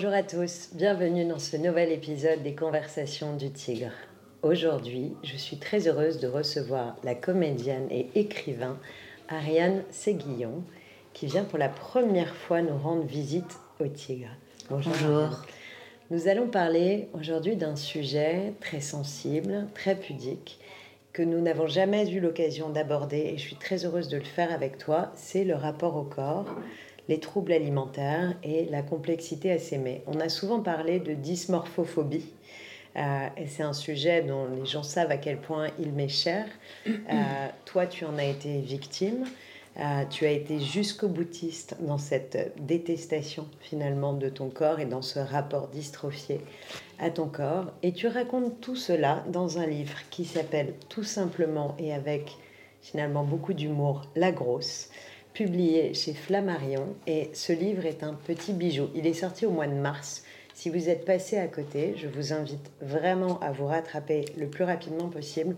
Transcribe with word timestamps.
Bonjour 0.00 0.14
à 0.14 0.22
tous, 0.22 0.68
bienvenue 0.74 1.24
dans 1.24 1.40
ce 1.40 1.56
nouvel 1.56 1.90
épisode 1.90 2.44
des 2.44 2.54
Conversations 2.54 3.34
du 3.34 3.50
Tigre. 3.50 3.90
Aujourd'hui, 4.42 5.16
je 5.24 5.36
suis 5.36 5.56
très 5.56 5.88
heureuse 5.88 6.20
de 6.20 6.28
recevoir 6.28 6.94
la 7.02 7.16
comédienne 7.16 7.88
et 7.90 8.08
écrivain 8.14 8.78
Ariane 9.28 9.82
Séguillon, 9.90 10.62
qui 11.14 11.26
vient 11.26 11.42
pour 11.42 11.58
la 11.58 11.68
première 11.68 12.36
fois 12.36 12.62
nous 12.62 12.78
rendre 12.78 13.06
visite 13.06 13.58
au 13.80 13.88
Tigre. 13.88 14.30
Bonjour. 14.70 15.44
Nous 16.12 16.28
allons 16.28 16.46
parler 16.46 17.08
aujourd'hui 17.12 17.56
d'un 17.56 17.74
sujet 17.74 18.52
très 18.60 18.80
sensible, 18.80 19.66
très 19.74 19.96
pudique, 19.96 20.60
que 21.12 21.22
nous 21.22 21.40
n'avons 21.40 21.66
jamais 21.66 22.08
eu 22.08 22.20
l'occasion 22.20 22.68
d'aborder 22.68 23.32
et 23.34 23.36
je 23.36 23.42
suis 23.42 23.56
très 23.56 23.84
heureuse 23.84 24.06
de 24.06 24.18
le 24.18 24.22
faire 24.22 24.52
avec 24.52 24.78
toi, 24.78 25.10
c'est 25.16 25.42
le 25.42 25.56
rapport 25.56 25.96
au 25.96 26.04
corps, 26.04 26.46
les 27.08 27.20
troubles 27.20 27.52
alimentaires 27.52 28.34
et 28.42 28.66
la 28.66 28.82
complexité 28.82 29.50
à 29.50 29.58
s'aimer. 29.58 30.02
On 30.06 30.20
a 30.20 30.28
souvent 30.28 30.60
parlé 30.60 31.00
de 31.00 31.14
dysmorphophobie. 31.14 32.26
Euh, 32.96 33.28
et 33.36 33.46
c'est 33.46 33.62
un 33.62 33.72
sujet 33.72 34.22
dont 34.22 34.46
les 34.46 34.66
gens 34.66 34.82
savent 34.82 35.10
à 35.10 35.18
quel 35.18 35.38
point 35.38 35.68
il 35.78 35.92
m'est 35.92 36.08
cher. 36.08 36.46
Euh, 36.86 37.48
toi, 37.64 37.86
tu 37.86 38.04
en 38.04 38.16
as 38.18 38.24
été 38.24 38.60
victime. 38.60 39.24
Euh, 39.78 40.04
tu 40.10 40.26
as 40.26 40.32
été 40.32 40.58
jusqu'au 40.58 41.06
boutiste 41.06 41.76
dans 41.80 41.98
cette 41.98 42.52
détestation 42.66 43.46
finalement 43.60 44.12
de 44.12 44.28
ton 44.28 44.50
corps 44.50 44.80
et 44.80 44.86
dans 44.86 45.02
ce 45.02 45.20
rapport 45.20 45.68
dystrophié 45.68 46.40
à 46.98 47.10
ton 47.10 47.28
corps. 47.28 47.66
Et 47.84 47.92
tu 47.92 48.08
racontes 48.08 48.60
tout 48.60 48.74
cela 48.74 49.22
dans 49.28 49.58
un 49.58 49.66
livre 49.66 49.96
qui 50.10 50.24
s'appelle 50.24 50.74
tout 50.88 51.04
simplement 51.04 51.76
et 51.78 51.92
avec 51.92 52.36
finalement 52.82 53.22
beaucoup 53.22 53.52
d'humour 53.52 54.02
La 54.16 54.32
Grosse, 54.32 54.90
publié 55.38 55.94
chez 55.94 56.14
Flammarion. 56.14 56.96
Et 57.06 57.30
ce 57.32 57.52
livre 57.52 57.86
est 57.86 58.02
un 58.02 58.14
petit 58.14 58.52
bijou. 58.52 58.88
Il 58.96 59.06
est 59.06 59.14
sorti 59.14 59.46
au 59.46 59.52
mois 59.52 59.68
de 59.68 59.74
mars. 59.74 60.24
Si 60.52 60.68
vous 60.68 60.88
êtes 60.88 61.04
passé 61.04 61.38
à 61.38 61.46
côté, 61.46 61.94
je 61.96 62.08
vous 62.08 62.32
invite 62.32 62.72
vraiment 62.80 63.38
à 63.38 63.52
vous 63.52 63.66
rattraper 63.66 64.24
le 64.36 64.48
plus 64.48 64.64
rapidement 64.64 65.08
possible. 65.08 65.54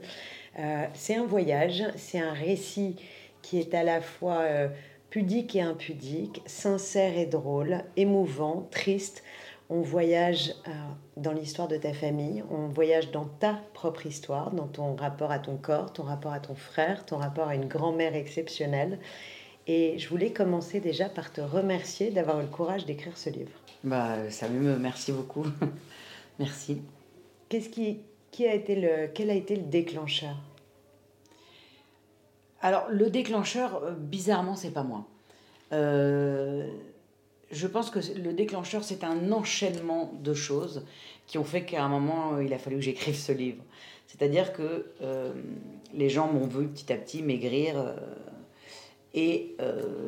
Euh, 0.59 0.85
c'est 0.93 1.15
un 1.15 1.25
voyage, 1.25 1.83
c'est 1.97 2.21
un 2.21 2.35
récit 2.35 2.97
qui 3.41 3.59
est 3.59 3.73
à 3.73 3.83
la 3.83 4.03
fois 4.03 4.41
euh, 4.41 4.69
pudique 5.09 5.57
et 5.57 5.63
impudique, 5.63 6.43
sincère 6.45 7.17
et 7.17 7.25
drôle, 7.25 7.83
émouvant, 7.97 8.69
triste. 8.71 9.25
On 9.71 9.81
voyage 9.81 10.53
euh, 10.69 10.71
dans 11.17 11.33
l'histoire 11.33 11.69
de 11.69 11.79
ta 11.79 11.95
famille, 11.95 12.45
on 12.51 12.67
voyage 12.67 13.13
dans 13.13 13.25
ta 13.25 13.63
propre 13.73 14.05
histoire, 14.05 14.51
dans 14.51 14.67
ton 14.67 14.95
rapport 14.95 15.31
à 15.31 15.39
ton 15.39 15.57
corps, 15.57 15.91
ton 15.95 16.03
rapport 16.03 16.35
à 16.35 16.41
ton 16.41 16.55
frère, 16.55 17.07
ton 17.07 17.17
rapport 17.17 17.49
à 17.49 17.55
une 17.55 17.67
grand-mère 17.67 18.15
exceptionnelle. 18.15 18.99
Et 19.73 20.01
je 20.01 20.09
voulais 20.09 20.33
commencer 20.33 20.81
déjà 20.81 21.09
par 21.09 21.33
te 21.33 21.41
remercier 21.41 22.11
d'avoir 22.11 22.41
eu 22.41 22.43
le 22.43 22.49
courage 22.49 22.87
d'écrire 22.87 23.17
ce 23.17 23.31
livre. 23.31 23.53
Bah, 23.85 24.29
ça 24.29 24.49
me 24.49 24.77
merci 24.77 25.13
beaucoup. 25.13 25.47
merci. 26.41 26.83
Qu'est-ce 27.49 27.69
qui, 27.69 28.01
qui 28.33 28.49
a 28.49 28.55
été 28.57 28.75
le, 28.75 29.07
quel 29.15 29.31
a 29.31 29.35
été 29.35 29.55
le 29.55 29.63
déclencheur? 29.63 30.35
Alors, 32.61 32.89
le 32.91 33.11
déclencheur, 33.11 33.85
euh, 33.85 33.93
bizarrement, 33.93 34.57
c'est 34.57 34.73
pas 34.73 34.83
moi. 34.83 35.07
Euh, 35.73 36.69
je 37.53 37.69
pense 37.69 37.91
que 37.91 38.01
le 38.19 38.33
déclencheur, 38.33 38.83
c'est 38.83 39.05
un 39.05 39.31
enchaînement 39.31 40.13
de 40.21 40.35
choses 40.35 40.85
qui 41.29 41.39
ont 41.39 41.45
fait 41.45 41.65
qu'à 41.65 41.85
un 41.85 41.89
moment, 41.89 42.41
il 42.41 42.53
a 42.53 42.59
fallu 42.59 42.75
que 42.75 42.83
j'écrive 42.83 43.15
ce 43.15 43.31
livre. 43.31 43.63
C'est-à-dire 44.09 44.53
que 44.53 44.87
euh, 45.01 45.33
les 45.95 46.09
gens 46.09 46.27
m'ont 46.27 46.49
vu 46.49 46.67
petit 46.67 46.93
à 46.93 46.97
petit 46.97 47.23
maigrir 47.23 47.77
et 49.15 49.57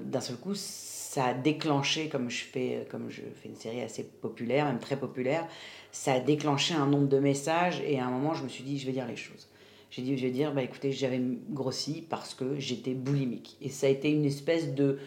d'un 0.04 0.20
seul 0.20 0.36
coup, 0.36 0.54
ça 0.54 1.26
a 1.26 1.34
déclenché, 1.34 2.08
comme 2.08 2.30
je, 2.30 2.44
fais, 2.44 2.86
comme 2.90 3.10
je 3.10 3.22
fais 3.42 3.48
une 3.48 3.56
série 3.56 3.82
assez 3.82 4.04
populaire, 4.04 4.66
même 4.66 4.78
très 4.78 4.96
populaire, 4.96 5.46
ça 5.90 6.14
a 6.14 6.20
déclenché 6.20 6.74
un 6.74 6.86
nombre 6.86 7.08
de 7.08 7.18
messages 7.18 7.82
et 7.86 7.98
à 7.98 8.06
un 8.06 8.10
moment, 8.10 8.34
je 8.34 8.44
me 8.44 8.48
suis 8.48 8.64
dit, 8.64 8.78
je 8.78 8.86
vais 8.86 8.92
dire 8.92 9.06
les 9.06 9.16
choses 9.16 9.48
j'ai 9.92 10.02
dit, 10.02 10.16
je 10.16 10.22
vais 10.22 10.32
dire, 10.32 10.52
bah 10.52 10.62
écoutez, 10.62 10.90
j'avais 10.90 11.20
grossi 11.50 12.02
parce 12.08 12.32
que 12.32 12.58
j'étais 12.58 12.94
boulimique. 12.94 13.58
Et 13.60 13.68
ça 13.68 13.86
a 13.86 13.90
été 13.90 14.10
une 14.10 14.24
espèce 14.24 14.74
de, 14.74 14.98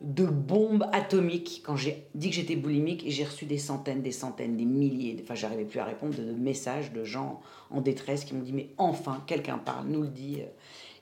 de 0.00 0.24
bombe 0.26 0.84
atomique 0.92 1.62
quand 1.64 1.76
j'ai 1.76 2.02
dit 2.16 2.30
que 2.30 2.34
j'étais 2.34 2.56
boulimique 2.56 3.06
et 3.06 3.10
j'ai 3.10 3.24
reçu 3.24 3.44
des 3.44 3.56
centaines, 3.56 4.02
des 4.02 4.10
centaines, 4.10 4.56
des 4.56 4.64
milliers, 4.64 5.16
enfin 5.22 5.36
j'arrivais 5.36 5.64
plus 5.64 5.78
à 5.78 5.84
répondre, 5.84 6.16
de, 6.16 6.32
messages 6.32 6.92
de 6.92 7.04
gens 7.04 7.40
en 7.70 7.80
détresse 7.80 8.24
qui 8.24 8.34
m'ont 8.34 8.42
dit, 8.42 8.52
mais 8.52 8.70
enfin, 8.78 9.22
quelqu'un 9.28 9.58
parle, 9.58 9.86
nous 9.86 10.02
le 10.02 10.08
dit. 10.08 10.42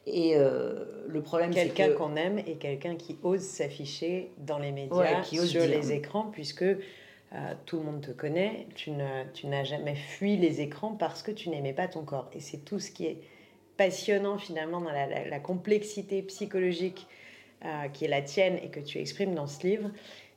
Et 0.07 0.37
euh, 0.37 0.85
le 1.09 1.23
problème, 1.23 1.53
c'est 1.53 1.69
quelqu'un 1.69 1.93
qu'on 1.97 2.17
aime 2.17 2.39
et 2.39 2.57
quelqu'un 2.57 2.97
qui 2.97 3.17
ose 3.23 3.41
s'afficher 3.41 4.31
dans 4.39 4.59
les 4.59 4.73
médias, 4.73 5.23
qui 5.23 5.41
ose 5.41 5.51
sur 5.51 5.63
les 5.63 5.93
écrans, 5.93 6.25
puisque 6.31 6.63
euh, 6.63 6.77
tout 7.67 7.79
le 7.79 7.85
monde 7.85 8.01
te 8.01 8.11
connaît, 8.11 8.67
tu, 8.75 8.91
n'as 8.91 9.65
jamais 9.65 9.95
fui 9.97 10.37
les 10.37 10.61
écrans 10.61 10.93
parce 10.93 11.23
que 11.23 11.31
tu 11.31 11.49
n'aimais 11.49 11.73
pas 11.73 11.89
ton 11.89 12.05
corps. 12.05 12.31
Et 12.35 12.41
c'est 12.41 12.59
tout 12.59 12.79
ce 12.79 12.91
qui 12.91 13.07
est 13.07 13.19
passionnant 13.77 14.39
finalement 14.39 14.81
dans 14.81 14.93
la, 14.93 15.41
complexité 15.41 16.23
psychologique 16.23 17.07
euh, 17.65 17.89
qui 17.89 18.05
est 18.05 18.09
la 18.09 18.23
tienne 18.23 18.59
et 18.63 18.69
que 18.69 18.81
tu 18.81 18.99
exprimes 18.99 19.35
dans 19.35 19.47
ce 19.47 19.67
livre, 19.67 19.91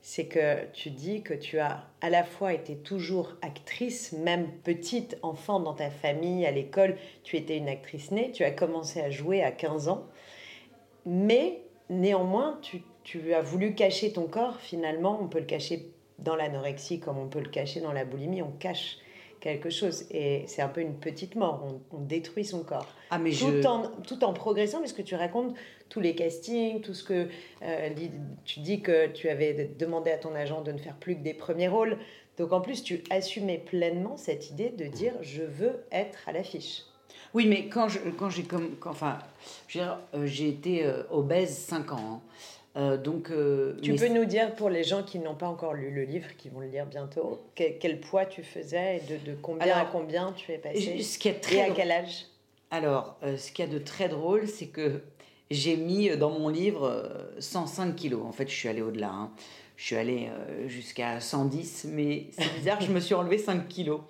c'est 0.10 0.28
que 0.28 0.66
tu 0.72 0.90
dis 0.90 1.22
que 1.22 1.34
tu 1.34 1.60
as 1.60 1.84
à 2.00 2.10
la 2.10 2.24
fois 2.24 2.54
été 2.54 2.78
toujours 2.78 3.34
actrice, 3.42 4.14
même 4.14 4.50
petite 4.64 5.18
enfant 5.22 5.60
dans 5.60 5.74
ta 5.74 5.90
famille, 5.90 6.46
à 6.46 6.52
l'école, 6.52 6.96
tu 7.24 7.36
étais 7.36 7.58
une 7.58 7.68
actrice 7.68 8.12
née, 8.12 8.32
tu 8.32 8.46
as 8.46 8.52
commencé 8.52 9.02
à 9.02 9.10
jouer 9.10 9.44
à 9.44 9.52
15 9.52 9.90
ans, 9.90 10.08
mais 11.06 11.60
néanmoins, 11.90 12.58
tu, 12.62 12.84
tu 13.04 13.34
as 13.34 13.42
voulu 13.42 13.76
cacher 13.76 14.14
ton 14.14 14.28
corps, 14.28 14.62
finalement, 14.62 15.20
on 15.22 15.28
peut 15.28 15.40
le 15.40 15.46
cacher 15.46 15.92
dans 16.20 16.38
l'anorexie, 16.38 17.02
comme 17.02 17.18
on 17.18 17.28
peut 17.28 17.42
le 17.42 17.50
cacher 17.50 17.82
dans 17.82 17.92
la 17.92 18.06
boulimie, 18.06 18.42
on 18.42 18.52
cache 18.52 19.00
quelque 19.42 19.70
chose. 19.70 20.06
Et 20.10 20.46
c'est 20.48 20.62
un 20.62 20.70
peu 20.70 20.80
une 20.80 20.96
petite 20.96 21.36
mort, 21.36 21.68
on, 21.92 22.00
détruit 22.00 22.46
son 22.46 22.64
corps. 22.64 22.88
Ah, 23.10 23.18
mais 23.20 23.32
tout, 23.32 23.66
en, 23.66 23.88
tout 24.08 24.24
en 24.24 24.34
progressant, 24.34 24.80
puisque 24.80 25.04
tu 25.04 25.16
racontes 25.16 25.56
tous 25.90 26.00
les 26.00 26.16
castings, 26.16 26.82
tout 26.82 26.94
ce 26.94 27.04
que... 27.04 27.28
Euh, 27.64 27.90
tu 28.46 28.60
dis 28.60 28.82
que 28.82 29.08
tu 29.08 29.30
avais 29.30 29.72
demandé 29.78 30.12
à 30.12 30.18
ton 30.18 30.36
agent 30.36 30.62
de 30.62 30.72
ne 30.72 30.78
faire 30.78 30.96
plus 30.96 31.16
que 31.16 31.22
des 31.22 31.34
premiers 31.34 31.68
rôles. 31.68 31.98
Donc 32.38 32.52
en 32.52 32.62
plus, 32.62 32.84
tu 32.84 33.04
assumais 33.10 33.58
pleinement 33.58 34.18
cette 34.18 34.50
idée 34.52 34.70
de 34.70 34.86
dire 34.86 35.14
je 35.22 35.44
veux 35.44 35.84
être 35.92 36.20
à 36.28 36.34
l'affiche. 36.34 36.84
Oui, 37.34 37.46
mais 37.48 37.68
quand 37.68 37.88
j'ai 37.88 38.00
quand 38.12 38.30
comme, 38.48 38.76
enfin, 38.86 39.20
euh, 39.76 40.26
j'ai 40.26 40.50
été 40.50 40.86
euh, 40.86 41.04
obèse 41.12 41.58
5 41.58 41.92
ans. 41.94 42.22
Hein. 42.76 42.98
Donc, 43.04 43.32
tu 43.82 43.96
peux 43.96 44.08
nous 44.08 44.26
dire 44.26 44.54
pour 44.54 44.70
les 44.70 44.84
gens 44.84 45.02
qui 45.02 45.18
n'ont 45.18 45.34
pas 45.34 45.48
encore 45.48 45.74
lu 45.74 45.90
le 45.90 46.04
livre, 46.04 46.28
qui 46.38 46.50
vont 46.50 46.60
le 46.60 46.68
lire 46.68 46.86
bientôt, 46.86 47.42
quel, 47.56 48.00
poids 48.00 48.28
tu 48.28 48.44
faisais 48.44 48.98
et 48.98 49.00
de, 49.00 49.34
combien 49.42 49.76
à 49.76 49.86
combien 49.86 50.32
tu 50.34 50.52
es 50.52 50.60
passé 50.60 51.02
ce 51.02 51.18
qui 51.18 51.28
est 51.28 51.40
très 51.40 51.56
Et 51.56 51.62
à 51.62 51.70
quel 51.72 51.90
âge? 51.90 52.28
Alors, 52.72 53.18
euh, 53.24 53.38
ce 53.38 53.52
qu'il 53.52 53.66
y 53.66 53.68
a 53.68 53.72
de 53.72 53.80
très 53.80 54.10
drôle, 54.10 54.48
c'est 54.48 54.68
que 54.68 55.02
j'ai 55.50 55.78
mis 55.78 56.10
dans 56.18 56.32
mon 56.32 56.50
livre 56.50 57.06
105 57.40 57.96
kilos. 57.96 58.26
En 58.26 58.32
fait, 58.32 58.50
je 58.50 58.54
suis 58.54 58.68
allée 58.68 58.82
au-delà. 58.82 59.10
Hein. 59.10 59.32
Je 59.78 59.86
suis 59.86 59.96
allée 59.96 60.30
jusqu'à 60.66 61.20
110, 61.20 61.88
mais 61.92 62.28
c'est 62.32 62.52
bizarre, 62.56 62.82
je 62.82 62.92
me 62.92 63.00
suis 63.00 63.14
enlevé 63.14 63.38
5 63.38 63.68
kilos. 63.68 64.02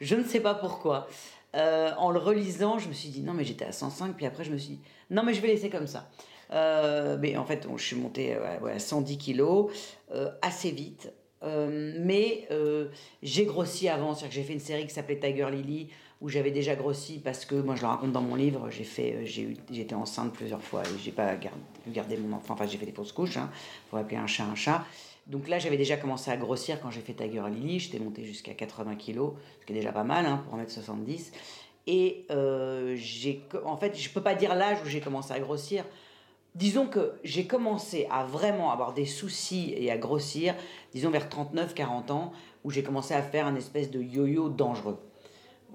Je 0.00 0.14
ne 0.16 0.22
sais 0.22 0.40
pas 0.40 0.54
pourquoi. 0.54 1.08
en 1.54 2.10
le 2.10 2.18
relisant, 2.18 2.78
je 2.78 2.88
me 2.88 2.92
suis 2.92 3.08
dit 3.08 3.22
non, 3.22 3.32
mais 3.32 3.44
j'étais 3.44 3.64
à 3.64 3.72
105, 3.72 4.14
puis 4.14 4.26
après, 4.26 4.44
je 4.44 4.52
me 4.52 4.58
suis 4.58 4.74
dit 4.74 4.80
non, 5.10 5.22
mais 5.22 5.34
je 5.34 5.40
vais 5.40 5.48
laisser 5.48 5.70
comme 5.70 5.86
ça. 5.86 6.10
Euh, 6.52 7.16
mais 7.20 7.36
en 7.36 7.44
fait, 7.44 7.66
je 7.76 7.82
suis 7.82 7.96
montée 7.96 8.34
à 8.34 8.78
110 8.78 9.18
kilos 9.18 9.72
euh, 10.12 10.30
assez 10.42 10.70
vite. 10.70 11.12
Euh, 11.42 11.94
mais 11.98 12.48
j'ai 13.22 13.44
grossi 13.44 13.88
avant, 13.88 14.14
c'est-à-dire 14.14 14.28
que 14.28 14.34
j'ai 14.34 14.42
fait 14.42 14.52
une 14.54 14.60
série 14.60 14.86
qui 14.86 14.94
s'appelait 14.94 15.18
Tiger 15.18 15.48
Lily 15.50 15.90
où 16.24 16.30
j'avais 16.30 16.50
déjà 16.50 16.74
grossi 16.74 17.20
parce 17.22 17.44
que 17.44 17.54
moi 17.54 17.76
je 17.76 17.82
le 17.82 17.88
raconte 17.88 18.12
dans 18.12 18.22
mon 18.22 18.34
livre, 18.34 18.70
j'ai 18.70 18.84
fait, 18.84 19.26
j'ai 19.26 19.42
eu, 19.42 19.56
j'étais 19.70 19.94
enceinte 19.94 20.32
plusieurs 20.32 20.62
fois 20.62 20.82
et 20.82 20.98
j'ai 20.98 21.12
pas 21.12 21.34
gardé, 21.86 22.16
mon 22.16 22.34
enfant, 22.34 22.54
enfin 22.54 22.66
j'ai 22.66 22.78
fait 22.78 22.86
des 22.86 22.92
fausses 22.92 23.12
couches, 23.12 23.36
hein, 23.36 23.50
pour 23.90 23.98
appeler 23.98 24.16
un 24.16 24.26
chat 24.26 24.44
un 24.44 24.54
chat. 24.54 24.86
Donc 25.26 25.48
là 25.48 25.58
j'avais 25.58 25.76
déjà 25.76 25.98
commencé 25.98 26.30
à 26.30 26.38
grossir 26.38 26.80
quand 26.80 26.90
j'ai 26.90 27.02
fait 27.02 27.12
Tiger 27.12 27.42
Lily, 27.50 27.78
j'étais 27.78 27.98
montée 27.98 28.24
jusqu'à 28.24 28.54
80 28.54 28.96
kilos, 28.96 29.34
ce 29.60 29.66
qui 29.66 29.74
est 29.74 29.76
déjà 29.76 29.92
pas 29.92 30.02
mal 30.02 30.24
hein, 30.24 30.42
pour 30.48 30.58
1m70. 30.58 31.30
Et 31.86 32.24
j'ai, 32.96 33.42
en 33.66 33.76
fait, 33.76 33.94
je 33.94 34.08
peux 34.08 34.22
pas 34.22 34.34
dire 34.34 34.54
l'âge 34.54 34.78
où 34.82 34.88
j'ai 34.88 35.00
commencé 35.02 35.34
à 35.34 35.40
grossir 35.40 35.84
disons 36.54 36.86
que 36.86 37.14
j'ai 37.24 37.46
commencé 37.46 38.06
à 38.10 38.24
vraiment 38.24 38.70
avoir 38.70 38.94
des 38.94 39.06
soucis 39.06 39.74
et 39.76 39.90
à 39.90 39.98
grossir, 39.98 40.54
disons 40.92 41.10
vers 41.10 41.28
39-40 41.28 42.12
ans, 42.12 42.32
où 42.62 42.70
j'ai 42.70 42.82
commencé 42.82 43.12
à 43.12 43.22
faire 43.22 43.46
un 43.46 43.56
espèce 43.56 43.90
de 43.90 44.00
yo-yo 44.00 44.48
dangereux. 44.48 44.98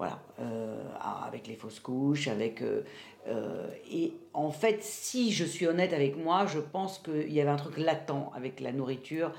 Voilà, 0.00 0.18
euh, 0.40 0.82
avec 1.26 1.46
les 1.46 1.56
fausses 1.56 1.78
couches, 1.78 2.26
avec... 2.26 2.62
Euh, 2.62 2.84
euh, 3.28 3.68
et 3.92 4.14
en 4.32 4.50
fait, 4.50 4.82
si 4.82 5.30
je 5.30 5.44
suis 5.44 5.66
honnête 5.66 5.92
avec 5.92 6.16
moi, 6.16 6.46
je 6.46 6.58
pense 6.58 6.98
qu'il 6.98 7.30
y 7.30 7.38
avait 7.38 7.50
un 7.50 7.58
truc 7.58 7.76
latent 7.76 8.32
avec 8.34 8.60
la 8.60 8.72
nourriture 8.72 9.30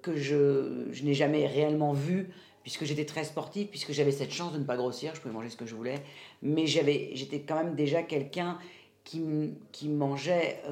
que 0.00 0.16
je, 0.16 0.86
je 0.90 1.04
n'ai 1.04 1.12
jamais 1.12 1.46
réellement 1.46 1.92
vu, 1.92 2.30
puisque 2.62 2.86
j'étais 2.86 3.04
très 3.04 3.24
sportive, 3.24 3.66
puisque 3.66 3.92
j'avais 3.92 4.10
cette 4.10 4.32
chance 4.32 4.54
de 4.54 4.58
ne 4.58 4.64
pas 4.64 4.76
grossir, 4.76 5.14
je 5.14 5.20
pouvais 5.20 5.34
manger 5.34 5.50
ce 5.50 5.56
que 5.58 5.66
je 5.66 5.74
voulais, 5.74 6.02
mais 6.40 6.66
j'avais, 6.66 7.10
j'étais 7.12 7.40
quand 7.40 7.56
même 7.56 7.74
déjà 7.74 8.02
quelqu'un 8.02 8.58
qui, 9.04 9.22
qui 9.70 9.90
mangeait 9.90 10.62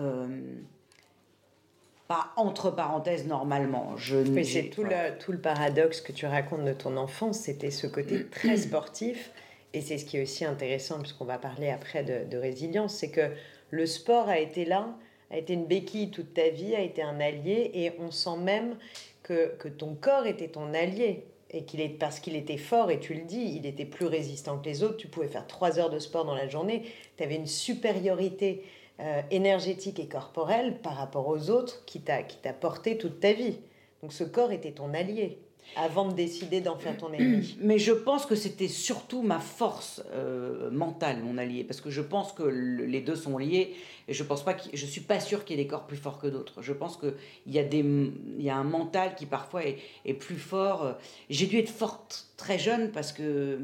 pas 2.13 2.31
entre 2.37 2.71
parenthèses 2.71 3.27
normalement. 3.27 3.97
Je, 3.97 4.19
Mais 4.19 4.45
c'est 4.45 4.65
tout, 4.65 4.85
le, 4.85 5.19
tout 5.19 5.33
le 5.33 5.39
paradoxe 5.39 6.03
que 6.03 6.13
tu 6.13 6.27
racontes 6.27 6.67
de 6.67 6.75
ton 6.75 6.99
enfance, 6.99 7.39
c'était 7.39 7.71
ce 7.71 7.87
côté 7.87 8.27
très 8.31 8.59
sportif. 8.59 9.31
Et 9.73 9.81
c'est 9.81 9.97
ce 9.97 10.05
qui 10.05 10.19
est 10.19 10.23
aussi 10.23 10.45
intéressant, 10.45 10.99
puisqu'on 10.99 11.25
va 11.25 11.39
parler 11.39 11.71
après 11.71 12.05
de, 12.05 12.29
de 12.31 12.37
résilience, 12.37 12.93
c'est 12.93 13.11
que 13.11 13.31
le 13.71 13.87
sport 13.87 14.29
a 14.29 14.39
été 14.39 14.67
là, 14.67 14.95
a 15.31 15.39
été 15.39 15.55
une 15.55 15.65
béquille 15.65 16.11
toute 16.11 16.35
ta 16.35 16.51
vie, 16.51 16.75
a 16.75 16.81
été 16.81 17.01
un 17.01 17.19
allié, 17.19 17.71
et 17.73 17.93
on 17.99 18.11
sent 18.11 18.37
même 18.37 18.77
que, 19.23 19.55
que 19.59 19.69
ton 19.69 19.95
corps 19.95 20.27
était 20.27 20.49
ton 20.49 20.75
allié. 20.75 21.25
Et 21.55 21.65
qu'il 21.65 21.81
est 21.81 21.89
parce 21.89 22.21
qu'il 22.21 22.37
était 22.37 22.59
fort, 22.59 22.91
et 22.91 23.01
tu 23.01 23.15
le 23.15 23.23
dis, 23.23 23.57
il 23.57 23.65
était 23.65 23.87
plus 23.87 24.07
résistant 24.07 24.59
que 24.59 24.67
les 24.67 24.83
autres. 24.83 24.99
Tu 24.99 25.09
pouvais 25.09 25.29
faire 25.29 25.47
trois 25.47 25.79
heures 25.79 25.91
de 25.91 25.99
sport 25.99 26.27
dans 26.27 26.35
la 26.35 26.49
journée. 26.49 26.83
Tu 27.17 27.23
avais 27.23 27.37
une 27.37 27.47
supériorité 27.47 28.65
euh, 29.03 29.21
énergétique 29.33 29.99
et 29.99 30.07
corporelle 30.07 30.79
par 30.81 30.95
rapport 30.95 31.27
aux 31.27 31.51
autres 31.51 31.85
qui 31.87 32.01
t'a 32.01 32.23
porté 32.53 32.97
toute 32.97 33.19
ta 33.19 33.33
vie. 33.33 33.59
Donc 34.01 34.13
ce 34.13 34.23
corps 34.23 34.53
était 34.53 34.71
ton 34.71 34.95
allié 34.95 35.39
avant 35.77 36.07
de 36.07 36.15
décider 36.15 36.61
d'en 36.61 36.77
faire 36.77 36.97
ton 36.97 37.13
ennemi. 37.13 37.57
Mais 37.61 37.79
je 37.79 37.93
pense 37.93 38.27
que 38.27 38.35
c'était 38.35 38.69
surtout 38.69 39.23
ma 39.23 39.41
force 39.41 40.03
euh, 40.13 40.71
mentale, 40.71 41.23
mon 41.23 41.37
allié, 41.37 41.65
parce 41.65 41.81
que 41.81 41.91
je 41.91 42.01
pense 42.01 42.33
que 42.33 42.45
les 42.45 43.01
deux 43.01 43.17
sont 43.17 43.39
liés. 43.39 43.75
Et 44.07 44.15
je 44.15 44.23
pense 44.23 44.45
pas, 44.45 44.57
je 44.73 44.87
suis 44.87 45.01
pas 45.01 45.19
sûr 45.19 45.45
qu'il 45.45 45.57
y 45.57 45.61
ait 45.61 45.65
des 45.65 45.69
corps 45.69 45.87
plus 45.87 45.97
forts 45.97 46.21
que 46.21 46.29
d'autres. 46.29 46.63
Je 46.63 46.73
pense 46.73 46.97
que 46.97 47.17
il 47.47 47.53
y 47.53 47.59
a 47.59 47.63
y 47.63 48.51
a 48.51 48.57
un 48.57 48.65
mental 48.65 49.15
qui 49.17 49.27
parfois 49.27 49.65
est, 49.65 49.79
est 50.05 50.15
plus 50.15 50.39
fort. 50.39 50.97
J'ai 51.29 51.47
dû 51.47 51.59
être 51.59 51.71
forte 51.71 52.29
très 52.37 52.59
jeune 52.59 52.93
parce 52.93 53.13
que 53.13 53.61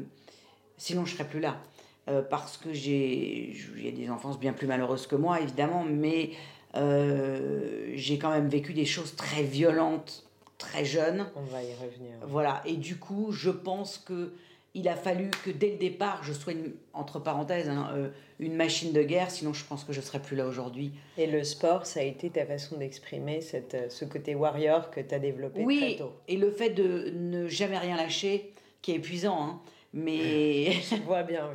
sinon 0.77 1.05
je 1.05 1.13
serais 1.13 1.27
plus 1.27 1.39
là. 1.39 1.61
Euh, 2.09 2.21
parce 2.21 2.57
que 2.57 2.73
j'ai, 2.73 3.53
des 3.95 4.09
enfances 4.09 4.39
bien 4.39 4.53
plus 4.53 4.67
malheureuses 4.67 5.05
que 5.05 5.15
moi 5.15 5.41
évidemment, 5.41 5.85
mais 5.87 6.31
euh, 6.75 7.91
j'ai 7.95 8.17
quand 8.17 8.31
même 8.31 8.47
vécu 8.47 8.73
des 8.73 8.85
choses 8.85 9.15
très 9.15 9.43
violentes 9.43 10.25
très 10.57 10.83
jeune. 10.85 11.27
On 11.35 11.41
va 11.41 11.63
y 11.63 11.73
revenir. 11.73 12.11
Voilà, 12.23 12.61
et 12.65 12.75
du 12.75 12.97
coup, 12.97 13.31
je 13.31 13.49
pense 13.49 13.97
que 13.97 14.33
il 14.75 14.87
a 14.87 14.95
fallu 14.95 15.31
que 15.43 15.49
dès 15.49 15.71
le 15.71 15.77
départ, 15.77 16.23
je 16.23 16.31
sois, 16.31 16.53
entre 16.93 17.19
parenthèses, 17.19 17.69
hein, 17.69 17.89
euh, 17.93 18.09
une 18.39 18.55
machine 18.55 18.91
de 18.93 19.01
guerre, 19.01 19.31
sinon 19.31 19.51
je 19.53 19.65
pense 19.65 19.83
que 19.83 19.93
je 19.93 19.99
ne 19.99 20.05
serais 20.05 20.21
plus 20.21 20.35
là 20.35 20.45
aujourd'hui. 20.45 20.91
Et 21.17 21.27
le 21.27 21.43
sport, 21.43 21.85
ça 21.85 22.01
a 22.01 22.03
été 22.03 22.29
ta 22.29 22.45
façon 22.45 22.77
d'exprimer 22.77 23.41
ce 23.41 24.05
côté 24.05 24.35
warrior 24.35 24.91
que 24.91 24.99
tu 24.99 25.15
as 25.15 25.19
développé 25.19 25.63
oui, 25.63 25.79
très 25.79 25.95
tôt. 25.95 26.13
et 26.27 26.37
le 26.37 26.51
fait 26.51 26.69
de 26.69 27.11
ne 27.15 27.47
jamais 27.47 27.79
rien 27.79 27.97
lâcher, 27.97 28.53
qui 28.81 28.91
est 28.91 28.95
épuisant, 28.95 29.41
hein, 29.41 29.61
mais... 29.93 30.71
je 30.89 30.95
vois 30.97 31.23
bien. 31.23 31.51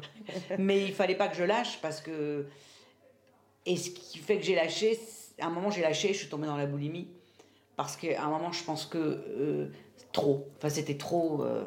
mais 0.58 0.84
il 0.84 0.92
fallait 0.92 1.16
pas 1.16 1.28
que 1.28 1.36
je 1.36 1.44
lâche, 1.44 1.80
parce 1.80 2.00
que... 2.00 2.46
Et 3.66 3.76
ce 3.76 3.90
qui 3.90 4.18
fait 4.18 4.36
que 4.36 4.44
j'ai 4.44 4.54
lâché, 4.54 4.98
à 5.40 5.46
un 5.46 5.50
moment 5.50 5.70
j'ai 5.70 5.80
lâché, 5.80 6.08
je 6.08 6.18
suis 6.18 6.28
tombée 6.28 6.46
dans 6.46 6.56
la 6.56 6.66
boulimie 6.66 7.08
parce 7.76 7.96
qu'à 7.96 8.24
un 8.24 8.28
moment, 8.28 8.52
je 8.52 8.64
pense 8.64 8.86
que 8.86 8.98
euh, 8.98 9.68
trop, 10.12 10.48
enfin 10.56 10.68
c'était 10.68 10.96
trop. 10.96 11.42
Euh, 11.42 11.64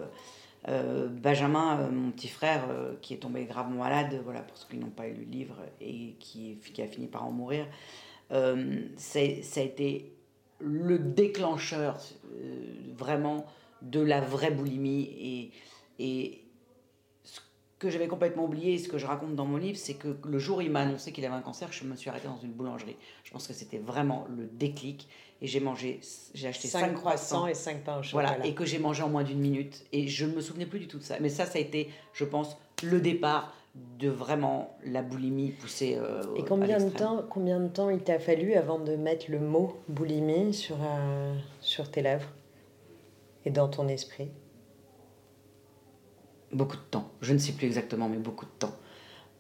euh, 0.70 1.08
Benjamin, 1.08 1.90
mon 1.90 2.12
petit 2.12 2.28
frère, 2.28 2.68
qui 3.02 3.14
est 3.14 3.18
tombé 3.18 3.46
gravement 3.46 3.84
malade, 3.84 4.20
voilà, 4.26 4.42
parce 4.42 4.66
qu'ils 4.66 4.80
n'ont 4.80 4.88
pas 4.88 5.08
eu 5.08 5.14
le 5.14 5.24
livre 5.24 5.56
et 5.80 6.16
qui, 6.20 6.58
qui, 6.74 6.82
a 6.82 6.88
fini 6.88 7.08
par 7.08 7.26
en 7.26 7.32
mourir, 7.32 7.66
ça 8.30 9.20
a 9.20 9.62
été 9.62 10.12
le 10.60 11.00
déclencheur 11.00 11.98
vraiment 12.98 13.46
de 13.82 14.02
la 14.02 14.20
vraie 14.20 14.52
boulimie 14.52 15.52
et, 16.00 16.42
que 17.80 17.90
j'avais 17.90 18.08
complètement 18.08 18.46
oublié, 18.46 18.78
ce 18.80 18.88
que 18.88 18.98
je 18.98 19.06
raconte 19.06 19.36
dans 19.36 19.46
mon 19.46 19.58
livre, 19.58 19.78
c'est 19.78 19.94
que 19.94 20.18
le 20.26 20.40
jour 20.40 20.58
où 20.58 20.62
il 20.62 20.72
m'a 20.72 20.82
annoncé 20.82 21.12
qu'il 21.12 21.24
avait 21.26 21.36
un 21.36 21.42
cancer, 21.42 21.72
je 21.72 21.84
me 21.84 21.96
suis 21.96 22.10
arrêtée 22.10 22.28
dans 22.28 22.40
une 22.40 22.52
boulangerie. 22.52 22.96
Je 23.24 23.32
pense 23.32 23.48
que 23.48 23.54
c'était 23.54 23.78
vraiment 23.78 24.26
le 24.36 24.46
déclic 24.46 25.08
et 25.42 25.48
j'ai 25.48 25.60
mangé, 25.60 26.00
j'ai 26.34 26.48
acheté 26.48 26.68
5 26.68 26.96
croissants 26.96 27.46
et 27.46 27.54
5 27.54 27.84
pains 27.84 28.00
au 28.00 28.04
chocolat. 28.04 28.30
Voilà, 28.30 28.46
et 28.46 28.56
que 28.56 28.66
j'ai 28.66 28.80
mangé 28.80 29.04
en 29.04 29.10
moins 29.10 29.24
d'une 29.24 29.40
minute. 29.40 29.86
Et 29.94 30.08
je 30.08 30.26
ne 30.26 30.34
me 30.34 30.42
souvenais 30.42 30.66
plus 30.66 30.80
du 30.80 30.88
tout 30.88 30.98
de 30.98 31.04
ça. 31.04 31.18
Mais 31.20 31.30
ça, 31.30 31.46
ça 31.46 31.60
a 31.60 31.62
été, 31.62 31.90
je 32.14 32.26
pense, 32.26 32.58
le 32.84 33.00
départ 33.00 33.54
de 34.00 34.10
vraiment 34.10 34.76
la 34.84 35.04
boulimie 35.04 35.52
poussée. 35.52 35.98
Euh, 36.00 36.24
et 36.36 36.44
combien 36.44 36.80
de, 36.80 36.90
temps, 36.90 37.24
combien 37.30 37.60
de 37.60 37.68
temps 37.68 37.92
il 37.92 38.00
t'a 38.00 38.18
fallu 38.18 38.56
avant 38.56 38.80
de 38.80 38.96
mettre 38.96 39.30
le 39.30 39.40
mot 39.40 39.78
boulimie 39.88 40.52
sur, 40.56 40.78
euh, 40.82 41.36
sur 41.62 41.92
tes 41.92 42.02
lèvres 42.02 42.30
et 43.46 43.52
dans 43.52 43.68
ton 43.68 43.88
esprit? 43.88 44.30
Beaucoup 46.58 46.76
de 46.76 46.82
temps. 46.90 47.12
Je 47.22 47.34
ne 47.34 47.38
sais 47.38 47.52
plus 47.52 47.68
exactement, 47.68 48.10
mais 48.10 48.18
beaucoup 48.18 48.46
de 48.46 48.52
temps. 48.58 48.76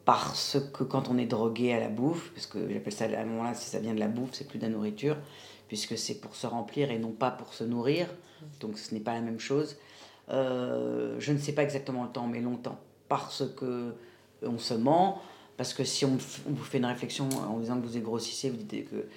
Parce 0.05 0.59
que 0.71 0.83
quand 0.83 1.09
on 1.09 1.17
est 1.17 1.25
drogué 1.25 1.73
à 1.73 1.79
la 1.79 1.89
bouffe, 1.89 2.31
parce 2.35 2.45
que 2.45 2.71
j'appelle 2.71 2.93
ça 2.93 3.05
à 3.05 3.21
un 3.21 3.25
moment-là, 3.25 3.55
si 3.55 3.67
ça 3.67 3.79
vient 3.79 3.95
de 3.95 3.99
la 3.99 4.07
bouffe, 4.07 4.29
c'est 4.33 4.47
plus 4.47 4.59
de 4.59 4.65
la 4.65 4.69
nourriture, 4.69 5.17
puisque 5.67 5.97
c'est 5.97 6.21
pour 6.21 6.35
se 6.35 6.45
remplir 6.45 6.91
et 6.91 6.99
non 6.99 7.11
pas 7.11 7.31
pour 7.31 7.55
se 7.55 7.63
nourrir. 7.63 8.07
Donc 8.59 8.77
ce 8.77 8.93
n'est 8.93 8.99
pas 8.99 9.15
la 9.15 9.21
même 9.21 9.39
chose. 9.39 9.77
Euh, 10.29 11.15
je 11.17 11.33
ne 11.33 11.39
sais 11.39 11.53
pas 11.53 11.63
exactement 11.63 12.03
le 12.03 12.09
temps, 12.09 12.27
mais 12.27 12.39
longtemps. 12.39 12.79
Parce 13.09 13.43
que 13.57 13.95
on 14.43 14.59
se 14.59 14.75
ment, 14.75 15.19
parce 15.57 15.73
que 15.73 15.83
si 15.83 16.05
on, 16.05 16.19
vous 16.45 16.63
fait 16.63 16.77
une 16.77 16.85
réflexion 16.85 17.27
en 17.29 17.57
disant 17.57 17.81
que 17.81 17.87
vous 17.87 17.97
êtes 17.97 18.03
grossissez, 18.03 18.51
vous 18.51 18.57
dites 18.57 18.91
que 18.91 19.07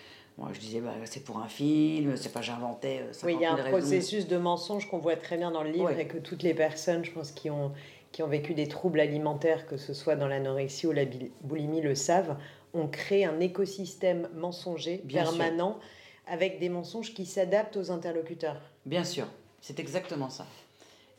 moi 0.40 0.48
je 0.54 0.58
disais 0.58 0.80
bah, 0.80 0.94
c'est 1.04 1.22
pour 1.22 1.38
un 1.38 1.48
film, 1.48 2.16
c'est 2.16 2.32
pas 2.32 2.40
j'inventais. 2.40 3.02
Euh, 3.02 3.12
oui, 3.24 3.34
il 3.38 3.42
y 3.42 3.44
a 3.44 3.52
un 3.52 3.70
processus 3.70 4.26
de 4.26 4.38
mensonge 4.38 4.88
qu'on 4.88 4.98
voit 4.98 5.16
très 5.16 5.36
bien 5.36 5.50
dans 5.50 5.62
le 5.62 5.70
livre 5.70 5.90
et 5.90 6.08
que 6.08 6.16
toutes 6.16 6.42
les 6.42 6.54
personnes, 6.54 7.04
je 7.04 7.12
pense, 7.12 7.30
qui 7.30 7.50
ont, 7.50 7.72
qui 8.10 8.22
ont 8.22 8.26
vécu 8.26 8.54
des 8.54 8.66
troubles 8.66 9.00
alimentaires, 9.00 9.66
que 9.66 9.76
ce 9.76 9.92
soit 9.92 10.16
dans 10.16 10.26
l'anorexie 10.26 10.86
ou 10.86 10.92
la 10.92 11.04
boulimie, 11.42 11.82
le 11.82 11.94
savent. 11.94 12.36
On 12.72 12.86
crée 12.86 13.24
un 13.24 13.38
écosystème 13.38 14.28
mensonger 14.34 14.98
permanent 14.98 15.78
avec 16.26 16.58
des 16.58 16.70
mensonges 16.70 17.12
qui 17.12 17.26
s'adaptent 17.26 17.76
aux 17.76 17.90
interlocuteurs. 17.90 18.60
Bien 18.86 19.04
sûr, 19.04 19.26
c'est 19.60 19.78
exactement 19.78 20.30
ça. 20.30 20.46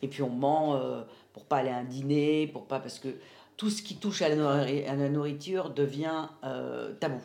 Et 0.02 0.08
puis 0.08 0.24
on 0.24 0.30
ment 0.30 0.76
euh, 0.76 1.04
pour 1.34 1.46
pas 1.46 1.58
aller 1.58 1.70
à 1.70 1.78
un 1.78 1.84
dîner, 1.84 2.48
pour 2.48 2.66
pas 2.66 2.80
parce 2.80 2.98
que 2.98 3.10
tout 3.56 3.70
ce 3.70 3.84
qui 3.84 3.98
touche 3.98 4.24
à 4.24 4.30
la, 4.30 5.10
nourriture 5.10 5.70
devient 5.70 6.28
euh, 6.44 6.94
tabou. 7.00 7.22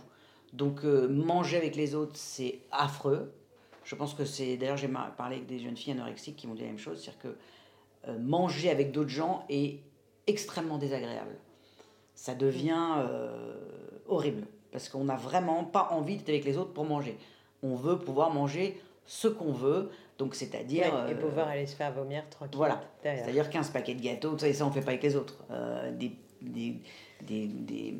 Donc 0.56 0.84
euh, 0.84 1.08
manger 1.08 1.56
avec 1.56 1.76
les 1.76 1.94
autres, 1.94 2.16
c'est 2.16 2.60
affreux. 2.72 3.32
Je 3.84 3.94
pense 3.94 4.14
que 4.14 4.24
c'est 4.24 4.56
d'ailleurs 4.56 4.76
j'ai 4.76 4.90
parlé 5.16 5.36
avec 5.36 5.46
des 5.46 5.58
jeunes 5.58 5.76
filles 5.76 5.92
anorexiques 5.92 6.36
qui 6.36 6.46
m'ont 6.46 6.54
dit 6.54 6.62
la 6.62 6.68
même 6.68 6.78
chose, 6.78 7.00
c'est-à-dire 7.00 7.20
que 7.22 8.18
manger 8.18 8.70
avec 8.70 8.92
d'autres 8.92 9.10
gens 9.10 9.44
est 9.48 9.80
extrêmement 10.26 10.78
désagréable. 10.78 11.36
Ça 12.14 12.34
devient 12.34 13.04
horrible 14.08 14.46
parce 14.72 14.88
qu'on 14.88 15.04
n'a 15.04 15.16
vraiment 15.16 15.64
pas 15.64 15.88
envie 15.92 16.16
d'être 16.16 16.28
avec 16.28 16.44
les 16.44 16.56
autres 16.56 16.72
pour 16.72 16.84
manger 16.84 17.16
on 17.62 17.74
veut 17.74 17.98
pouvoir 17.98 18.30
manger 18.32 18.80
ce 19.04 19.28
qu'on 19.28 19.52
veut. 19.52 19.90
Donc, 20.18 20.34
c'est-à-dire. 20.34 20.86
et 21.08 21.12
euh, 21.12 21.14
pouvoir 21.14 21.48
aller 21.48 21.66
se 21.66 21.76
faire 21.76 21.92
vomir 21.92 22.28
tranquille. 22.30 22.56
Voilà. 22.56 22.82
C'est-à-dire 23.02 23.50
15 23.50 23.70
paquets 23.70 23.94
de 23.94 24.02
gâteaux, 24.02 24.36
ça, 24.38 24.52
ça 24.52 24.64
on 24.64 24.68
ne 24.68 24.72
fait 24.72 24.80
pas 24.80 24.92
avec 24.92 25.02
les 25.02 25.16
autres. 25.16 25.44
Euh, 25.50 25.92
des, 25.92 26.12
des, 26.40 26.80
des, 27.22 27.94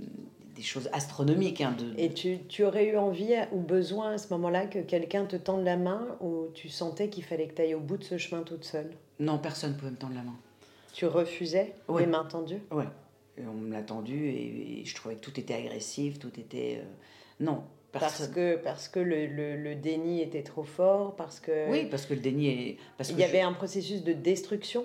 des, 0.57 0.63
choses 0.63 0.89
astronomiques. 0.93 1.61
Hein, 1.61 1.77
de... 1.79 1.93
Et 1.99 2.13
tu, 2.13 2.39
tu, 2.49 2.65
aurais 2.65 2.87
eu 2.87 2.97
envie 2.97 3.35
ou 3.53 3.61
besoin 3.61 4.13
à 4.13 4.19
ce 4.19 4.29
moment-là 4.35 4.67
que 4.67 4.79
quelqu'un 4.79 5.25
te 5.25 5.37
tende 5.37 5.65
la 5.65 5.77
main 5.77 6.17
ou 6.21 6.49
tu 6.55 6.69
sentais 6.69 7.09
qu'il 7.09 7.25
fallait 7.25 7.49
que 7.49 7.55
tu 7.55 7.63
ailles 7.63 7.75
au 7.75 7.81
bout 7.81 7.97
de 7.97 8.05
ce 8.05 8.19
chemin 8.19 8.43
toute 8.43 8.65
seule? 8.65 8.91
Non, 9.21 9.39
personne 9.39 9.73
ne 9.73 9.79
pouvait 9.79 9.91
me 9.91 9.97
tendre 9.97 10.15
la 10.15 10.23
main. 10.23 10.37
Tu 10.93 11.07
refusais 11.07 11.75
les 11.99 12.07
mains 12.07 12.25
tendues? 12.25 12.63
Oui. 12.71 12.85
On 13.39 13.53
me 13.53 13.73
l'a 13.73 13.83
tendu 13.83 14.29
et, 14.29 14.83
je 14.85 14.95
trouvais 14.95 15.17
que 15.17 15.21
tout 15.21 15.39
était 15.39 15.55
agressif, 15.55 16.19
tout 16.19 16.41
était. 16.41 16.81
Euh, 16.81 16.85
non, 17.39 17.65
parce 17.99 18.29
que, 18.29 18.57
parce 18.57 18.89
que 18.89 18.99
le, 18.99 19.27
le, 19.57 19.75
déni 19.75 20.21
était 20.21 20.43
trop 20.43 20.65
fort, 20.65 21.17
parce 21.17 21.41
que... 21.41 21.71
Oui, 21.71 21.87
parce 21.87 22.07
que 22.07 22.15
le 22.15 22.21
déni 22.21 22.49
est... 22.49 22.77
Parce 22.97 23.11
il 23.11 23.19
y 23.19 23.25
avait 23.25 23.41
un 23.41 23.53
processus 23.53 24.03
de 24.03 24.13
destruction, 24.13 24.85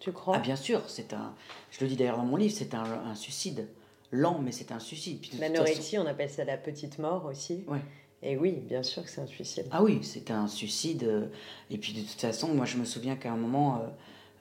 tu 0.00 0.12
crois? 0.12 0.36
Ah 0.36 0.40
bien 0.40 0.56
sûr, 0.56 0.82
c'est 0.88 1.12
un... 1.12 1.34
Je 1.70 1.80
le 1.80 1.88
dis 1.88 1.96
d'ailleurs 1.96 2.16
dans 2.16 2.24
mon 2.24 2.36
livre, 2.36 2.54
c'est 2.56 2.74
un, 2.74 2.84
un, 2.84 3.14
suicide. 3.14 3.68
Lent, 4.10 4.40
mais 4.42 4.52
c'est 4.52 4.72
un 4.72 4.78
suicide. 4.78 5.24
L'anorexie, 5.38 5.98
on 5.98 6.06
appelle 6.06 6.30
ça 6.30 6.44
la 6.44 6.56
petite 6.56 6.98
mort 6.98 7.26
aussi. 7.26 7.64
Ouais. 7.66 7.80
Et 8.22 8.36
oui, 8.36 8.52
bien 8.52 8.82
sûr 8.82 9.04
que 9.04 9.10
c'est 9.10 9.20
un 9.20 9.26
suicide. 9.26 9.66
Ah 9.70 9.82
oui, 9.82 10.00
c'est 10.02 10.30
un 10.30 10.48
suicide. 10.48 11.04
Euh, 11.04 11.26
et 11.70 11.78
puis 11.78 11.92
de 11.92 12.00
toute 12.00 12.20
façon, 12.20 12.48
moi 12.48 12.64
je 12.64 12.76
me 12.76 12.84
souviens 12.84 13.16
qu'à 13.16 13.32
un 13.32 13.36
moment, 13.36 13.80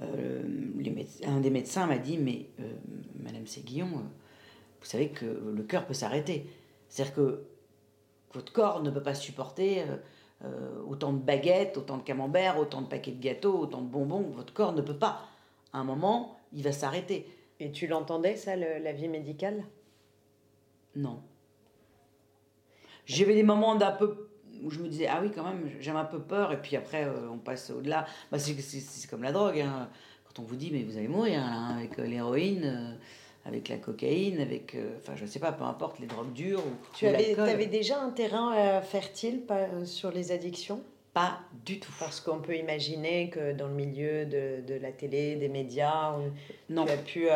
euh, 0.01 0.05
euh, 0.05 0.41
les 0.77 1.07
un 1.25 1.39
des 1.39 1.49
médecins 1.49 1.85
m'a 1.85 1.97
dit, 1.97 2.17
mais 2.17 2.47
Madame 3.23 3.45
Séguillon, 3.45 3.87
vous 3.87 4.85
savez 4.85 5.09
que 5.09 5.25
le 5.25 5.63
cœur 5.63 5.85
peut 5.85 5.93
s'arrêter. 5.93 6.49
C'est-à-dire 6.89 7.13
que 7.13 7.43
votre 8.33 8.51
corps 8.51 8.81
ne 8.81 8.89
peut 8.89 9.03
pas 9.03 9.15
supporter 9.15 9.83
autant 10.87 11.13
de 11.13 11.19
baguettes, 11.19 11.77
autant 11.77 11.97
de 11.97 12.03
camembert, 12.03 12.59
autant 12.59 12.81
de 12.81 12.87
paquets 12.87 13.11
de 13.11 13.21
gâteaux, 13.21 13.57
autant 13.57 13.81
de 13.81 13.87
bonbons. 13.87 14.21
Votre 14.35 14.53
corps 14.53 14.73
ne 14.73 14.81
peut 14.81 14.97
pas. 14.97 15.21
À 15.73 15.79
un 15.79 15.83
moment, 15.83 16.39
il 16.53 16.63
va 16.63 16.71
s'arrêter. 16.71 17.27
Et 17.59 17.71
tu 17.71 17.87
l'entendais, 17.87 18.35
ça, 18.35 18.55
la 18.55 18.91
vie 18.91 19.07
médicale? 19.07 19.63
Non. 20.95 21.21
J'avais 23.05 23.35
des 23.35 23.43
moments 23.43 23.75
d'un 23.75 23.91
peu 23.91 24.29
où 24.63 24.69
je 24.69 24.79
me 24.79 24.87
disais, 24.87 25.07
ah 25.07 25.19
oui, 25.21 25.31
quand 25.33 25.43
même, 25.43 25.69
j'avais 25.79 25.99
un 25.99 26.05
peu 26.05 26.19
peur, 26.19 26.51
et 26.51 26.61
puis 26.61 26.75
après, 26.75 27.05
euh, 27.05 27.29
on 27.31 27.37
passe 27.37 27.69
au-delà. 27.69 28.05
Bah, 28.31 28.39
c'est 28.39 29.09
comme 29.09 29.23
la 29.23 29.31
drogue, 29.31 29.59
hein. 29.59 29.89
quand 30.25 30.41
on 30.41 30.45
vous 30.45 30.55
dit, 30.55 30.71
mais 30.71 30.83
vous 30.83 30.97
allez 30.97 31.07
mourir 31.07 31.39
hein, 31.41 31.75
avec 31.77 31.97
l'héroïne 31.97 32.97
avec 33.47 33.69
la 33.69 33.77
cocaïne, 33.77 34.41
avec, 34.41 34.75
euh, 34.75 34.97
enfin 34.97 35.13
je 35.15 35.25
sais 35.25 35.39
pas, 35.39 35.51
peu 35.51 35.63
importe, 35.63 35.99
les 35.99 36.07
drogues 36.07 36.33
dures. 36.33 36.59
Ou, 36.59 36.95
tu 36.95 37.07
avais, 37.07 37.39
avais, 37.39 37.65
déjà 37.65 37.99
un 38.01 38.09
terrain 38.09 38.55
euh, 38.55 38.81
fertile 38.81 39.41
sur 39.85 40.11
les 40.11 40.31
addictions? 40.31 40.81
Pas 41.17 41.39
du 41.65 41.79
tout. 41.79 41.91
Parce 41.99 42.19
qu'on 42.21 42.39
peut 42.39 42.55
imaginer 42.55 43.29
que 43.29 43.53
dans 43.53 43.67
le 43.67 43.73
milieu 43.73 44.25
de, 44.25 44.61
de 44.67 44.75
la 44.75 44.91
télé, 44.91 45.35
des 45.35 45.49
médias, 45.49 46.15
non. 46.69 46.85
tu 46.85 46.91
as 46.91 46.97
pu 46.97 47.29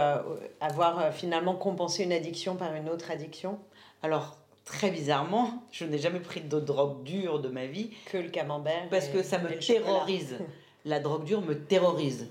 avoir 0.59 1.11
finalement 1.13 1.55
compensé 1.55 2.03
une 2.03 2.13
addiction 2.13 2.55
par 2.55 2.75
une 2.75 2.89
autre 2.89 3.09
addiction? 3.09 3.57
Alors, 4.03 4.37
très 4.65 4.91
bizarrement, 4.91 5.63
je 5.71 5.85
n'ai 5.85 5.97
jamais 5.97 6.19
pris 6.19 6.41
de 6.41 6.59
drogue 6.59 7.03
dure 7.03 7.39
de 7.39 7.49
ma 7.49 7.65
vie. 7.65 7.89
Que 8.11 8.17
le 8.17 8.29
camembert. 8.29 8.87
Parce 8.89 9.07
que 9.07 9.23
ça 9.23 9.39
me 9.39 9.49
terrorise. 9.59 10.37
La 10.85 10.99
drogue 10.99 11.23
dure 11.23 11.41
me 11.41 11.53
terrorise. 11.53 12.27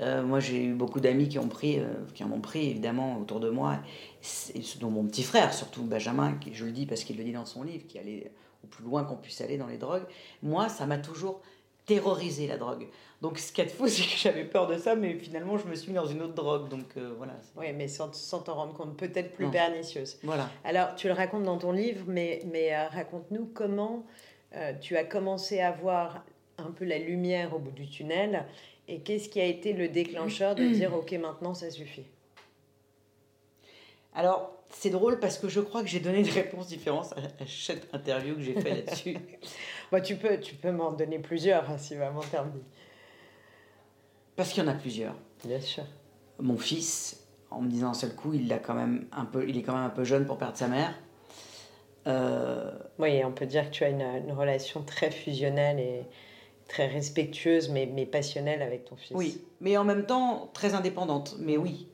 Euh, 0.00 0.22
moi, 0.22 0.40
j'ai 0.40 0.64
eu 0.64 0.72
beaucoup 0.72 1.00
d'amis 1.00 1.28
qui 1.28 1.38
ont 1.38 1.48
pris, 1.48 1.78
euh, 1.78 1.84
qui 2.14 2.24
en 2.24 2.32
ont 2.32 2.40
pris 2.40 2.70
évidemment 2.70 3.18
autour 3.18 3.40
de 3.40 3.50
moi, 3.50 3.78
et, 4.54 4.60
dont 4.80 4.90
mon 4.90 5.04
petit 5.04 5.22
frère, 5.22 5.52
surtout 5.52 5.82
Benjamin, 5.82 6.32
qui, 6.40 6.54
je 6.54 6.64
le 6.64 6.72
dis 6.72 6.86
parce 6.86 7.04
qu'il 7.04 7.18
le 7.18 7.24
dit 7.24 7.32
dans 7.32 7.44
son 7.44 7.62
livre, 7.62 7.86
qui 7.86 7.98
allait 7.98 8.32
au 8.64 8.66
plus 8.66 8.84
loin 8.84 9.04
qu'on 9.04 9.16
puisse 9.16 9.40
aller 9.40 9.58
dans 9.58 9.66
les 9.66 9.78
drogues. 9.78 10.04
Moi, 10.42 10.68
ça 10.68 10.86
m'a 10.86 10.98
toujours 10.98 11.40
terrorisé 11.86 12.46
la 12.46 12.56
drogue. 12.56 12.86
Donc, 13.20 13.38
ce 13.38 13.52
qui 13.52 13.60
est 13.60 13.66
fou, 13.66 13.86
c'est 13.88 14.02
que 14.02 14.16
j'avais 14.16 14.44
peur 14.44 14.66
de 14.66 14.76
ça, 14.78 14.94
mais 14.94 15.14
finalement, 15.14 15.58
je 15.58 15.66
me 15.66 15.74
suis 15.74 15.90
mis 15.90 15.96
dans 15.96 16.06
une 16.06 16.22
autre 16.22 16.34
drogue. 16.34 16.68
Donc, 16.68 16.96
euh, 16.96 17.12
voilà. 17.16 17.34
Oui, 17.56 17.72
mais 17.72 17.88
sans, 17.88 18.12
sans 18.14 18.40
t'en 18.40 18.54
rendre 18.54 18.74
compte, 18.74 18.96
peut-être 18.96 19.32
plus 19.34 19.50
pernicieuse. 19.50 20.18
Voilà. 20.22 20.48
Alors, 20.64 20.94
tu 20.94 21.08
le 21.08 21.14
racontes 21.14 21.44
dans 21.44 21.58
ton 21.58 21.72
livre, 21.72 22.04
mais, 22.06 22.42
mais 22.52 22.86
raconte-nous 22.86 23.50
comment 23.54 24.04
tu 24.82 24.98
as 24.98 25.04
commencé 25.04 25.60
à 25.60 25.70
voir 25.70 26.26
un 26.58 26.70
peu 26.70 26.84
la 26.84 26.98
lumière 26.98 27.54
au 27.54 27.58
bout 27.58 27.70
du 27.70 27.88
tunnel 27.88 28.44
et 28.88 29.00
qu'est-ce 29.00 29.28
qui 29.28 29.40
a 29.40 29.44
été 29.44 29.72
le 29.72 29.88
déclencheur 29.88 30.54
de 30.54 30.64
dire 30.66 30.94
ok 30.96 31.12
maintenant 31.12 31.54
ça 31.54 31.70
suffit? 31.70 32.04
Alors 34.14 34.52
c'est 34.70 34.90
drôle 34.90 35.20
parce 35.20 35.38
que 35.38 35.48
je 35.48 35.60
crois 35.60 35.82
que 35.82 35.88
j'ai 35.88 36.00
donné 36.00 36.22
des 36.22 36.30
réponses 36.42 36.68
différentes 36.68 37.12
à 37.12 37.46
chaque 37.46 37.82
interview 37.92 38.34
que 38.34 38.42
j'ai 38.42 38.60
fait 38.60 38.84
là-dessus. 38.84 39.16
Bah, 39.90 40.00
tu 40.00 40.16
peux, 40.16 40.40
tu 40.40 40.54
peux 40.54 40.70
m'en 40.70 40.90
donner 40.90 41.18
plusieurs 41.18 41.68
hein, 41.68 41.76
si 41.76 41.94
vraiment 41.96 42.22
tu 42.22 42.34
envie. 42.38 42.62
Parce 44.36 44.48
qu'il 44.48 44.64
y 44.64 44.66
en 44.66 44.70
a 44.70 44.74
plusieurs. 44.74 45.14
Bien 45.44 45.60
sûr. 45.60 45.84
Mon 46.40 46.56
fils, 46.56 47.26
en 47.50 47.60
me 47.60 47.68
disant 47.68 47.90
un 47.90 47.94
seul 47.94 48.14
coup, 48.14 48.32
il, 48.32 48.50
a 48.54 48.58
quand 48.58 48.72
même 48.72 49.06
un 49.12 49.26
peu, 49.26 49.46
il 49.46 49.58
est 49.58 49.62
quand 49.62 49.74
même 49.74 49.84
un 49.84 49.90
peu 49.90 50.04
jeune 50.04 50.24
pour 50.24 50.38
perdre 50.38 50.56
sa 50.56 50.68
mère. 50.68 50.98
Euh... 52.06 52.72
Oui, 52.98 53.22
on 53.22 53.32
peut 53.32 53.44
dire 53.44 53.66
que 53.66 53.74
tu 53.74 53.84
as 53.84 53.90
une, 53.90 54.00
une 54.00 54.32
relation 54.32 54.82
très 54.82 55.10
fusionnelle 55.10 55.78
et, 55.78 56.06
très 56.72 56.86
respectueuse 56.86 57.68
mais, 57.68 57.86
mais 57.86 58.06
passionnelle 58.06 58.62
avec 58.62 58.86
ton 58.86 58.96
fils. 58.96 59.14
Oui, 59.14 59.44
mais 59.60 59.76
en 59.76 59.84
même 59.84 60.06
temps 60.06 60.50
très 60.54 60.74
indépendante. 60.74 61.36
Mais 61.38 61.58
oui, 61.58 61.88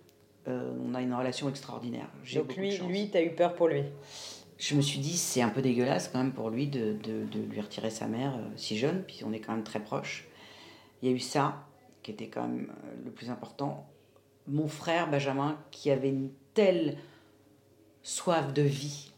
euh, 0.48 0.72
on 0.84 0.94
a 0.94 1.02
une 1.02 1.14
relation 1.14 1.48
extraordinaire. 1.48 2.08
Donc 2.34 2.56
lui, 2.56 2.76
lui, 2.78 3.10
tu 3.10 3.16
as 3.16 3.22
eu 3.22 3.34
peur 3.34 3.54
pour 3.54 3.68
lui? 3.68 3.84
Je 4.56 4.74
me 4.74 4.80
suis 4.80 4.98
dit, 4.98 5.16
c'est 5.16 5.42
un 5.42 5.50
peu 5.50 5.62
dégueulasse 5.62 6.08
quand 6.08 6.18
même 6.18 6.32
pour 6.32 6.50
lui 6.50 6.66
de, 6.66 6.94
de, 6.94 7.24
de 7.26 7.40
lui 7.40 7.60
retirer 7.60 7.90
sa 7.90 8.06
mère 8.06 8.34
euh, 8.36 8.48
si 8.56 8.76
jeune, 8.76 9.04
puis 9.04 9.20
on 9.24 9.32
est 9.32 9.38
quand 9.38 9.52
même 9.52 9.62
très 9.62 9.80
proches. 9.80 10.26
Il 11.00 11.08
y 11.08 11.12
a 11.12 11.14
eu 11.14 11.20
ça, 11.20 11.64
qui 12.02 12.10
était 12.10 12.28
quand 12.28 12.42
même 12.42 12.72
euh, 12.84 13.04
le 13.04 13.10
plus 13.12 13.30
important. 13.30 13.88
Mon 14.48 14.66
frère 14.66 15.10
Benjamin, 15.10 15.56
qui 15.70 15.90
avait 15.90 16.08
une 16.08 16.30
telle 16.54 16.98
soif 18.02 18.52
de 18.52 18.62
vie 18.62 19.12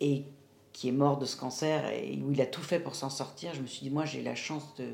et 0.00 0.24
qui 0.72 0.88
est 0.88 0.92
mort 0.92 1.18
de 1.18 1.26
ce 1.26 1.36
cancer 1.36 1.88
et 1.90 2.18
où 2.20 2.32
il 2.32 2.40
a 2.40 2.46
tout 2.46 2.62
fait 2.62 2.80
pour 2.80 2.94
s'en 2.94 3.10
sortir, 3.10 3.54
je 3.54 3.60
me 3.60 3.66
suis 3.66 3.82
dit, 3.82 3.90
moi 3.90 4.06
j'ai 4.06 4.22
la 4.22 4.34
chance 4.34 4.74
de, 4.76 4.86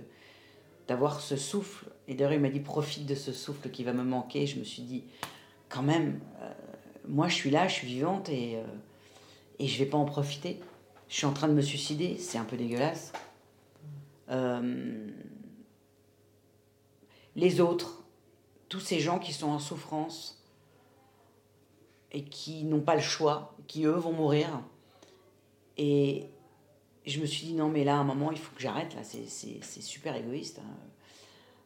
d'avoir 0.88 1.20
ce 1.20 1.36
souffle. 1.36 1.86
Et 2.08 2.14
d'ailleurs, 2.14 2.32
il 2.32 2.40
m'a 2.40 2.48
dit, 2.48 2.60
profite 2.60 3.06
de 3.06 3.14
ce 3.14 3.32
souffle 3.32 3.70
qui 3.70 3.84
va 3.84 3.92
me 3.92 4.02
manquer. 4.02 4.46
Je 4.46 4.58
me 4.58 4.64
suis 4.64 4.82
dit, 4.82 5.04
quand 5.68 5.82
même, 5.82 6.20
euh, 6.40 6.52
moi 7.06 7.28
je 7.28 7.34
suis 7.34 7.50
là, 7.50 7.68
je 7.68 7.74
suis 7.74 7.86
vivante 7.86 8.30
et, 8.30 8.56
euh, 8.56 8.64
et 9.58 9.68
je 9.68 9.78
vais 9.78 9.88
pas 9.88 9.98
en 9.98 10.06
profiter. 10.06 10.58
Je 11.08 11.14
suis 11.16 11.26
en 11.26 11.32
train 11.32 11.48
de 11.48 11.52
me 11.52 11.60
suicider, 11.60 12.16
c'est 12.16 12.38
un 12.38 12.44
peu 12.44 12.56
dégueulasse. 12.56 13.12
Euh, 14.30 15.06
les 17.36 17.60
autres, 17.60 18.04
tous 18.68 18.80
ces 18.80 19.00
gens 19.00 19.18
qui 19.18 19.32
sont 19.32 19.48
en 19.48 19.58
souffrance 19.58 20.42
et 22.10 22.24
qui 22.24 22.64
n'ont 22.64 22.80
pas 22.80 22.94
le 22.94 23.00
choix, 23.00 23.54
qui 23.66 23.84
eux 23.84 23.92
vont 23.92 24.12
mourir, 24.12 24.62
et 25.76 26.26
je 27.06 27.20
me 27.20 27.26
suis 27.26 27.46
dit, 27.46 27.54
non, 27.54 27.68
mais 27.68 27.84
là, 27.84 27.96
à 27.96 28.00
un 28.00 28.04
moment, 28.04 28.32
il 28.32 28.38
faut 28.38 28.54
que 28.54 28.60
j'arrête, 28.60 28.94
là, 28.94 29.02
c'est 29.04 29.62
super 29.82 30.16
égoïste. 30.16 30.58
Hein. 30.58 30.87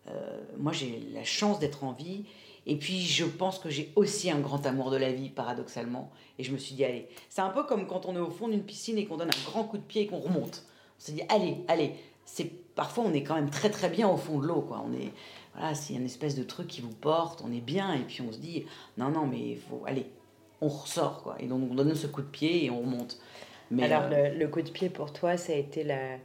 Euh, 0.09 0.41
moi, 0.59 0.73
j'ai 0.73 1.03
la 1.13 1.25
chance 1.25 1.59
d'être 1.59 1.85
en 1.85 1.93
vie. 1.93 2.25
Et 2.67 2.77
puis, 2.77 3.01
je 3.01 3.25
pense 3.25 3.59
que 3.59 3.71
j'ai 3.71 3.93
aussi 3.97 4.31
un 4.31 4.39
grand 4.39 4.65
amour 4.67 4.91
de 4.91 4.97
la 4.97 5.13
vie, 5.13 5.29
paradoxalement. 5.29 6.11
Et 6.39 6.45
je 6.45 6.53
me 6.53 6.59
suis 6.59 6.75
dit, 6.75 6.85
allez, 6.85 7.09
c'est 7.29 7.41
un 7.41 7.51
peu 7.51 7.65
comme 7.65 7.87
quand 7.87 8.07
on 8.07 8.15
est 8.15 8.21
au 8.21 8.31
fond 8.31 8.49
d'une 8.49 8.63
piscine 8.63 8.99
et 8.99 9.07
qu'on 9.07 9.17
donne 9.17 9.31
un 9.31 9.51
grand 9.51 9.65
coup 9.65 9.79
de 9.79 9.83
pied 9.83 10.03
et 10.03 10.07
qu'on 10.07 10.21
remonte. 10.21 10.65
On 10.99 11.05
se 11.05 11.13
dit, 11.13 11.23
allez, 11.29 11.57
allez. 11.69 11.95
C'est 12.25 12.51
parfois 12.75 13.05
on 13.05 13.13
est 13.13 13.25
quand 13.25 13.35
même 13.35 13.51
très 13.51 13.69
très 13.69 13.89
bien 13.89 14.09
au 14.09 14.17
fond 14.17 14.39
de 14.39 14.47
l'eau, 14.47 14.63
quoi. 14.63 14.85
On 14.89 14.93
est 14.95 15.11
voilà, 15.55 15.75
c'est 15.75 15.95
une 15.95 16.05
espèce 16.05 16.35
de 16.35 16.45
truc 16.45 16.69
qui 16.69 16.81
vous 16.81 16.95
porte, 16.95 17.43
on 17.45 17.53
est 17.53 17.61
bien, 17.61 17.93
et 17.93 18.01
puis 18.01 18.23
on 18.27 18.33
se 18.33 18.39
dit, 18.39 18.65
non, 18.97 19.11
non, 19.11 19.27
mais 19.27 19.51
il 19.51 19.59
faut, 19.59 19.83
allez, 19.87 20.07
on 20.61 20.69
ressort, 20.69 21.23
quoi. 21.23 21.37
Et 21.41 21.47
donc 21.47 21.71
on 21.71 21.75
donne 21.75 21.95
ce 21.95 22.07
coup 22.07 22.23
de 22.23 22.27
pied 22.27 22.65
et 22.65 22.71
on 22.71 22.81
remonte. 22.81 23.19
Alors, 23.81 24.05
euh, 24.13 24.35
le, 24.35 24.49
coup 24.49 24.61
de 24.61 24.71
pied 24.71 24.91
pour 24.91 25.13
toi, 25.13 25.37
ça 25.37 25.53
a 25.53 25.57
été 25.57 25.83
la, 25.83 26.17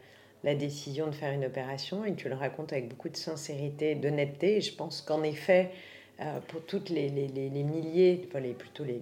la, 0.47 0.55
décision 0.55 1.07
de 1.07 1.11
faire 1.11 1.33
une 1.33 1.45
opération 1.45 2.05
et 2.05 2.15
tu 2.15 2.29
le 2.29 2.35
racontes 2.35 2.73
avec 2.73 2.89
beaucoup 2.89 3.09
de 3.09 3.17
sincérité 3.17 3.91
et 3.91 3.95
d'honnêteté. 3.95 4.57
Et 4.57 4.61
je 4.61 4.73
pense 4.73 5.01
qu'en 5.01 5.23
effet, 5.23 5.71
euh, 6.19 6.39
pour 6.47 6.65
toutes 6.65 6.89
les, 6.89 7.09
les, 7.09 7.27
les, 7.27 7.63
milliers, 7.63 8.27
enfin 8.27 8.41
plutôt 8.57 8.83
les, 8.83 9.01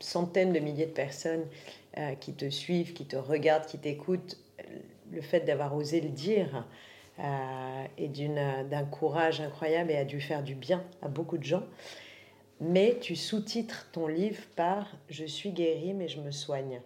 centaines 0.00 0.52
de 0.52 0.60
milliers 0.60 0.86
de 0.86 0.92
personnes 0.92 1.46
euh, 1.98 2.14
qui 2.14 2.34
te 2.34 2.50
suivent, 2.50 2.92
qui 2.92 3.06
te 3.06 3.16
regardent, 3.16 3.66
qui 3.66 3.78
t'écoutent, 3.78 4.38
le 5.12 5.20
fait 5.20 5.40
d'avoir 5.40 5.74
osé 5.74 6.00
le 6.00 6.10
dire 6.10 6.66
est 7.96 8.08
d'un 8.08 8.84
courage 8.84 9.40
incroyable 9.40 9.92
et 9.92 9.96
a 9.96 10.04
dû 10.04 10.20
faire 10.20 10.42
du 10.42 10.54
bien 10.54 10.84
à 11.00 11.08
beaucoup 11.08 11.38
de 11.38 11.44
gens. 11.44 11.62
Mais 12.60 12.98
tu 13.00 13.16
sous-titres 13.16 13.88
ton 13.92 14.06
livre 14.06 14.42
par 14.56 14.86
Je 15.08 15.24
suis 15.24 15.50
guérie 15.50 15.92
mais 15.92 16.08
je 16.08 16.20
me 16.20 16.30
soigne. 16.30 16.80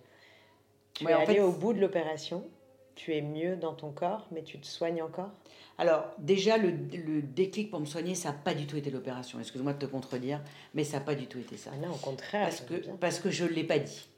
Tu 0.95 1.07
es 1.09 1.13
allé 1.13 1.41
au 1.41 1.53
bout 1.53 1.73
de 1.73 1.81
l'opération, 1.81 2.45
tu 2.99 3.15
es 3.15 3.23
mieux 3.23 3.57
dans 3.57 3.75
ton 3.75 3.93
corps, 3.93 4.27
mais 4.33 4.43
tu 4.43 4.59
te 4.59 4.67
soignes 4.67 5.03
encore? 5.03 5.31
Alors, 5.79 6.05
déjà, 6.19 6.59
le, 6.59 6.71
le, 6.71 7.23
déclic 7.23 7.71
pour 7.71 7.79
me 7.79 7.87
soigner, 7.87 8.17
ça 8.17 8.31
n'a 8.31 8.35
pas 8.35 8.55
du 8.55 8.67
tout 8.67 8.77
été 8.77 8.91
l'opération. 8.91 9.39
Excuse-moi 9.39 9.73
de 9.73 9.79
te 9.79 9.87
contredire, 9.87 10.41
mais 10.75 10.83
ça 10.83 10.99
n'a 10.99 11.05
pas 11.05 11.15
du 11.15 11.29
tout 11.29 11.39
été 11.39 11.57
ça. 11.57 11.71
Ah 11.73 11.77
non, 11.77 11.95
au 11.95 11.99
contraire. 11.99 12.49
Parce 12.49 12.61
que, 12.61 12.75
parce 12.97 13.21
que 13.21 13.31
je 13.31 13.45
ne 13.45 13.51
l'ai 13.51 13.63
pas 13.63 13.79
dit. 13.79 14.09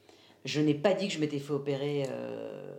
Je 0.47 0.63
n'ai 0.63 0.73
pas 0.73 0.95
dit 0.95 1.09
que 1.09 1.13
je 1.13 1.21
m'étais 1.21 1.39
fait 1.39 1.53
opérer 1.53 2.05
euh, 2.09 2.73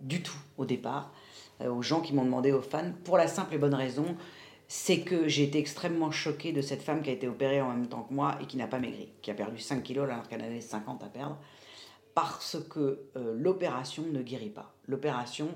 du 0.00 0.22
tout 0.22 0.38
au 0.56 0.64
départ, 0.64 1.12
euh, 1.60 1.72
aux 1.72 1.82
gens 1.82 2.00
qui 2.00 2.14
m'ont 2.14 2.24
demandé, 2.24 2.52
aux 2.52 2.62
fans, 2.62 2.92
pour 3.02 3.18
la 3.18 3.26
simple 3.26 3.56
et 3.56 3.58
bonne 3.58 3.74
raison, 3.74 4.16
c'est 4.68 5.00
que 5.00 5.26
j'ai 5.26 5.42
été 5.42 5.58
extrêmement 5.58 6.12
choquée 6.12 6.52
de 6.52 6.60
cette 6.60 6.82
femme 6.82 7.02
qui 7.02 7.10
a 7.10 7.12
été 7.12 7.26
opérée 7.26 7.60
en 7.60 7.70
même 7.70 7.88
temps 7.88 8.02
que 8.02 8.14
moi 8.14 8.38
et 8.40 8.46
qui 8.46 8.56
n'a 8.56 8.68
pas 8.68 8.78
maigri, 8.78 9.08
qui 9.20 9.32
a 9.32 9.34
perdu 9.34 9.58
5 9.58 9.82
kilos 9.82 10.08
alors 10.08 10.28
qu'elle 10.28 10.42
avait 10.42 10.60
50 10.60 11.02
à 11.02 11.08
perdre 11.08 11.38
parce 12.14 12.58
que 12.68 13.00
euh, 13.16 13.34
l'opération 13.36 14.04
ne 14.10 14.22
guérit 14.22 14.50
pas. 14.50 14.74
L'opération 14.86 15.48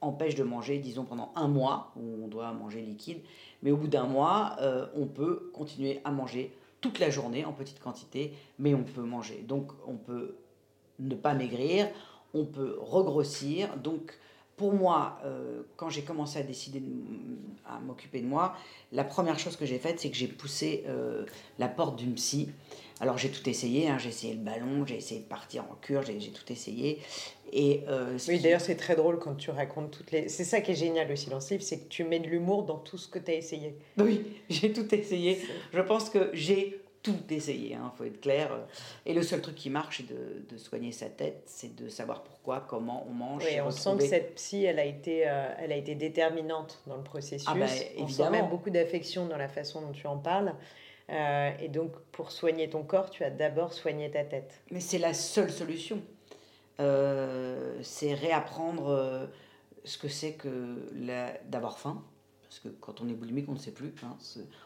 empêche 0.00 0.34
de 0.34 0.42
manger, 0.42 0.78
disons, 0.78 1.04
pendant 1.04 1.32
un 1.36 1.48
mois, 1.48 1.92
où 1.96 2.24
on 2.24 2.28
doit 2.28 2.52
manger 2.52 2.82
liquide, 2.82 3.20
mais 3.62 3.70
au 3.70 3.76
bout 3.76 3.88
d'un 3.88 4.04
mois, 4.04 4.56
euh, 4.60 4.86
on 4.94 5.06
peut 5.06 5.50
continuer 5.54 6.00
à 6.04 6.10
manger 6.10 6.54
toute 6.80 6.98
la 6.98 7.10
journée 7.10 7.44
en 7.44 7.52
petite 7.52 7.80
quantité, 7.80 8.34
mais 8.58 8.74
on 8.74 8.84
peut 8.84 9.02
manger. 9.02 9.44
Donc 9.48 9.72
on 9.86 9.96
peut 9.96 10.36
ne 10.98 11.14
pas 11.14 11.34
maigrir, 11.34 11.88
on 12.34 12.44
peut 12.44 12.76
regrossir. 12.78 13.76
Donc 13.78 14.18
pour 14.56 14.74
moi, 14.74 15.18
euh, 15.24 15.62
quand 15.76 15.88
j'ai 15.88 16.02
commencé 16.02 16.38
à 16.38 16.42
décider 16.42 16.82
à 17.66 17.80
m'occuper 17.80 18.20
de 18.20 18.26
moi, 18.26 18.54
la 18.92 19.04
première 19.04 19.38
chose 19.38 19.56
que 19.56 19.64
j'ai 19.64 19.78
faite, 19.78 19.98
c'est 19.98 20.10
que 20.10 20.16
j'ai 20.16 20.28
poussé 20.28 20.84
la 21.58 21.68
porte 21.68 21.96
d'une 21.96 22.14
psy 22.14 22.50
alors 23.00 23.18
j'ai 23.18 23.28
tout 23.28 23.48
essayé, 23.48 23.88
hein. 23.88 23.98
j'ai 23.98 24.08
essayé 24.08 24.32
le 24.32 24.40
ballon, 24.40 24.86
j'ai 24.86 24.96
essayé 24.96 25.20
de 25.20 25.26
partir 25.26 25.64
en 25.64 25.74
cure, 25.74 26.02
j'ai 26.02 26.30
tout 26.30 26.50
essayé. 26.50 27.00
Et, 27.52 27.84
euh, 27.88 28.18
oui, 28.28 28.40
d'ailleurs 28.40 28.60
c'est 28.60 28.76
très 28.76 28.96
drôle 28.96 29.18
quand 29.18 29.34
tu 29.34 29.50
racontes 29.50 29.90
toutes 29.90 30.10
les... 30.10 30.28
C'est 30.28 30.44
ça 30.44 30.60
qui 30.60 30.72
est 30.72 30.76
génial 30.76 31.10
aussi 31.12 31.28
dans 31.28 31.40
ce 31.40 31.54
livre, 31.54 31.62
c'est 31.62 31.80
que 31.80 31.88
tu 31.88 32.04
mets 32.04 32.20
de 32.20 32.26
l'humour 32.26 32.64
dans 32.64 32.78
tout 32.78 32.98
ce 32.98 33.06
que 33.06 33.18
tu 33.18 33.30
as 33.30 33.34
essayé. 33.34 33.76
Oui, 33.98 34.40
j'ai 34.50 34.72
tout 34.72 34.92
essayé. 34.94 35.40
Je 35.72 35.80
pense 35.80 36.10
que 36.10 36.30
j'ai 36.32 36.80
tout 37.02 37.22
essayé, 37.30 37.70
il 37.70 37.74
hein, 37.74 37.92
faut 37.96 38.02
être 38.02 38.20
clair. 38.20 38.50
Et 39.04 39.14
le 39.14 39.22
seul 39.22 39.40
truc 39.40 39.54
qui 39.54 39.70
marche, 39.70 39.98
c'est 39.98 40.12
de, 40.12 40.44
de, 40.50 40.58
soigner 40.58 40.90
sa 40.90 41.06
tête, 41.06 41.42
c'est 41.46 41.76
de 41.76 41.88
savoir 41.88 42.24
pourquoi, 42.24 42.64
comment 42.66 43.06
on 43.08 43.12
mange. 43.12 43.44
Oui, 43.44 43.60
on 43.60 43.70
sent 43.70 43.90
que 43.98 44.06
cette 44.06 44.34
psy, 44.34 44.64
elle 44.64 44.80
a 44.80 44.84
été, 44.84 45.28
euh, 45.28 45.54
elle 45.58 45.70
a 45.70 45.76
été 45.76 45.94
déterminante 45.94 46.80
dans 46.88 46.96
le 46.96 47.04
processus. 47.04 47.46
Ah 47.48 47.54
bah, 47.54 47.66
évidemment. 47.66 48.04
On 48.04 48.08
sent 48.08 48.30
même 48.30 48.48
beaucoup 48.48 48.70
d'affection 48.70 49.26
dans 49.26 49.36
la 49.36 49.48
façon 49.48 49.82
dont 49.82 49.92
tu 49.92 50.08
en 50.08 50.16
parles. 50.16 50.52
Euh, 51.10 51.52
et 51.60 51.68
donc, 51.68 51.92
pour 52.12 52.32
soigner 52.32 52.68
ton 52.68 52.82
corps, 52.82 53.10
tu 53.10 53.22
as 53.24 53.30
d'abord 53.30 53.72
soigné 53.72 54.10
ta 54.10 54.24
tête. 54.24 54.60
Mais 54.70 54.80
c'est 54.80 54.98
la 54.98 55.14
seule 55.14 55.50
solution. 55.50 56.02
Euh, 56.80 57.78
c'est 57.82 58.12
réapprendre 58.12 58.88
euh, 58.88 59.26
ce 59.84 59.98
que 59.98 60.08
c'est 60.08 60.32
que 60.32 60.76
d'avoir 61.48 61.78
faim. 61.78 62.02
parce 62.42 62.58
que 62.58 62.68
quand 62.68 63.00
on 63.00 63.08
est 63.08 63.14
boulimique, 63.14 63.48
on 63.48 63.52
ne 63.52 63.58
sait 63.58 63.70
plus. 63.70 63.94
Hein, 64.02 64.16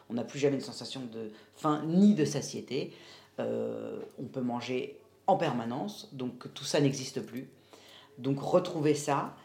on 0.09 0.15
n'a 0.15 0.23
plus 0.23 0.39
jamais 0.39 0.55
une 0.55 0.61
sensation 0.61 1.01
de 1.01 1.31
faim 1.55 1.83
ni 1.85 2.15
de 2.15 2.25
satiété. 2.25 2.93
On 3.39 4.25
peut 4.31 4.41
manger 4.41 4.99
en 5.25 5.35
permanence, 5.35 6.09
donc 6.13 6.53
tout 6.53 6.63
ça 6.63 6.79
n'existe 6.79 7.21
plus. 7.21 7.49
Donc 8.19 8.39
retrouver 8.39 8.93
ça, 8.93 9.35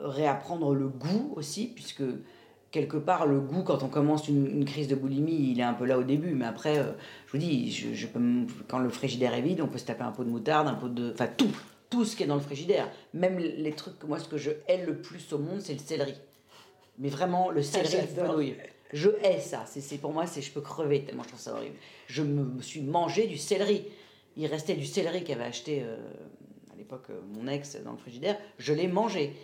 réapprendre 0.00 0.74
le 0.74 0.86
goût 0.86 1.32
aussi, 1.34 1.66
puisque 1.66 2.04
quelque 2.70 2.96
part 2.96 3.26
le 3.26 3.40
goût 3.40 3.62
quand 3.62 3.82
on 3.82 3.88
commence 3.88 4.28
une, 4.28 4.64
crise 4.64 4.88
de 4.88 4.94
boulimie, 4.94 5.52
il 5.52 5.60
est 5.60 5.64
un 5.64 5.74
peu 5.74 5.84
là 5.84 5.98
au 5.98 6.02
début, 6.02 6.32
mais 6.32 6.44
après, 6.44 6.78
euh, 6.78 6.92
je 7.26 7.32
vous 7.32 7.38
dis, 7.38 7.70
je, 7.70 8.06
peux, 8.06 8.20
quand 8.68 8.78
le 8.78 8.90
frigidaire 8.90 9.34
est 9.34 9.42
vide, 9.42 9.60
on 9.60 9.68
peut 9.68 9.78
se 9.78 9.86
taper 9.86 10.02
un 10.02 10.12
pot 10.12 10.24
de 10.24 10.30
moutarde, 10.30 10.68
un 10.68 10.74
pot 10.74 10.88
de, 10.88 11.12
enfin 11.12 11.28
tout, 11.36 11.50
tout 11.90 12.04
ce 12.04 12.16
qui 12.16 12.22
est 12.22 12.26
dans 12.26 12.34
le 12.34 12.40
frigidaire, 12.40 12.90
même 13.14 13.38
les 13.38 13.72
trucs 13.72 13.98
que 13.98 14.06
moi 14.06 14.18
ce 14.18 14.28
que 14.28 14.36
je 14.36 14.50
hais 14.66 14.84
le 14.84 14.96
plus 14.96 15.32
au 15.32 15.38
monde, 15.38 15.60
c'est 15.60 15.72
le 15.72 15.78
céleri. 15.78 16.14
Mais 16.98 17.08
vraiment 17.08 17.50
le 17.50 17.62
céleri 17.62 18.06
fenouil. 18.06 18.56
Je 18.92 19.10
hais 19.22 19.40
ça. 19.40 19.64
C'est 19.66 19.98
pour 19.98 20.12
moi, 20.12 20.26
c'est 20.26 20.40
je 20.40 20.50
peux 20.50 20.60
crever 20.60 21.04
tellement 21.04 21.22
je 21.22 21.28
trouve 21.28 21.40
ça 21.40 21.54
horrible. 21.54 21.76
Je 22.06 22.22
me, 22.22 22.60
suis 22.62 22.80
mangé 22.80 23.26
du 23.26 23.36
céleri. 23.36 23.84
Il 24.36 24.46
restait 24.46 24.74
du 24.74 24.86
céleri 24.86 25.24
qu'avait 25.24 25.44
acheté 25.44 25.82
euh, 25.82 25.96
à 26.72 26.76
l'époque 26.76 27.06
euh, 27.10 27.20
mon 27.34 27.46
ex 27.48 27.76
dans 27.84 27.92
le 27.92 27.98
frigidaire. 27.98 28.38
Je 28.58 28.72
l'ai 28.72 28.88
mangé. 28.88 29.34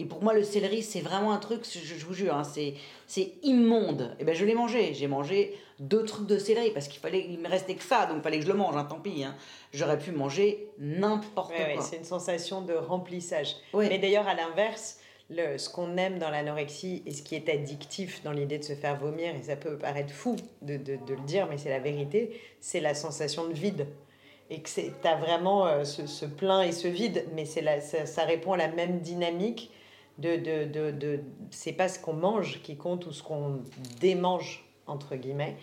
Et 0.00 0.06
pour 0.06 0.22
moi, 0.22 0.34
le 0.34 0.42
céleri, 0.42 0.82
c'est 0.82 1.00
vraiment 1.00 1.32
un 1.32 1.38
truc, 1.38 1.62
je, 1.64 2.04
vous 2.04 2.14
jure, 2.14 2.34
hein, 2.34 2.42
c'est 2.44 3.32
immonde. 3.42 4.12
Et 4.18 4.22
eh 4.22 4.24
ben, 4.24 4.34
je 4.34 4.44
l'ai 4.44 4.54
mangé. 4.54 4.92
J'ai 4.92 5.06
mangé 5.06 5.56
deux 5.78 6.04
trucs 6.04 6.26
de 6.26 6.36
céleri 6.36 6.70
parce 6.70 6.88
qu'il 6.88 7.00
fallait, 7.00 7.26
il 7.28 7.38
me 7.38 7.48
restait 7.48 7.76
que 7.76 7.82
ça, 7.82 8.06
donc 8.06 8.16
il 8.18 8.22
fallait 8.22 8.38
que 8.38 8.44
je 8.44 8.50
le 8.50 8.56
mange. 8.56 8.76
Hein, 8.76 8.84
tant 8.84 8.98
pis. 8.98 9.22
Hein. 9.22 9.36
J'aurais 9.72 9.98
pu 9.98 10.10
manger 10.10 10.68
n'importe 10.78 11.54
quoi. 11.54 11.82
c'est 11.82 11.98
une 11.98 12.04
sensation 12.04 12.62
de 12.62 12.74
remplissage. 12.74 13.54
Mais 13.72 13.98
d'ailleurs, 13.98 14.26
à 14.26 14.34
l'inverse, 14.34 14.98
le, 15.30 15.58
ce 15.58 15.70
qu'on 15.70 15.96
aime 15.96 16.18
dans 16.18 16.30
l'anorexie 16.30 17.02
et 17.06 17.12
ce 17.12 17.22
qui 17.22 17.34
est 17.36 17.48
addictif 17.48 18.22
dans 18.24 18.32
l'idée 18.32 18.58
de 18.58 18.64
se 18.64 18.74
faire 18.74 18.96
vomir, 18.96 19.34
et 19.34 19.42
ça 19.42 19.56
peut 19.56 19.78
paraître 19.78 20.12
fou 20.12 20.36
de, 20.62 20.76
de, 20.76 20.96
de 20.96 21.14
le 21.14 21.22
dire, 21.22 21.46
mais 21.48 21.56
c'est 21.56 21.70
la 21.70 21.78
vérité, 21.78 22.40
c'est 22.60 22.80
la 22.80 22.94
sensation 22.94 23.46
de 23.46 23.54
vide. 23.54 23.86
Et 24.50 24.60
que 24.60 24.68
tu 24.68 25.08
as 25.08 25.16
vraiment 25.16 25.66
euh, 25.66 25.84
ce, 25.84 26.06
ce, 26.06 26.26
plein 26.26 26.62
et 26.62 26.72
ce 26.72 26.88
vide, 26.88 27.24
mais 27.34 27.46
ça, 27.46 27.60
ça, 27.80 28.24
répond 28.24 28.52
à 28.52 28.58
la 28.58 28.68
même 28.68 29.00
dynamique 29.00 29.70
de. 30.18 30.36
de, 30.36 30.64
de, 30.64 30.90
de 30.90 31.20
c'est 31.50 31.72
pas 31.72 31.88
ce 31.88 31.98
qu'on 31.98 32.14
mange 32.14 32.62
qui 32.62 32.76
compte 32.76 33.06
ou 33.06 33.12
ce 33.12 33.22
qu'on 33.22 33.62
démange, 34.00 34.64
entre 34.86 35.16
guillemets. 35.16 35.56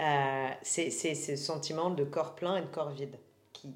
Euh, 0.00 0.48
c'est 0.62 0.90
ce 0.90 1.36
sentiment 1.36 1.90
de 1.90 2.04
corps 2.04 2.34
plein 2.34 2.56
et 2.56 2.62
de 2.62 2.66
corps 2.66 2.90
vide 2.90 3.18
qui, 3.52 3.68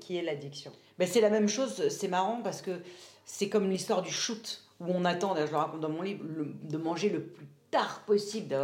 qui 0.00 0.16
est 0.16 0.22
l'addiction. 0.22 0.72
Mais 0.98 1.06
c'est 1.06 1.20
la 1.20 1.30
même 1.30 1.48
chose, 1.48 1.88
c'est 1.88 2.08
marrant 2.08 2.40
parce 2.42 2.62
que 2.62 2.80
c'est 3.24 3.48
comme 3.48 3.68
l'histoire 3.68 4.02
du 4.02 4.10
shoot, 4.10 4.64
où 4.80 4.86
on 4.88 5.04
attend, 5.04 5.34
je 5.34 5.50
le 5.50 5.56
raconte 5.56 5.80
dans 5.80 5.88
mon 5.88 6.02
livre, 6.02 6.24
de 6.24 6.76
manger 6.76 7.08
le 7.08 7.22
plus 7.22 7.46
tard 7.70 8.02
possible, 8.06 8.56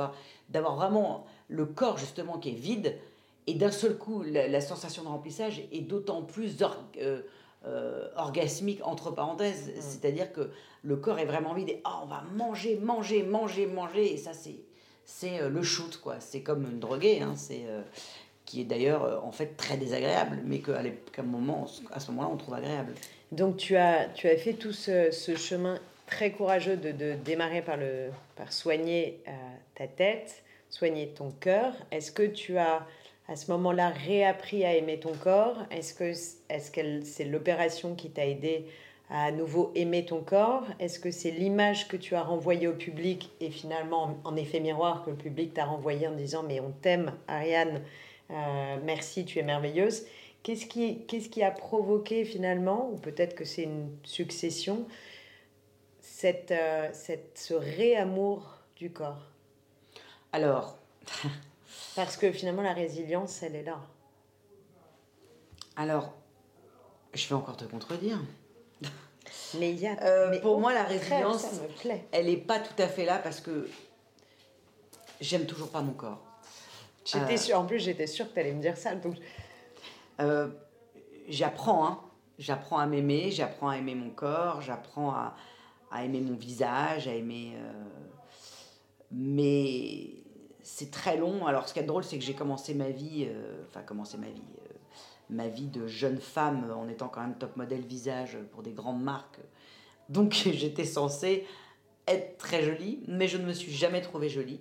d'avoir 0.49 0.77
vraiment 0.77 1.27
le 1.49 1.67
corps 1.67 1.99
justement 1.99 2.39
qui 2.39 2.51
est 2.51 2.55
vide, 2.55 2.97
et 3.47 3.55
d'un 3.55 3.71
seul 3.71 3.97
coup, 3.97 4.23
la, 4.23 4.61
sensation 4.61 5.03
de 5.03 5.09
remplissage 5.09 5.63
est 5.73 5.81
d'autant 5.81 6.23
plus 6.23 6.57
euh, 6.99 7.23
euh, 7.67 8.09
orgasmique, 8.17 8.81
entre 8.85 9.11
parenthèses, 9.11 9.69
mm. 9.69 9.81
c'est-à-dire 9.81 10.33
que 10.33 10.51
le 10.83 10.97
corps 10.97 11.19
est 11.19 11.27
vraiment 11.27 11.55
vide, 11.55 11.71
et 11.71 11.83
oh, 11.85 12.01
on 12.05 12.07
va 12.07 12.25
manger, 12.35 12.77
manger, 12.77 13.23
manger, 13.23 13.67
manger, 13.67 14.13
et 14.13 14.17
ça 14.17 14.33
c'est 14.33 14.57
c'est 15.05 15.41
euh, 15.41 15.49
le 15.49 15.63
shoot, 15.63 15.97
quoi. 15.97 16.17
C'est 16.21 16.43
comme 16.43 16.65
une 16.65 16.79
droguée, 16.81 17.23
hein, 17.23 17.33
c'est 17.37 17.65
qui 18.45 18.63
est 18.63 18.65
d'ailleurs 18.65 19.23
en 19.25 19.33
fait 19.33 19.57
très 19.59 19.77
désagréable, 19.77 20.41
mais 20.45 20.61
qu'à 20.61 21.23
moment, 21.23 21.67
à 21.93 22.01
ce 22.01 22.11
moment-là, 22.11 22.31
on 22.33 22.37
trouve 22.37 22.55
agréable. 22.55 22.95
Donc 23.33 23.59
tu 23.59 23.77
as, 23.77 24.07
tu 24.07 24.27
as 24.29 24.37
fait 24.37 24.55
tout 24.55 24.73
ce, 24.73 25.11
ce 25.11 25.37
chemin 25.37 25.79
très 26.07 26.33
courageux 26.33 26.77
de, 26.77 26.91
de, 26.91 27.15
démarrer 27.15 27.63
par, 27.63 27.77
le, 27.77 28.09
par 28.37 28.53
soigner 28.53 29.21
euh, 29.29 29.33
ta 29.75 29.87
tête, 29.87 30.43
soigner 30.71 31.09
ton 31.09 31.31
cœur. 31.31 31.75
Est-ce 31.91 32.11
que 32.11 32.23
tu 32.23 32.57
as 32.57 32.87
à 33.29 33.37
ce 33.37 33.51
moment-là 33.53 33.91
réappris 33.91 34.65
à 34.65 34.75
aimer 34.75 34.99
ton 34.99 35.13
corps 35.13 35.59
Est-ce 35.71 35.95
que 35.95 36.05
est-ce 36.05 37.05
c'est 37.05 37.25
l'opération 37.25 37.95
qui 37.95 38.11
t'a 38.11 38.27
aidé 38.27 38.67
à, 39.11 39.27
à 39.27 39.33
nouveau 39.33 39.71
aimer 39.75 40.07
ton 40.07 40.23
corps? 40.23 40.65
Est-ce 40.81 40.99
que 40.99 41.11
c'est 41.11 41.31
l'image 41.31 41.89
que 41.89 41.97
tu 41.97 42.15
as 42.15 42.23
renvoyée 42.23 42.67
au 42.67 42.73
public 42.73 43.31
et 43.41 43.51
finalement 43.51 44.19
en 44.25 44.35
effet 44.35 44.61
miroir 44.61 45.05
que 45.05 45.11
le 45.11 45.17
public 45.17 45.55
t'a 45.55 45.67
renvoyé 45.67 46.09
en 46.09 46.15
disant 46.15 46.43
mais 46.43 46.59
on 46.61 46.71
t'aime 46.71 47.13
Ariane, 47.29 47.83
euh, 48.31 48.77
merci, 48.83 49.27
tu 49.27 49.39
es 49.39 49.43
merveilleuse? 49.43 50.07
Qu'est-ce 50.43 50.67
qui, 50.67 51.05
qui 51.07 51.43
a 51.43 51.51
provoqué 51.51 52.25
finalement, 52.25 52.91
ou 52.91 52.97
peut-être 52.97 53.35
que 53.35 53.45
c'est 53.45 53.65
une 53.65 53.91
succession, 54.05 54.87
cette, 56.01 56.53
euh, 56.53 56.89
cette, 56.93 57.37
ce 57.37 57.55
réamour 57.55 58.63
du 58.77 58.91
corps? 58.91 59.21
Alors. 60.33 60.79
Parce 61.99 62.17
que 62.17 62.31
finalement, 62.31 62.63
la 62.63 62.75
résilience, 62.75 63.43
elle 63.43 63.57
est 63.57 63.65
là. 63.65 63.81
Alors, 65.75 66.15
je 67.13 67.27
vais 67.27 67.35
encore 67.35 67.57
te 67.57 67.65
contredire. 67.65 68.21
Mais 69.59 69.73
il 69.73 69.81
y 69.81 69.89
a. 69.89 70.01
Euh, 70.05 70.39
pour 70.39 70.61
moi, 70.61 70.73
la 70.73 70.85
résilience, 70.85 71.45
elle 72.13 72.27
n'est 72.27 72.37
pas 72.37 72.61
tout 72.61 72.81
à 72.81 72.87
fait 72.87 73.05
là 73.05 73.19
parce 73.19 73.41
que 73.41 73.69
j'aime 75.21 75.45
toujours 75.45 75.71
pas 75.71 75.81
mon 75.81 75.93
corps. 75.93 76.25
J'étais 77.05 77.51
euh, 77.51 77.57
en 77.57 77.67
plus, 77.67 77.81
j'étais 77.81 78.07
sûre 78.07 78.29
que 78.29 78.35
tu 78.35 78.39
allais 78.39 78.53
me 78.53 78.63
dire 78.63 78.77
ça. 78.77 78.95
Donc, 78.95 79.17
euh, 80.21 80.47
j'apprends, 81.29 81.85
hein. 81.85 82.01
j'apprends 82.39 82.79
à 82.79 82.87
m'aimer, 82.87 83.33
j'apprends 83.33 83.71
à 83.71 83.77
aimer 83.77 83.97
mon 83.97 84.11
corps, 84.11 84.63
j'apprends 84.63 85.11
à, 85.11 85.35
à, 85.91 86.05
aimer 86.05 86.21
mon 86.21 86.37
visage, 86.37 87.09
à 87.09 87.13
aimer. 87.13 87.55
Mais 89.11 90.19
c'est 90.69 90.91
très 90.91 91.17
long. 91.17 91.47
Alors, 91.47 91.69
ce 91.69 91.75
qui 91.75 91.81
est 91.81 91.85
drôle, 91.85 92.05
c'est 92.05 92.19
que 92.19 92.25
j'ai 92.25 92.35
commencé 92.35 92.75
ma 92.75 92.91
vie, 92.91 93.27
euh, 93.29 93.65
enfin, 93.69 93.83
commencé 93.83 94.19
ma 94.19 94.29
vie, 94.29 94.43
ma 95.31 95.49
vie 95.49 95.67
de 95.67 95.87
jeune 95.87 96.19
femme 96.19 96.71
en 96.77 96.89
étant 96.89 97.09
quand 97.09 97.21
même 97.21 97.37
top 97.37 97.57
modèle 97.57 97.83
visage 97.83 98.39
pour 98.53 98.63
des 98.63 98.73
grandes 98.73 99.03
marques. 99.03 99.41
Donc, 100.09 100.33
j'étais 100.53 100.85
censée 100.85 101.47
être 102.07 102.39
très 102.39 102.63
jolie, 102.63 103.01
mais 103.07 103.29
je 103.29 103.37
ne 103.39 103.45
me 103.45 103.53
suis 103.53 103.73
jamais 103.73 104.01
trouvée 104.01 104.29
jolie. 104.29 104.61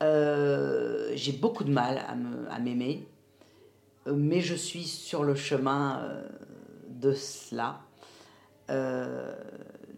j'ai 0.00 1.32
beaucoup 1.32 1.64
de 1.64 1.72
mal 1.72 2.04
à 2.50 2.58
m'aimer 2.58 3.06
mais 4.06 4.40
je 4.40 4.54
suis 4.54 4.84
sur 4.84 5.22
le 5.24 5.34
chemin 5.34 6.00
euh, 6.02 6.28
de 6.88 7.12
cela. 7.12 7.80
Euh, 8.70 9.34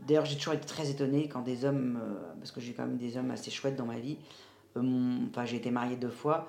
d'ailleurs, 0.07 0.25
j'ai 0.25 0.37
toujours 0.37 0.55
été 0.55 0.67
très 0.67 0.91
étonnée 0.91 1.29
quand 1.29 1.43
des 1.43 1.65
hommes, 1.65 2.01
euh, 2.03 2.33
parce 2.39 2.51
que 2.51 2.61
j'ai 2.61 2.73
quand 2.73 2.87
même 2.87 2.99
des 2.99 3.17
hommes 3.17 3.31
assez 3.31 3.51
chouettes 3.51 3.77
dans 3.77 3.87
ma 3.87 3.99
vie, 3.99 4.19
enfin 4.77 5.45
j'ai 5.45 5.57
été 5.57 5.71
mariée 5.71 5.97
deux 5.97 6.11
fois, 6.11 6.49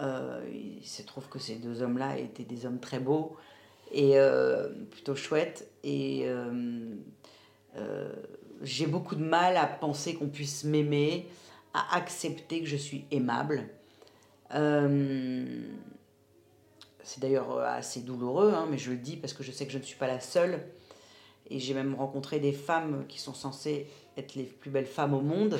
il 0.00 0.84
se 0.84 1.02
trouve 1.02 1.28
que 1.28 1.38
ces 1.38 1.56
deux 1.56 1.82
hommes-là 1.82 2.18
étaient 2.18 2.44
des 2.44 2.66
hommes 2.66 2.80
très 2.80 2.98
beaux 2.98 3.36
et 3.92 4.16
plutôt 4.90 5.14
chouettes. 5.14 5.70
Et 5.84 6.26
j'ai 8.62 8.86
beaucoup 8.86 9.14
de 9.16 9.24
mal 9.24 9.56
à 9.56 9.66
penser 9.66 10.14
qu'on 10.14 10.28
puisse 10.28 10.64
m'aimer, 10.64 11.28
à 11.74 11.96
accepter 11.96 12.60
que 12.60 12.66
je 12.66 12.76
suis 12.76 13.04
aimable. 13.10 13.68
C'est 17.06 17.20
d'ailleurs 17.20 17.52
euh, 17.52 17.64
assez 17.64 18.00
douloureux, 18.00 18.52
hein, 18.52 18.66
mais 18.68 18.78
je 18.78 18.90
le 18.90 18.96
dis 18.96 19.16
parce 19.16 19.32
que 19.32 19.44
je 19.44 19.52
sais 19.52 19.64
que 19.64 19.70
je 19.70 19.78
ne 19.78 19.84
suis 19.84 19.96
pas 19.96 20.08
la 20.08 20.18
seule. 20.18 20.60
Et 21.48 21.60
j'ai 21.60 21.72
même 21.72 21.94
rencontré 21.94 22.40
des 22.40 22.50
femmes 22.50 23.04
qui 23.06 23.20
sont 23.20 23.32
censées 23.32 23.86
être 24.16 24.34
les 24.34 24.42
plus 24.42 24.70
belles 24.70 24.88
femmes 24.88 25.14
au 25.14 25.20
monde 25.20 25.56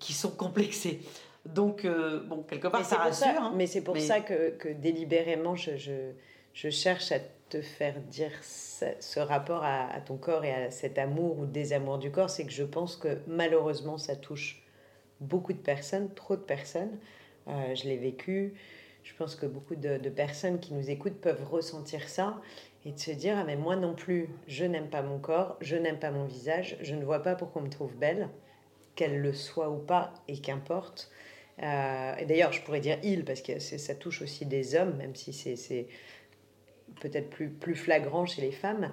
qui 0.00 0.12
sont 0.12 0.30
complexées. 0.30 1.00
Donc, 1.46 1.84
euh, 1.84 2.20
bon, 2.24 2.42
quelque 2.42 2.68
part, 2.68 2.84
ça 2.84 2.96
rassure. 2.96 3.28
Hein. 3.28 3.52
mais 3.54 3.66
c'est 3.66 3.82
pour 3.82 3.96
ça 3.98 4.20
que, 4.20 4.50
que 4.50 4.68
délibérément, 4.68 5.54
je, 5.54 5.76
je, 5.76 6.12
je, 6.52 6.68
cherche 6.68 7.12
à 7.12 7.18
te 7.48 7.62
faire 7.62 8.00
dire 8.00 8.32
ce, 8.42 9.20
rapport 9.20 9.62
à, 9.62 9.86
à, 9.86 10.00
ton 10.00 10.16
corps 10.16 10.44
et 10.44 10.52
à 10.52 10.70
cet 10.70 10.98
amour 10.98 11.38
ou 11.38 11.46
désamour 11.46 11.98
du 11.98 12.10
corps. 12.10 12.28
C'est 12.28 12.44
que 12.44 12.52
je 12.52 12.64
pense 12.64 12.96
que 12.96 13.18
malheureusement, 13.26 13.96
ça 13.96 14.16
touche 14.16 14.62
beaucoup 15.20 15.52
de 15.52 15.58
personnes, 15.58 16.12
trop 16.14 16.36
de 16.36 16.42
personnes. 16.42 16.98
Euh, 17.48 17.74
je 17.74 17.84
l'ai 17.84 17.96
vécu. 17.96 18.54
Je 19.02 19.14
pense 19.14 19.34
que 19.34 19.46
beaucoup 19.46 19.76
de, 19.76 19.96
personnes 20.08 20.60
qui 20.60 20.74
nous 20.74 20.90
écoutent 20.90 21.20
peuvent 21.20 21.44
ressentir 21.50 22.08
ça 22.08 22.40
et 22.84 22.92
de 22.92 22.98
se 22.98 23.10
dire 23.10 23.36
ah 23.38 23.44
mais 23.44 23.56
moi 23.56 23.76
non 23.76 23.94
plus 23.94 24.28
je 24.46 24.64
n'aime 24.64 24.88
pas 24.88 25.02
mon 25.02 25.18
corps, 25.18 25.56
je 25.60 25.76
n'aime 25.76 25.98
pas 25.98 26.10
mon 26.10 26.24
visage, 26.24 26.76
je 26.82 26.94
ne 26.94 27.04
vois 27.04 27.22
pas 27.22 27.34
pourquoi 27.34 27.62
on 27.62 27.64
me 27.64 27.70
trouve 27.70 27.94
belle, 27.96 28.28
qu'elle 28.94 29.20
le 29.20 29.32
soit 29.32 29.70
ou 29.70 29.78
pas 29.78 30.12
et 30.28 30.38
qu'importe. 30.38 31.10
Euh, 31.62 32.16
et 32.16 32.24
d'ailleurs 32.24 32.52
je 32.52 32.62
pourrais 32.62 32.80
dire 32.80 32.98
il 33.02 33.24
parce 33.24 33.42
que 33.42 33.58
ça 33.58 33.94
touche 33.94 34.22
aussi 34.22 34.46
des 34.46 34.74
hommes 34.74 34.96
même 34.96 35.14
si 35.14 35.32
c'est 35.32 35.86
peut-être 37.00 37.28
plus, 37.28 37.74
flagrant 37.74 38.26
chez 38.26 38.42
les 38.42 38.52
femmes. 38.52 38.92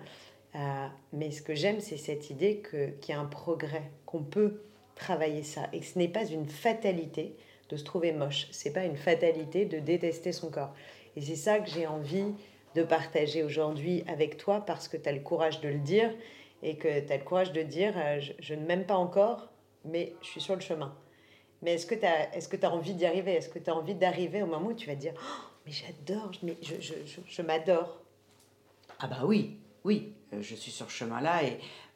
Euh, 0.56 0.88
mais 1.14 1.32
ce 1.32 1.42
que 1.42 1.56
j'aime 1.56 1.80
c'est 1.80 1.98
cette 1.98 2.30
idée 2.30 2.62
qu'il 2.70 3.10
y 3.10 3.12
a 3.14 3.20
un 3.20 3.26
progrès, 3.26 3.84
qu'on 4.06 4.24
peut 4.24 4.62
travailler 4.96 5.44
ça 5.44 5.70
et 5.74 5.82
ce 5.82 5.98
n'est 5.98 6.08
pas 6.08 6.26
une 6.26 6.48
fatalité 6.48 7.36
de 7.70 7.78
se 7.78 7.84
trouver 7.84 8.12
moche. 8.12 8.48
C'est 8.52 8.72
pas 8.72 8.86
une 8.86 8.96
fatalité 8.96 9.66
de 9.66 9.80
détester 9.80 10.32
son 10.32 10.50
corps. 10.50 10.74
Et 11.16 11.22
c'est 11.22 11.36
ça 11.36 11.60
que 11.60 11.70
j'ai 11.70 11.88
envie 11.88 12.34
de 12.76 12.84
partager 12.84 13.44
aujourd'hui 13.44 14.04
avec 14.08 14.38
toi 14.38 14.64
parce 14.66 14.88
que 14.88 14.98
tu 14.98 15.10
as 15.10 15.12
le 15.12 15.20
courage 15.20 15.62
de 15.62 15.70
le 15.70 15.80
dire 15.80 16.14
et 16.64 16.76
que 16.76 17.00
tu 17.00 17.12
as 17.12 17.18
le 17.18 17.24
courage 17.24 17.52
de 17.52 17.62
dire 17.62 17.94
euh, 17.98 18.20
je, 18.40 18.54
ne 18.54 18.66
m'aime 18.66 18.86
pas 18.86 18.96
encore, 18.96 19.50
mais 19.88 20.16
je 20.22 20.28
suis 20.28 20.42
sur 20.42 20.56
le 20.56 20.62
chemin. 20.62 20.96
Mais 21.62 21.74
est-ce 21.74 21.86
que 21.86 21.96
tu 21.96 22.06
as, 22.06 22.36
est 22.36 22.64
as 22.64 22.72
envie 22.72 22.94
d'y 22.94 23.06
arriver? 23.06 23.34
Est-ce 23.34 23.50
que 23.50 23.60
tu 23.60 23.70
as 23.70 23.76
envie 23.76 23.96
d'arriver 23.96 24.44
au 24.44 24.46
moment 24.46 24.68
où 24.68 24.74
tu 24.74 24.88
vas 24.88 24.96
dire 24.96 25.14
oh, 25.16 25.50
mais 25.66 25.72
j'adore, 25.72 26.32
je, 26.34 27.42
m'adore? 27.42 28.02
Ah 29.00 29.08
bah 29.08 29.22
oui, 29.26 29.58
oui, 29.84 30.14
euh, 30.34 30.42
je 30.42 30.56
suis 30.56 30.72
sur 30.72 30.90
ce 30.90 30.96
chemin-là, 30.98 31.42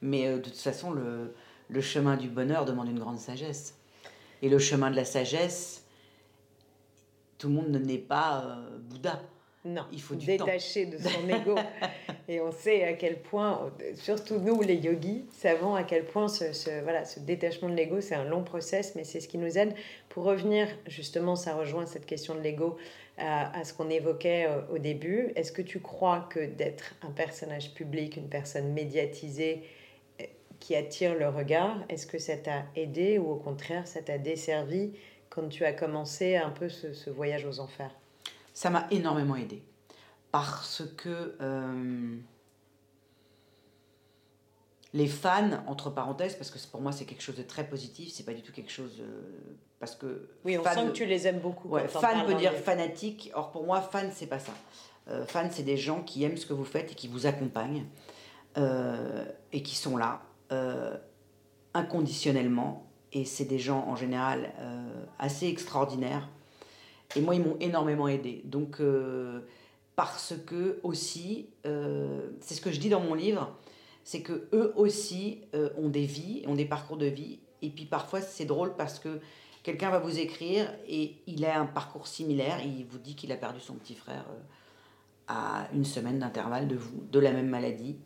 mais 0.01 0.27
euh, 0.27 0.37
de 0.37 0.43
toute 0.43 0.57
façon, 0.57 0.91
le, 0.91 1.33
chemin 1.81 2.17
du 2.17 2.29
bonheur 2.29 2.65
demande 2.65 2.89
une 2.89 2.99
grande 2.99 3.19
sagesse. 3.19 3.77
Et 4.41 4.49
le 4.49 4.59
chemin 4.59 4.89
de 4.89 4.95
la 4.95 5.05
sagesse, 5.05 5.85
tout 7.37 7.47
le 7.47 7.53
monde 7.53 7.69
ne 7.69 7.79
n'est 7.79 7.97
pas 7.97 8.57
Bouddha. 8.89 9.21
Non, 9.63 9.83
il 9.91 10.01
faut 10.01 10.15
du 10.15 10.25
détacher 10.25 10.87
de 10.87 10.97
son 10.97 11.29
ego. 11.29 11.55
et 12.27 12.41
on 12.41 12.51
sait 12.51 12.83
à 12.83 12.93
quel 12.93 13.21
point, 13.21 13.71
surtout 13.93 14.39
nous 14.39 14.59
les 14.61 14.75
yogis, 14.75 15.25
savons 15.31 15.75
à 15.75 15.83
quel 15.83 16.05
point 16.05 16.27
ce, 16.27 16.81
voilà, 16.81 17.05
ce 17.05 17.19
détachement 17.19 17.69
de 17.69 17.75
l'ego, 17.75 18.01
c'est 18.01 18.15
un 18.15 18.23
long 18.23 18.43
process, 18.43 18.95
mais 18.95 19.03
c'est 19.03 19.19
ce 19.19 19.27
qui 19.27 19.37
nous 19.37 19.59
aide. 19.59 19.75
Pour 20.09 20.23
revenir, 20.23 20.67
justement, 20.87 21.35
ça 21.35 21.53
rejoint 21.53 21.85
cette 21.85 22.07
question 22.07 22.33
de 22.33 22.39
l'ego 22.39 22.77
à, 23.19 23.55
à, 23.55 23.63
ce 23.63 23.73
qu'on 23.73 23.91
évoquait 23.91 24.47
euh, 24.47 24.61
au 24.73 24.79
début. 24.79 25.31
Est-ce 25.35 25.51
que 25.51 25.61
tu 25.61 25.79
crois 25.79 26.27
que 26.31 26.39
d'être 26.39 26.95
un 27.03 27.11
personnage 27.11 27.75
public, 27.75 28.17
une 28.17 28.29
personne 28.29 28.73
médiatisée, 28.73 29.61
euh, 30.21 30.25
qui 30.59 30.75
attire 30.75 31.13
le 31.13 31.29
regard, 31.29 31.77
est-ce 31.87 32.07
que 32.07 32.17
ça 32.17 32.35
t'a 32.35 32.63
aidé 32.75 33.19
ou 33.19 33.29
au 33.29 33.37
contraire 33.37 33.87
ça 33.87 34.01
t'a 34.01 34.17
desservi 34.17 34.93
quand 35.29 35.49
tu 35.49 35.65
as 35.65 35.73
commencé 35.73 36.35
un 36.35 36.49
peu 36.49 36.67
ce 36.67 37.09
voyage 37.11 37.45
aux 37.45 37.59
enfers? 37.59 38.00
Ça 38.61 38.69
m'a 38.69 38.85
énormément 38.91 39.35
aidé. 39.35 39.63
Parce 40.31 40.83
que 40.95 41.35
euh, 41.41 42.15
les 44.93 45.07
fans, 45.07 45.63
entre 45.65 45.89
parenthèses, 45.89 46.35
parce 46.35 46.51
que 46.51 46.59
pour 46.67 46.79
moi 46.79 46.91
c'est 46.91 47.05
quelque 47.05 47.23
chose 47.23 47.37
de 47.37 47.41
très 47.41 47.67
positif, 47.67 48.13
c'est 48.13 48.23
pas 48.23 48.35
du 48.35 48.43
tout 48.43 48.51
quelque 48.51 48.71
chose. 48.71 49.01
Euh, 49.01 49.57
parce 49.79 49.95
que. 49.95 50.29
Oui, 50.45 50.59
on 50.59 50.63
sent 50.63 50.85
que 50.85 50.91
tu 50.91 51.07
les 51.07 51.25
aimes 51.25 51.39
beaucoup. 51.39 51.75
fan 51.87 52.23
peut 52.27 52.35
dire 52.35 52.53
fanatique, 52.53 53.31
or 53.33 53.49
pour 53.49 53.65
moi, 53.65 53.81
fan 53.81 54.11
c'est 54.13 54.27
pas 54.27 54.37
ça. 54.37 54.53
Euh, 55.07 55.25
fan, 55.25 55.49
c'est 55.49 55.63
des 55.63 55.77
gens 55.77 56.03
qui 56.03 56.23
aiment 56.23 56.37
ce 56.37 56.45
que 56.45 56.53
vous 56.53 56.63
faites 56.63 56.91
et 56.91 56.95
qui 56.95 57.07
vous 57.07 57.25
accompagnent 57.25 57.85
et 58.55 59.63
qui 59.63 59.75
sont 59.75 59.97
là 59.97 60.21
inconditionnellement. 61.73 62.85
Et 63.11 63.25
c'est 63.25 63.45
des 63.45 63.59
gens 63.59 63.87
en 63.87 63.95
général 63.95 64.53
assez 65.17 65.47
extraordinaires 65.47 66.29
et 67.15 67.21
moi, 67.21 67.35
ils 67.35 67.41
m'ont 67.41 67.57
énormément 67.59 68.07
aidé. 68.07 68.41
Donc, 68.45 68.79
euh, 68.79 69.41
parce 69.95 70.33
que 70.45 70.79
aussi, 70.83 71.49
euh, 71.65 72.29
c'est 72.39 72.53
ce 72.53 72.61
que 72.61 72.71
je 72.71 72.79
dis 72.79 72.89
dans 72.89 73.01
mon 73.01 73.13
livre, 73.13 73.55
c'est 74.03 74.21
que 74.21 74.47
eux 74.53 74.73
aussi 74.75 75.41
euh, 75.53 75.69
ont 75.77 75.89
des 75.89 76.05
vies, 76.05 76.43
ont 76.47 76.55
des 76.55 76.65
parcours 76.65 76.97
de 76.97 77.05
vie. 77.05 77.39
Et 77.61 77.69
puis 77.69 77.85
parfois, 77.85 78.21
c'est 78.21 78.45
drôle 78.45 78.75
parce 78.75 78.99
que 78.99 79.19
quelqu'un 79.63 79.89
va 79.89 79.99
vous 79.99 80.19
écrire 80.19 80.73
et 80.87 81.17
il 81.27 81.45
a 81.45 81.59
un 81.59 81.65
parcours 81.65 82.07
similaire. 82.07 82.59
il 82.65 82.85
vous 82.85 82.97
dit 82.97 83.15
qu'il 83.15 83.31
a 83.31 83.37
perdu 83.37 83.59
son 83.59 83.75
petit 83.75 83.95
frère 83.95 84.25
à 85.27 85.67
une 85.73 85.85
semaine 85.85 86.19
d'intervalle 86.19 86.67
de 86.67 86.75
vous, 86.75 87.03
de 87.11 87.19
la 87.19 87.31
même 87.31 87.47
maladie. 87.47 87.97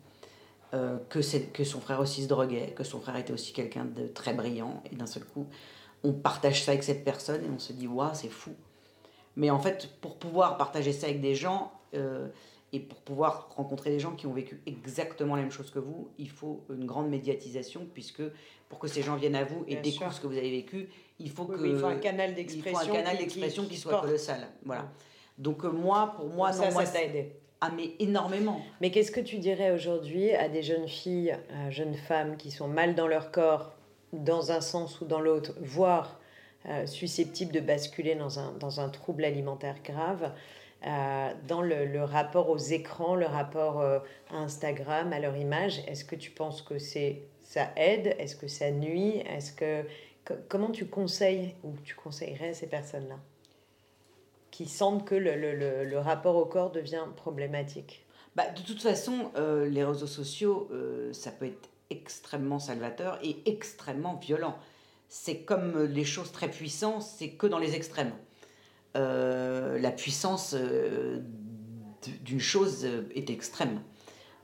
que, 0.72 1.52
que 1.52 1.64
son 1.64 1.80
frère 1.80 2.00
aussi 2.00 2.24
se 2.24 2.28
droguait, 2.28 2.74
que 2.76 2.84
son 2.84 3.00
frère 3.00 3.16
était 3.16 3.32
aussi 3.32 3.54
quelqu'un 3.54 3.86
de 3.86 4.06
très 4.08 4.34
brillant. 4.34 4.82
Et 4.92 4.96
d'un 4.96 5.06
seul 5.06 5.24
coup, 5.24 5.46
on 6.04 6.12
partage 6.12 6.62
ça 6.62 6.72
avec 6.72 6.82
cette 6.82 7.04
personne 7.04 7.42
et 7.42 7.48
on 7.48 7.58
se 7.58 7.72
dit, 7.72 7.86
waouh, 7.86 8.10
c'est 8.12 8.28
fou. 8.28 8.52
Mais 9.36 9.50
en 9.50 9.58
fait, 9.58 9.90
pour 10.00 10.16
pouvoir 10.16 10.56
partager 10.56 10.92
ça 10.92 11.06
avec 11.06 11.20
des 11.20 11.34
gens 11.34 11.72
euh, 11.94 12.28
et 12.72 12.80
pour 12.80 12.98
pouvoir 12.98 13.48
rencontrer 13.56 13.90
des 13.90 14.00
gens 14.00 14.12
qui 14.12 14.26
ont 14.26 14.32
vécu 14.32 14.60
exactement 14.66 15.36
la 15.36 15.42
même 15.42 15.50
chose 15.50 15.70
que 15.70 15.78
vous, 15.78 16.08
il 16.18 16.28
faut 16.28 16.64
une 16.70 16.86
grande 16.86 17.08
médiatisation, 17.08 17.86
puisque 17.92 18.22
pour 18.68 18.78
que 18.78 18.88
ces 18.88 19.02
gens 19.02 19.16
viennent 19.16 19.36
à 19.36 19.44
vous 19.44 19.64
et 19.68 19.76
découvrent 19.76 20.12
ce 20.12 20.20
que 20.20 20.26
vous 20.26 20.36
avez 20.36 20.50
vécu, 20.50 20.88
il 21.18 21.30
faut 21.30 21.44
que 21.44 21.64
il 21.64 21.78
faut 21.78 21.86
un 21.86 21.96
canal 21.96 22.34
d'expression, 22.34 22.92
un 22.92 22.96
canal 22.96 23.18
d'expression 23.18 23.64
qui, 23.66 23.76
soit 23.76 24.00
colossal. 24.00 24.48
Voilà. 24.64 24.90
Donc 25.38 25.64
euh, 25.64 25.70
moi, 25.70 26.14
pour 26.16 26.26
moi, 26.28 26.52
ça, 26.52 26.70
ça 26.70 26.84
t'a 26.84 27.04
aidé. 27.04 27.32
Ah 27.60 27.70
mais 27.74 27.92
énormément. 27.98 28.60
Mais 28.80 28.90
qu'est-ce 28.90 29.10
que 29.10 29.20
tu 29.20 29.38
dirais 29.38 29.70
aujourd'hui 29.70 30.32
à 30.32 30.48
des 30.48 30.62
jeunes 30.62 30.88
filles, 30.88 31.36
à 31.54 31.70
jeunes 31.70 31.94
femmes 31.94 32.36
qui 32.36 32.50
sont 32.50 32.68
mal 32.68 32.94
dans 32.94 33.06
leur 33.06 33.30
corps, 33.30 33.72
dans 34.12 34.52
un 34.52 34.60
sens 34.60 35.00
ou 35.00 35.06
dans 35.06 35.20
l'autre, 35.20 35.52
voire 35.60 36.18
euh, 36.68 36.84
susceptibles 36.86 37.52
de 37.52 37.60
basculer 37.60 38.16
dans 38.16 38.40
un, 38.40 38.50
dans 38.54 38.80
un 38.80 38.88
trouble 38.88 39.24
alimentaire 39.24 39.76
grave. 39.84 40.32
Euh, 40.84 41.30
dans 41.46 41.62
le, 41.62 42.02
rapport 42.02 42.50
aux 42.50 42.58
écrans, 42.58 43.14
le 43.14 43.26
rapport 43.26 43.80
euh, 43.80 44.00
à 44.30 44.38
Instagram, 44.38 45.12
à 45.12 45.20
leur 45.20 45.36
image, 45.36 45.80
est-ce 45.86 46.04
que 46.04 46.16
tu 46.16 46.32
penses 46.32 46.62
que 46.62 46.78
c'est 46.78 47.22
ça 47.44 47.70
aide? 47.76 48.16
Est-ce 48.18 48.34
que 48.34 48.48
ça 48.48 48.72
nuit? 48.72 49.18
Est-ce 49.28 49.52
que 49.52 49.84
comment 50.48 50.70
tu 50.70 50.86
conseilles 50.86 51.54
ou 51.62 51.72
tu 51.84 51.94
conseillerais 51.94 52.48
à 52.48 52.54
ces 52.54 52.66
personnes-là 52.66 53.18
qui 54.50 54.66
sentent 54.66 55.04
que 55.04 55.14
le, 55.14 55.36
le, 55.36 55.84
le, 55.84 55.98
rapport 55.98 56.34
au 56.34 56.46
corps 56.46 56.72
devient 56.72 57.04
problématique? 57.14 58.04
Bah, 58.34 58.48
De 58.48 58.62
toute 58.62 58.82
façon, 58.82 59.30
les 59.36 59.84
réseaux 59.84 60.06
sociaux, 60.06 60.68
ça 61.12 61.30
peut 61.30 61.46
être 61.46 61.68
extrêmement 61.90 62.58
salvateur 62.58 63.20
et 63.22 63.36
extrêmement 63.46 64.16
violent 64.16 64.56
c'est 65.08 65.42
comme 65.42 65.84
les 65.84 66.04
choses 66.04 66.32
très 66.32 66.50
puissantes, 66.50 67.02
c'est 67.02 67.30
que 67.30 67.46
dans 67.46 67.58
les 67.58 67.74
extrêmes. 67.74 68.12
Euh, 68.96 69.78
la 69.78 69.90
puissance 69.90 70.54
euh, 70.56 71.20
d'une 72.22 72.40
chose 72.40 72.86
est 73.14 73.30
extrême. 73.30 73.82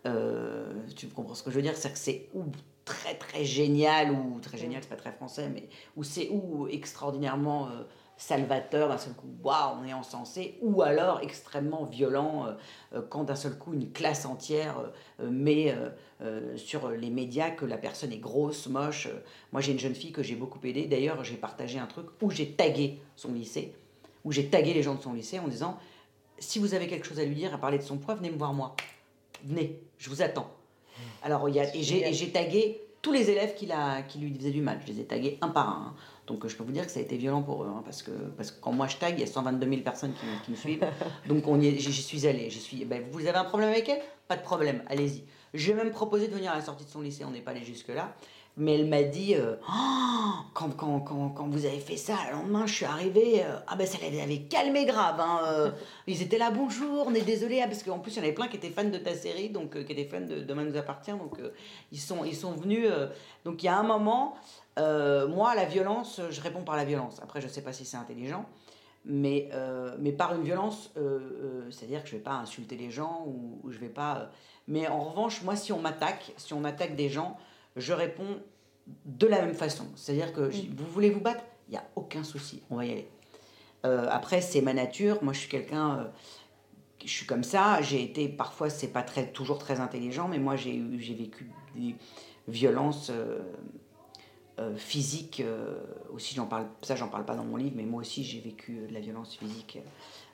Euh, 0.05 0.72
tu 0.96 1.07
comprends 1.09 1.35
ce 1.35 1.42
que 1.42 1.51
je 1.51 1.57
veux 1.57 1.62
dire? 1.62 1.77
C'est 1.77 1.92
que 1.92 1.98
c'est 1.98 2.29
ou 2.35 2.44
très 2.85 3.14
très 3.14 3.44
génial, 3.44 4.11
ou 4.12 4.40
très 4.40 4.59
génial, 4.59 4.83
c'est 4.83 4.88
pas 4.88 4.96
très 4.96 5.12
français, 5.12 5.48
mais 5.48 5.68
ou 5.96 6.05
c'est 6.05 6.29
ou 6.31 6.66
extraordinairement 6.68 7.68
salvateur, 8.16 8.88
d'un 8.88 8.98
seul 8.98 9.14
coup, 9.14 9.29
waouh, 9.42 9.79
on 9.81 9.85
est 9.85 9.92
encensé, 9.92 10.59
ou 10.61 10.83
alors 10.83 11.20
extrêmement 11.22 11.85
violent 11.85 12.46
euh, 12.46 12.53
euh, 12.94 13.03
quand 13.09 13.25
d'un 13.25 13.35
seul 13.35 13.59
coup 13.59 13.75
une 13.75 13.90
classe 13.90 14.27
entière 14.27 14.92
euh, 15.20 15.31
met 15.31 15.75
sur 16.55 16.88
les 16.90 17.11
médias 17.11 17.51
que 17.51 17.64
la 17.64 17.77
personne 17.77 18.12
est 18.12 18.18
grosse, 18.18 18.68
moche. 18.68 19.09
Moi 19.51 19.61
j'ai 19.61 19.72
une 19.72 19.81
jeune 19.81 19.94
fille 19.94 20.12
que 20.12 20.22
j'ai 20.22 20.37
beaucoup 20.37 20.61
aidée, 20.64 20.87
d'ailleurs 20.87 21.25
j'ai 21.25 21.35
partagé 21.35 21.81
un 21.81 21.87
truc 21.87 22.07
où 22.20 22.31
j'ai 22.31 22.53
tagué 22.53 23.01
son 23.16 23.33
lycée, 23.33 23.75
où 24.25 24.31
j'ai 24.31 24.46
tagué 24.46 24.72
les 24.72 24.85
gens 24.85 24.94
de 24.94 25.03
son 25.03 25.14
lycée 25.14 25.40
en 25.40 25.48
disant 25.48 25.79
si 26.38 26.59
vous 26.61 26.75
avez 26.75 26.87
quelque 26.87 27.07
chose 27.07 27.18
à 27.18 27.25
lui 27.25 27.35
dire, 27.35 27.53
à 27.55 27.59
parler 27.59 27.79
de 27.79 27.83
son 27.83 27.98
poids, 27.98 28.14
venez 28.14 28.31
me 28.31 28.37
voir 28.37 28.53
moi. 28.53 28.77
Venez, 29.44 29.81
je 29.98 30.11
vous 30.11 30.22
attends. 30.22 30.51
Alors, 31.22 31.48
il 31.48 31.55
y 31.55 31.61
a, 31.61 31.75
et 31.75 31.83
j'ai 31.83 32.31
tagué 32.31 32.81
tous 33.01 33.12
les 33.12 33.31
élèves 33.31 33.55
qui, 33.55 33.66
la, 33.66 34.03
qui 34.03 34.18
lui 34.18 34.35
faisaient 34.35 34.51
du 34.51 34.61
mal. 34.61 34.81
Je 34.87 34.92
les 34.92 35.01
ai 35.01 35.05
tagués 35.05 35.38
un 35.40 35.48
par 35.48 35.68
un. 35.68 35.87
Hein. 35.88 35.94
Donc 36.26 36.46
je 36.46 36.56
peux 36.56 36.62
vous 36.62 36.72
dire 36.72 36.87
que 36.87 36.92
ça 36.92 37.00
a 37.00 37.02
été 37.02 37.16
violent 37.16 37.42
pour 37.42 37.64
eux, 37.64 37.68
hein, 37.68 37.82
parce, 37.85 38.02
que, 38.02 38.12
parce 38.37 38.52
que 38.52 38.61
quand 38.61 38.72
moi 38.72 38.87
je 38.87 38.96
tag, 38.96 39.14
il 39.16 39.20
y 39.20 39.24
a 39.24 39.26
122 39.26 39.68
000 39.68 39.82
personnes 39.82 40.12
qui, 40.12 40.26
qui 40.44 40.50
me 40.52 40.56
suivent. 40.56 40.87
Donc 41.28 41.44
j'y 41.61 41.92
suis 41.92 42.26
allée. 42.26 42.48
Suis, 42.50 42.85
ben, 42.85 43.02
vous 43.11 43.26
avez 43.26 43.38
un 43.38 43.44
problème 43.44 43.70
avec 43.70 43.88
elle? 43.88 44.00
Pas 44.28 44.37
de 44.37 44.42
problème, 44.42 44.82
allez-y. 44.88 45.24
J'ai 45.54 45.74
même 45.74 45.90
proposé 45.90 46.28
de 46.28 46.35
venir 46.35 46.52
à 46.52 46.56
la 46.56 46.62
sortie 46.62 46.85
de 46.85 46.90
son 46.90 47.00
lycée, 47.02 47.24
on 47.24 47.30
n'est 47.30 47.40
pas 47.40 47.50
allé 47.50 47.64
jusque-là. 47.64 48.14
Mais 48.58 48.78
elle 48.78 48.87
m'a 48.87 49.02
dit, 49.02 49.35
euh, 49.35 49.56
oh, 49.66 50.30
quand, 50.52 50.68
quand, 50.76 51.00
quand, 51.00 51.30
quand, 51.30 51.48
vous 51.48 51.64
avez 51.64 51.78
fait 51.78 51.96
ça, 51.96 52.16
le 52.28 52.37
lendemain, 52.37 52.66
je 52.66 52.74
suis 52.74 52.85
arrivée, 52.85 53.42
euh, 53.42 53.56
ah 53.66 53.76
ben 53.76 53.87
ça 53.87 53.96
les 54.02 54.20
avait 54.20 54.40
calmés 54.40 54.85
grave. 54.85 55.18
Hein, 55.18 55.40
euh. 55.46 55.70
ils 56.06 56.20
étaient 56.20 56.37
là, 56.37 56.50
bonjour, 56.50 57.06
on 57.06 57.14
est 57.14 57.22
désolé, 57.22 57.62
ah, 57.62 57.66
parce 57.66 57.82
qu'en 57.82 57.98
plus, 57.98 58.12
il 58.12 58.16
y 58.16 58.20
en 58.20 58.24
avait 58.24 58.35
plein 58.35 58.48
qui 58.48 58.58
étaient 58.58 58.68
fans 58.68 58.85
de 58.85 58.98
ta 58.98 59.14
série, 59.14 59.48
donc 59.48 59.82
qui 59.85 59.92
étaient 59.92 60.04
fans 60.04 60.20
de 60.20 60.40
Demain 60.40 60.64
nous 60.64 60.76
appartient, 60.76 61.12
donc 61.12 61.38
ils, 61.92 61.98
sont, 61.98 62.26
ils 62.26 62.37
sont 62.37 62.52
venus. 62.52 62.88
donc 63.46 63.62
il 63.62 63.66
y 63.66 63.68
a 63.70 63.78
un 63.78 63.85
moment, 63.85 64.35
moi, 64.76 65.54
la 65.54 65.64
violence, 65.64 66.20
je 66.30 66.40
réponds 66.40 66.64
par 66.64 66.76
la 66.76 66.85
violence. 66.85 67.20
Après, 67.22 67.40
je 67.40 67.46
ne 67.46 67.52
sais 67.52 67.62
pas 67.62 67.72
si 67.72 67.85
c'est 67.85 67.96
intelligent, 67.96 68.46
mais, 69.04 69.50
mais 69.98 70.12
par 70.12 70.35
une 70.35 70.42
violence, 70.42 70.92
c'est-à-dire 71.70 72.02
que 72.02 72.08
je 72.08 72.14
ne 72.14 72.18
vais 72.18 72.24
pas 72.24 72.35
insulter 72.35 72.76
les 72.76 72.90
gens, 72.90 73.24
ou, 73.26 73.61
ou 73.62 73.70
je 73.70 73.78
vais 73.78 73.88
pas... 73.88 74.30
mais 74.68 74.88
en 74.88 75.00
revanche, 75.00 75.42
moi, 75.42 75.56
si 75.56 75.72
on 75.72 75.80
m'attaque, 75.80 76.32
si 76.37 76.54
on 76.54 76.64
attaque 76.64 76.96
des 76.96 77.08
gens, 77.08 77.37
je 77.76 77.92
réponds 77.92 78.40
de 79.04 79.26
la 79.26 79.42
même 79.42 79.54
façon. 79.54 79.87
C'est-à-dire 79.96 80.32
que 80.32 80.40
mm. 80.40 80.74
vous 80.76 80.87
voulez 80.87 81.11
vous 81.11 81.20
battre, 81.20 81.44
il 81.68 81.72
n'y 81.72 81.78
a 81.78 81.85
aucun 81.96 82.24
souci, 82.24 82.62
on 82.70 82.76
va 82.76 82.87
y 82.87 82.92
aller. 82.92 83.08
Euh, 83.85 84.06
après, 84.11 84.40
c'est 84.40 84.61
ma 84.61 84.74
nature. 84.74 85.22
Moi, 85.22 85.32
je 85.32 85.40
suis 85.40 85.48
quelqu'un, 85.48 85.98
euh, 85.98 86.04
je 87.04 87.11
suis 87.11 87.26
comme 87.26 87.44
ça. 87.44 87.80
J'ai 87.82 88.02
été, 88.02 88.28
parfois, 88.28 88.70
c'est 88.70 88.88
pas 88.88 89.02
très, 89.02 89.26
toujours 89.26 89.58
très 89.58 89.80
intelligent, 89.80 90.28
mais 90.28 90.38
moi, 90.38 90.56
j'ai 90.56 90.82
j'ai 90.98 91.14
vécu 91.14 91.50
des 91.74 91.96
violences 92.48 93.11
euh, 93.11 93.40
physiques 94.76 95.42
aussi. 96.12 96.34
J'en 96.34 96.46
parle, 96.46 96.66
ça, 96.82 96.94
j'en 96.94 97.08
parle 97.08 97.24
pas 97.24 97.34
dans 97.34 97.44
mon 97.44 97.56
livre, 97.56 97.74
mais 97.76 97.84
moi 97.84 98.02
aussi, 98.02 98.22
j'ai 98.22 98.40
vécu 98.40 98.86
de 98.88 98.92
la 98.92 99.00
violence 99.00 99.34
physique 99.34 99.78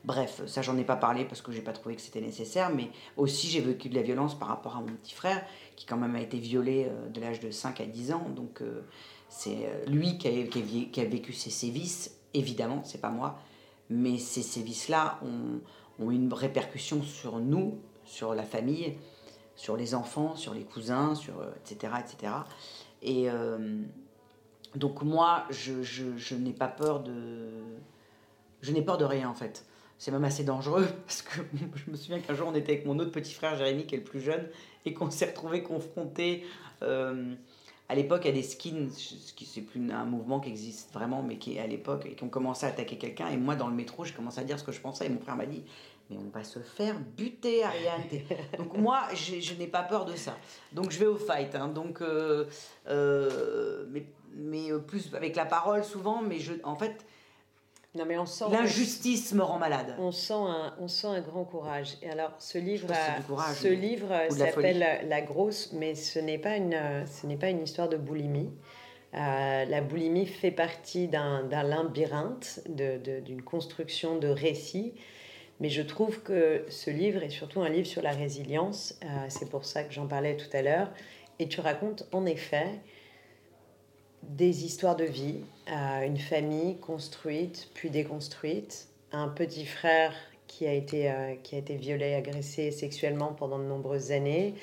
Bref, 0.05 0.43
ça 0.47 0.63
j'en 0.63 0.77
ai 0.79 0.85
pas 0.85 0.97
parlé 0.97 1.25
parce 1.25 1.43
que 1.43 1.51
j'ai 1.51 1.61
pas 1.61 1.73
trouvé 1.73 1.97
que 1.97 2.01
c'était 2.01 2.21
nécessaire, 2.21 2.71
mais 2.71 2.91
aussi 3.17 3.49
j'ai 3.49 3.61
vécu 3.61 3.89
de 3.89 3.95
la 3.95 4.03
violence 4.03 4.39
par 4.39 4.49
rapport 4.49 4.77
à 4.77 4.81
mon 4.81 4.87
petit 4.87 5.15
frère 5.15 5.45
qui 5.77 5.87
quand 5.87 5.97
même 5.97 6.15
a 6.15 6.21
été 6.21 6.39
violé 6.39 6.87
euh, 6.89 7.09
de 7.09 7.21
l'âge 7.21 7.41
de 7.41 7.51
5 7.51 7.81
à 7.81 7.85
10 7.85 8.13
ans. 8.13 8.27
Donc 8.35 8.63
euh, 8.63 8.83
c'est 9.29 9.67
euh, 9.67 9.85
lui 9.87 10.17
qui 10.19 10.29
a, 10.29 10.47
qui, 10.47 11.01
a, 11.01 11.05
vécu 11.05 11.33
ces 11.33 11.51
sévices, 11.51 12.17
évidemment, 12.33 12.83
c'est 12.85 13.01
pas 13.01 13.11
moi, 13.11 13.39
mais 13.91 14.19
ces 14.19 14.43
sévices-là 14.43 15.19
ont, 15.23 16.05
ont 16.05 16.11
une 16.11 16.33
répercussion 16.33 17.03
sur 17.03 17.41
nous, 17.41 17.79
sur 18.05 18.35
la 18.35 18.45
famille, 18.45 18.97
sur 19.57 19.77
les 19.77 19.95
enfants, 19.97 20.37
sur 20.37 20.55
les 20.55 20.63
cousins, 20.63 21.17
sur, 21.17 21.35
etc., 21.57 21.93
etc. 21.99 22.33
Et 23.03 23.29
donc 24.75 25.03
moi, 25.03 25.45
je, 25.51 25.83
je, 25.83 26.17
je 26.17 26.35
n'ai 26.35 26.53
pas 26.53 26.69
peur 26.69 27.01
de... 27.01 27.49
Je 28.61 28.73
n'ai 28.73 28.83
peur 28.83 28.99
de 28.99 29.05
rien 29.05 29.29
en 29.29 29.35
fait. 29.35 29.65
C'est 29.99 30.11
même 30.11 30.25
assez 30.25 30.45
dangereux 30.45 30.87
parce 31.07 31.23
que 31.23 31.41
je 31.75 31.91
me 31.91 31.97
souviens 31.97 32.21
qu'un 32.21 32.35
jour 32.35 32.49
on 32.49 32.55
était 32.55 32.73
avec 32.73 32.87
mon 32.87 32.99
autre 32.99 33.11
petit 33.11 33.33
frère 33.33 33.57
Jérémy 33.57 33.87
qui 33.87 33.95
est 33.95 33.99
le 33.99 34.05
plus 34.05 34.21
jeune 34.21 34.49
et 34.85 34.95
qu'on 34.95 35.11
s'est 35.11 35.27
retrouvé 35.27 35.63
confronté 35.63 36.45
euh, 36.83 37.35
à 37.89 37.95
l'époque 37.95 38.27
à 38.27 38.33
des 38.33 38.43
skins, 38.43 38.91
ce 38.91 39.33
qui 39.33 39.45
c'est 39.45 39.63
plus 39.63 39.91
un 39.91 40.05
mouvement 40.05 40.41
qui 40.41 40.51
existe 40.51 40.93
vraiment 40.93 41.23
mais 41.23 41.39
qui 41.39 41.57
est 41.57 41.61
à 41.61 41.67
l'époque 41.67 42.07
et 42.07 42.15
qui 42.15 42.25
ont 42.25 42.29
commencé 42.29 42.67
à 42.67 42.69
attaquer 42.69 42.99
quelqu'un 42.99 43.29
et 43.29 43.37
moi 43.37 43.57
dans 43.57 43.69
le 43.69 43.75
métro 43.75 44.05
j'ai 44.05 44.13
commencé 44.13 44.41
à 44.41 44.45
dire 44.45 44.59
ce 44.59 44.65
que 44.65 44.73
je 44.73 44.81
pensais 44.81 45.07
et 45.07 45.09
mon 45.09 45.21
frère 45.21 45.37
m'a 45.37 45.47
dit 45.47 45.65
mais 46.11 46.17
on 46.17 46.31
va 46.31 46.43
se 46.45 46.59
faire 46.59 46.99
buter 47.17 47.65
Ariane. 47.65 48.03
Donc 48.59 48.77
moi 48.77 49.03
je 49.15 49.55
n'ai 49.55 49.67
pas 49.67 49.83
peur 49.83 50.05
de 50.05 50.17
ça. 50.17 50.37
Donc 50.73 50.91
je 50.91 50.99
vais 50.99 51.07
au 51.07 51.17
fight. 51.17 51.55
Hein. 51.55 51.69
Donc 51.69 52.01
euh, 52.01 52.47
euh, 52.89 53.85
mais 53.91 54.07
mais 54.35 54.69
plus 54.87 55.15
avec 55.15 55.37
la 55.37 55.47
parole 55.47 55.85
souvent 55.85 56.23
mais 56.23 56.39
je 56.39 56.55
en 56.65 56.75
fait 56.75 57.05
non, 57.95 58.05
mais 58.07 58.19
on 58.19 58.27
sent 58.27 58.45
L'injustice 58.53 59.33
me 59.33 59.43
rend 59.43 59.59
malade. 59.59 59.97
On 59.99 60.13
sent 60.13 60.35
un, 60.35 60.75
on 60.79 60.89
sent 60.89 61.07
un 61.07 61.21
grand 61.21 61.45
courage. 61.45 61.97
Et 62.03 62.11
alors, 62.11 62.33
ce 62.39 62.59
livre, 62.59 62.89
ce 63.55 63.69
livre 63.69 64.13
s'appelle 64.31 65.07
la, 65.09 65.21
grosse, 65.23 65.73
mais 65.73 65.95
ce 65.95 66.19
n'est 66.19 66.39
pas 66.39 66.57
une, 66.57 66.79
ce 67.07 67.27
n'est 67.27 67.39
pas 67.39 67.49
une 67.49 67.63
histoire 67.63 67.89
de 67.89 67.97
boulimie. 67.97 68.51
Euh, 69.15 69.65
la 69.65 69.81
boulimie 69.81 70.27
fait 70.27 70.51
partie 70.51 71.09
d'un 71.09 71.49
labyrinthe, 71.49 72.61
d'une 72.69 73.43
construction 73.43 74.19
de 74.19 74.29
récits. 74.29 74.95
Mais 75.61 75.71
je 75.71 75.83
trouve 75.83 76.23
que 76.23 76.65
ce 76.69 76.91
livre 76.91 77.23
est 77.23 77.31
surtout 77.31 77.63
un 77.63 77.69
livre 77.69 77.87
sur 77.87 78.03
la 78.03 78.13
résilience. 78.13 78.95
Euh, 79.03 79.07
c'est 79.29 79.49
pour 79.49 79.65
ça 79.65 79.83
que 79.83 79.93
j'en 79.93 80.07
parlais 80.07 80.37
tout 80.37 80.57
à 80.57 80.63
l'heure. 80.63 80.93
Et 81.41 81.49
tu 81.49 81.61
racontes 81.61 82.07
en 82.13 82.27
effet 82.27 82.81
des 84.29 84.65
histoires 84.65 84.97
de 84.97 85.05
vie, 85.05 85.41
une 85.67 86.19
famille 86.19 86.77
construite 86.79 87.69
puis 87.75 87.91
déconstruite, 87.91 88.89
un 89.13 89.29
petit 89.29 89.65
frère 89.65 90.13
qui 90.49 90.67
a 90.67 90.73
été, 90.73 91.11
euh, 91.11 91.35
qui 91.43 91.55
a 91.55 91.59
été 91.59 91.77
violé, 91.77 92.15
agressé 92.15 92.71
sexuellement 92.71 93.33
pendant 93.33 93.59
de 93.59 93.65
nombreuses 93.65 94.11
années, 94.11 94.55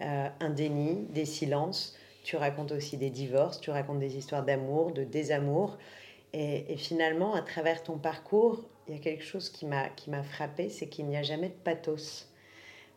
euh, 0.00 0.28
un 0.40 0.50
déni, 0.50 1.04
des 1.10 1.26
silences. 1.26 1.96
Tu 2.24 2.36
racontes 2.36 2.72
aussi 2.72 2.96
des 2.96 3.10
divorces, 3.10 3.60
tu 3.60 3.70
racontes 3.70 3.98
des 3.98 4.16
histoires 4.16 4.44
d'amour, 4.44 4.92
de 4.92 5.04
désamour. 5.04 5.76
Et, 6.32 6.76
finalement, 6.78 7.34
à 7.34 7.42
travers 7.42 7.82
ton 7.82 7.98
parcours, 7.98 8.64
il 8.88 8.94
y 8.94 8.96
a 8.96 9.00
quelque 9.00 9.24
chose 9.24 9.50
qui 9.50 9.66
m'a 9.66 10.22
frappé, 10.22 10.70
c'est 10.70 10.86
qu'il 10.86 11.06
n'y 11.06 11.16
a 11.16 11.22
jamais 11.22 11.48
de 11.48 11.54
pathos. 11.64 12.31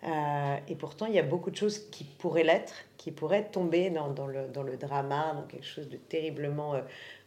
Euh, 0.06 0.58
et 0.68 0.76
pourtant, 0.76 1.08
il 1.08 1.15
y 1.15 1.20
a 1.20 1.24
beaucoup 1.24 1.50
de 1.50 1.56
choses 1.56 1.89
qui 1.89 2.04
pourraient 2.04 2.44
l'être, 2.44 2.74
qui 2.98 3.12
pourraient 3.12 3.46
tomber 3.46 3.89
dans, 3.89 4.08
le, 4.28 4.48
dans, 4.48 4.63
drama, 4.63 5.34
dans 5.34 5.48
quelque 5.48 5.65
chose 5.65 5.89
de 5.89 5.98
terriblement 5.98 6.76
euh, 6.76 6.82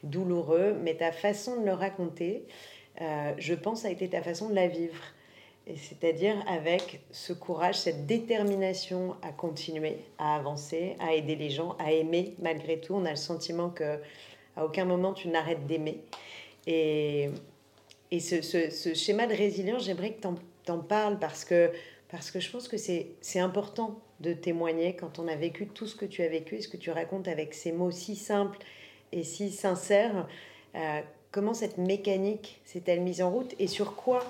douloureux. 0.05 0.77
Mais 0.83 0.95
ta 0.95 1.11
façon 1.11 1.61
de 1.61 1.67
le 1.67 1.73
raconter, 1.73 2.45
euh, 3.01 3.33
je 3.37 3.55
pense, 3.55 3.85
a 3.85 3.91
été 3.91 4.09
ta 4.09 4.23
façon 4.23 4.49
de 4.49 4.55
la 4.55 4.69
vivre. 4.69 5.03
C'est-à-dire 5.77 6.37
avec 6.49 7.01
ce 7.11 7.35
courage, 7.35 7.75
cette 7.75 8.07
détermination 8.07 9.17
à 9.21 9.33
continuer, 9.33 9.99
à 10.19 10.37
avancer, 10.37 10.97
à 10.99 11.13
aider 11.13 11.37
les 11.37 11.51
gens, 11.51 11.77
à 11.79 11.93
aimer 11.93 12.35
malgré 12.39 12.81
tout. 12.81 12.95
On 12.95 13.05
a 13.05 13.11
le 13.11 13.17
sentiment 13.17 13.69
que 13.69 13.99
à 14.57 14.65
aucun 14.65 14.87
moment 14.87 15.13
tu 15.13 15.29
n'arrêtes 15.29 15.67
d'aimer. 15.67 16.01
Et, 16.67 17.29
ce, 18.19 18.95
schéma 18.95 19.27
de 19.27 19.35
résilience, 19.35 19.85
j'aimerais 19.85 20.13
que 20.13 20.27
tu 20.65 20.71
en 20.73 20.79
parles 20.79 21.19
parce 21.19 21.45
que 21.45 21.71
parce 22.11 22.31
que 22.31 22.41
je 22.41 22.51
pense 22.51 22.69
que 22.69 22.77
c'est 22.77 23.41
important 23.41 24.01
de 24.21 24.33
témoigner 24.33 24.97
quand 24.97 25.19
on 25.19 25.29
a 25.29 25.37
vécu 25.37 25.69
tout 25.69 25.87
ce 25.87 25.95
que 25.95 26.07
tu 26.07 26.23
as 26.23 26.29
vécu 26.29 26.57
et 26.57 26.61
ce 26.63 26.69
que 26.69 26.77
tu 26.77 26.91
racontes 26.91 27.29
avec 27.29 27.55
ces 27.55 27.73
mots 27.73 27.91
si 27.91 28.17
simples 28.17 28.59
et 29.13 29.23
si 29.23 29.51
sincères. 29.51 30.27
Euh, 30.75 31.01
comment 31.31 31.55
cette 31.55 31.79
mécanique 31.79 32.61
s'est-elle 32.65 33.01
mise 33.01 33.23
en 33.23 33.31
route 33.31 33.55
et 33.59 33.67
sur 33.67 33.95
quoi 33.95 34.21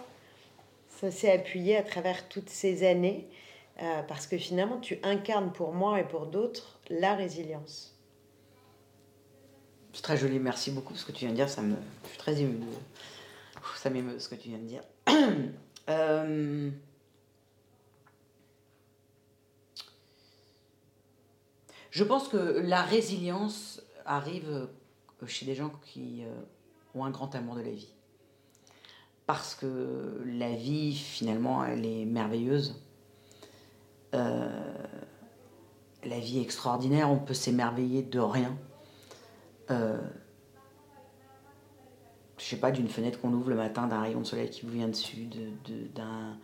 ça 0.88 1.10
s'est 1.10 1.30
appuyé 1.30 1.76
à 1.76 1.82
travers 1.82 2.28
toutes 2.28 2.50
ces 2.50 2.84
années 2.84 3.28
euh, 3.80 4.02
Parce 4.02 4.26
que 4.26 4.36
finalement, 4.36 4.78
tu 4.78 4.98
incarnes 5.04 5.52
pour 5.52 5.72
moi 5.72 6.00
et 6.00 6.04
pour 6.04 6.26
d'autres 6.26 6.80
la 6.90 7.14
résilience. 7.14 7.96
C'est 9.92 10.02
très 10.02 10.16
joli, 10.16 10.40
merci 10.40 10.72
beaucoup 10.72 10.96
ce 10.96 11.04
que 11.04 11.12
tu 11.12 11.20
viens 11.20 11.30
de 11.30 11.36
dire. 11.36 11.48
Ça 11.48 11.62
me, 11.62 11.76
je 12.02 12.08
suis 12.08 12.18
très 12.18 12.40
émue. 12.40 12.58
Ça 13.76 13.90
m'émeut 13.90 14.18
ce 14.18 14.28
que 14.28 14.34
tu 14.34 14.48
viens 14.48 14.58
de 14.58 14.64
dire. 14.64 14.82
euh... 15.88 16.70
Je 21.98 22.04
pense 22.04 22.28
que 22.28 22.37
la 22.37 22.82
résilience 22.82 23.82
arrive 24.06 24.48
euh, 24.48 25.26
chez 25.26 25.46
des 25.46 25.56
gens 25.56 25.72
qui 25.82 26.22
euh, 26.22 26.32
ont 26.94 27.04
un 27.04 27.11
grand 27.11 27.34
amour 27.34 27.56
de 27.56 27.62
la 27.62 27.72
vie. 27.72 27.92
Parce 29.26 29.56
que 29.56 30.22
la 30.24 30.54
vie, 30.54 30.94
finalement, 30.94 31.64
elle 31.64 31.84
est 31.84 32.04
merveilleuse. 32.04 32.80
Euh, 34.14 34.48
la 36.04 36.20
vie 36.20 36.38
est 36.38 36.42
extraordinaire, 36.42 37.11
on 37.11 37.18
peut 37.18 37.34
s'émerveiller 37.34 38.04
de 38.04 38.20
rien. 38.20 38.56
Euh, 39.72 40.00
je 42.37 42.44
sais 42.44 42.61
pas, 42.61 42.70
d'une 42.70 42.88
fenêtre 42.88 43.20
qu'on 43.20 43.32
ouvre 43.32 43.50
le 43.50 43.56
matin, 43.56 43.88
d'un 43.88 44.02
rayon 44.02 44.20
de 44.20 44.24
soleil 44.24 44.50
qui 44.50 44.64
vous 44.64 44.70
vient 44.70 44.87
dessus, 44.87 45.28
d'un 45.96 46.38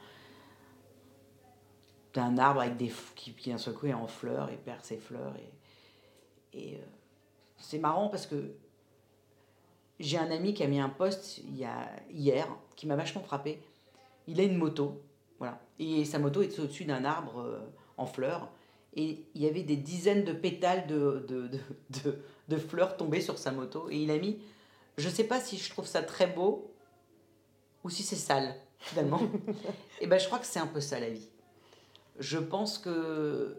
d'un 2.15 2.39
arbre 2.39 2.61
avec 2.61 2.77
des 2.77 2.93
qui, 3.17 3.33
qui 3.33 3.51
d'un 3.51 3.59
seul 3.59 3.75
coup 3.75 3.87
est 3.87 3.95
en 3.95 4.07
fleurs 4.07 4.49
et 4.51 4.57
perd 4.57 4.85
ses 4.85 4.97
fleurs 4.97 5.35
et, 5.37 6.59
et 6.59 6.75
euh, 6.77 6.85
c'est 7.59 7.79
marrant 7.79 8.09
parce 8.09 8.27
que 8.27 8.55
j'ai 9.99 10.19
un 10.19 10.31
ami 10.31 10.55
qui 10.55 10.63
a 10.63 10.69
mis 10.69 10.81
un 10.81 10.89
post 10.89 11.39
il 11.39 11.57
y 11.57 11.65
a, 11.65 11.91
hier 12.11 12.49
qui 12.77 12.87
m'a 12.87 12.97
vachement 12.97 13.23
frappé. 13.23 13.61
Il 14.27 14.41
a 14.41 14.43
une 14.43 14.57
moto, 14.57 15.03
voilà, 15.39 15.61
et 15.79 16.05
sa 16.05 16.19
moto 16.19 16.43
est 16.43 16.59
au-dessus 16.59 16.85
d'un 16.85 17.05
arbre 17.05 17.41
euh, 17.41 17.59
en 17.97 18.07
fleurs 18.07 18.49
et 18.95 19.25
il 19.35 19.43
y 19.43 19.49
avait 19.49 19.63
des 19.63 19.77
dizaines 19.77 20.25
de 20.25 20.33
pétales 20.33 20.87
de, 20.87 21.25
de, 21.29 21.49
de, 21.91 22.23
de, 22.49 22.57
fleurs 22.57 22.97
tombées 22.97 23.21
sur 23.21 23.39
sa 23.39 23.51
moto 23.51 23.89
et 23.91 23.97
il 23.97 24.11
a 24.11 24.19
mis, 24.19 24.39
je 24.97 25.09
sais 25.09 25.25
pas 25.25 25.41
si 25.41 25.59
je 25.59 25.69
trouve 25.71 25.87
ça 25.87 26.03
très 26.03 26.27
beau 26.27 26.73
ou 27.83 27.91
si 27.91 28.03
c'est 28.03 28.17
sale 28.17 28.55
finalement. 28.79 29.21
et 30.01 30.07
ben 30.07 30.19
je 30.19 30.27
crois 30.27 30.39
que 30.39 30.47
c'est 30.47 30.61
un 30.61 30.67
peu 30.67 30.81
ça 30.81 31.01
la 31.01 31.11
vie 31.11 31.29
je 32.19 32.39
pense 32.39 32.79
que 32.79 33.57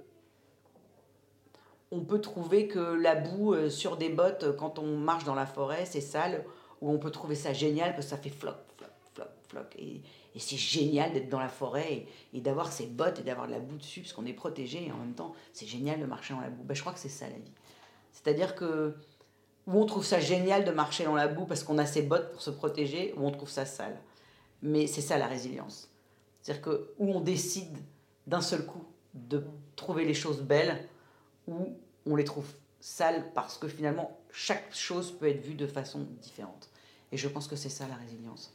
on 1.92 2.02
peut 2.02 2.20
trouver 2.20 2.68
que 2.68 2.80
la 2.80 3.16
boue 3.16 3.54
euh, 3.54 3.70
sur 3.70 3.98
des 3.98 4.10
bottes 4.10 4.44
euh, 4.44 4.54
quand 4.54 4.80
on 4.80 4.98
marche 4.98 5.24
dans 5.24 5.36
la 5.36 5.46
forêt, 5.46 5.86
c'est 5.86 6.02
sale, 6.02 6.44
ou 6.82 6.92
on 6.92 6.98
peut 6.98 7.12
trouver 7.12 7.36
ça 7.36 7.54
génial 7.54 7.94
parce 7.94 8.08
que 8.08 8.10
ça 8.12 8.18
fait 8.18 8.30
floc, 8.30 8.56
floc, 8.78 8.90
floc, 9.14 9.30
floc. 9.48 9.76
Et, 9.78 10.02
c'est 10.38 10.58
génial 10.58 11.14
d'être 11.14 11.30
dans 11.30 11.40
la 11.40 11.48
forêt 11.48 12.06
et, 12.34 12.42
d'avoir 12.42 12.70
ses 12.70 12.88
bottes 12.88 13.20
et 13.20 13.24
d'avoir 13.24 13.48
de 13.48 13.54
la 13.54 13.60
boue 13.60 13.78
dessus 13.78 14.02
parce 14.02 14.12
qu'on 14.12 14.26
est 14.26 14.34
protégé 14.34 14.86
et 14.86 14.92
en 14.92 14.98
même 14.98 15.14
temps, 15.14 15.34
c'est 15.54 15.66
génial 15.66 15.98
de 15.98 16.06
marcher 16.06 16.34
dans 16.34 16.42
la 16.42 16.50
boue. 16.50 16.64
Ben, 16.64 16.74
je 16.74 16.82
crois 16.82 16.92
que 16.92 17.00
c'est 17.00 17.08
ça 17.08 17.26
la 17.30 17.38
vie. 17.38 17.54
C'est-à-dire 18.12 18.54
que 18.54 18.98
où 19.66 19.80
on 19.80 19.86
trouve 19.86 20.04
ça 20.04 20.20
génial 20.20 20.66
de 20.66 20.72
marcher 20.72 21.06
dans 21.06 21.16
la 21.16 21.30
boue 21.30 21.46
parce 21.46 21.64
qu'on 21.64 21.78
a 21.78 21.86
ses 21.86 22.02
bottes 22.02 22.34
pour 22.34 22.42
se 22.42 22.50
protéger, 22.50 23.14
ou 23.16 23.26
on 23.26 23.32
trouve 23.32 23.50
ça 23.50 23.66
sale. 23.66 23.98
Mais 24.62 24.88
c'est 24.88 25.02
ça 25.02 25.18
la 25.18 25.28
résilience. 25.28 25.90
C'est-à-dire 26.42 26.62
que 26.62 26.94
où 27.00 27.14
on 27.14 27.22
décide 27.22 27.78
d'un 28.28 28.42
seul 28.42 28.66
coup 28.66 28.84
de 29.14 29.44
trouver 29.76 30.06
les 30.06 30.14
choses 30.14 30.42
belles 30.42 30.88
ou 31.48 31.78
on 32.06 32.16
les 32.16 32.24
trouve 32.24 32.52
sales 32.80 33.32
parce 33.34 33.58
que 33.58 33.68
finalement 33.68 34.20
chaque 34.32 34.74
chose 34.74 35.12
peut 35.12 35.28
être 35.30 35.42
vue 35.42 35.56
de 35.56 35.68
façon 35.68 36.06
différente. 36.22 36.70
Et 37.12 37.18
je 37.18 37.28
pense 37.28 37.48
que 37.48 37.56
c'est 37.56 37.70
ça 37.70 37.88
la 37.88 37.96
résilience. 37.96 38.54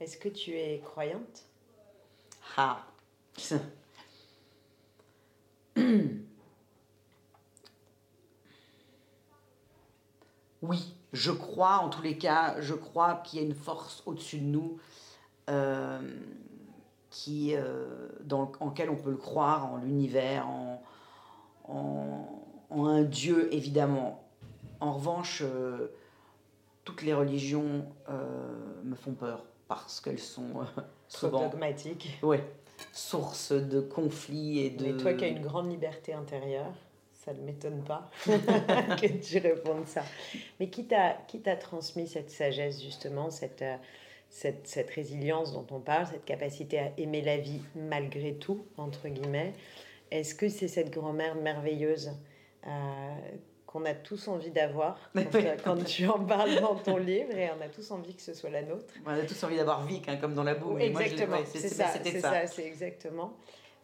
Est-ce 0.00 0.16
que 0.16 0.28
tu 0.28 0.58
es 0.58 0.80
croyante? 0.80 1.44
Ah 2.56 2.84
Oui, 10.62 10.94
je 11.12 11.30
crois, 11.30 11.78
en 11.78 11.88
tous 11.88 12.02
les 12.02 12.18
cas, 12.18 12.60
je 12.60 12.74
crois 12.74 13.16
qu'il 13.16 13.40
y 13.40 13.42
a 13.42 13.46
une 13.46 13.54
force 13.54 14.02
au-dessus 14.06 14.38
de 14.38 14.44
nous. 14.44 14.78
Euh, 15.50 16.00
qui, 17.12 17.54
euh, 17.54 18.08
dans, 18.24 18.50
en 18.58 18.70
lequel 18.70 18.90
on 18.90 18.96
peut 18.96 19.10
le 19.10 19.16
croire, 19.16 19.70
en 19.70 19.76
l'univers, 19.76 20.48
en, 20.48 20.82
en, 21.68 22.86
un 22.86 23.02
Dieu, 23.02 23.54
évidemment. 23.54 24.24
En 24.80 24.94
revanche, 24.94 25.42
euh, 25.44 25.92
toutes 26.84 27.02
les 27.02 27.14
religions 27.14 27.84
euh, 28.08 28.82
me 28.82 28.96
font 28.96 29.12
peur 29.12 29.44
parce 29.68 30.00
qu'elles 30.00 30.18
sont 30.18 30.64
souvent 31.06 31.50
dogmatiques. 31.50 32.18
Ouais, 32.22 32.42
source 32.92 33.52
de 33.52 33.80
conflits 33.80 34.60
et 34.60 34.70
de. 34.70 34.86
Mais 34.86 34.96
toi 34.96 35.12
qui 35.12 35.24
as 35.24 35.28
une 35.28 35.42
grande 35.42 35.70
liberté 35.70 36.14
intérieure, 36.14 36.72
ça 37.12 37.34
ne 37.34 37.42
m'étonne 37.42 37.84
pas 37.84 38.10
que 38.26 39.20
tu 39.20 39.38
répondes 39.38 39.86
ça. 39.86 40.02
Mais 40.58 40.70
qui 40.70 40.86
t'a 40.86 41.56
transmis 41.60 42.08
cette 42.08 42.30
sagesse 42.30 42.82
justement, 42.82 43.30
cette 43.30 43.62
cette, 44.32 44.66
cette, 44.66 44.90
résilience 44.90 45.52
dont 45.52 45.66
on 45.70 45.78
parle, 45.78 46.06
cette 46.06 46.24
capacité 46.24 46.78
à 46.78 46.90
aimer 46.96 47.20
la 47.20 47.36
vie 47.36 47.60
malgré 47.76 48.34
tout, 48.34 48.64
entre 48.78 49.08
guillemets. 49.08 49.52
est-ce 50.10 50.34
que 50.34 50.48
c'est 50.48 50.68
cette 50.68 50.90
grand-mère 50.90 51.34
merveilleuse 51.34 52.12
euh, 52.66 52.70
qu'on 53.66 53.84
a 53.84 53.92
tous 53.92 54.28
envie 54.28 54.50
d'avoir 54.50 54.98
quand, 55.64 55.84
tu 55.84 56.06
en 56.08 56.24
parles 56.24 56.60
dans 56.60 56.76
ton 56.76 56.96
livre 56.96 57.36
et 57.36 57.50
on 57.50 57.62
a 57.62 57.68
tous 57.68 57.90
envie 57.90 58.14
que 58.14 58.22
ce 58.22 58.32
soit 58.32 58.48
la 58.48 58.62
nôtre? 58.62 58.94
On 59.04 59.10
a 59.10 59.22
tous 59.22 59.44
envie 59.44 59.56
d'avoir 59.56 59.84
Vic, 59.84 60.08
hein, 60.08 60.16
comme 60.16 60.34
dans 60.34 60.44
la 60.44 60.54
boue. 60.54 60.78
Exactement, 60.78 61.36
c'est 61.44 61.68
ça, 61.68 61.88
c'est 62.02 62.20
ça, 62.20 62.46
c'est 62.46 62.64
exactement. 62.64 63.36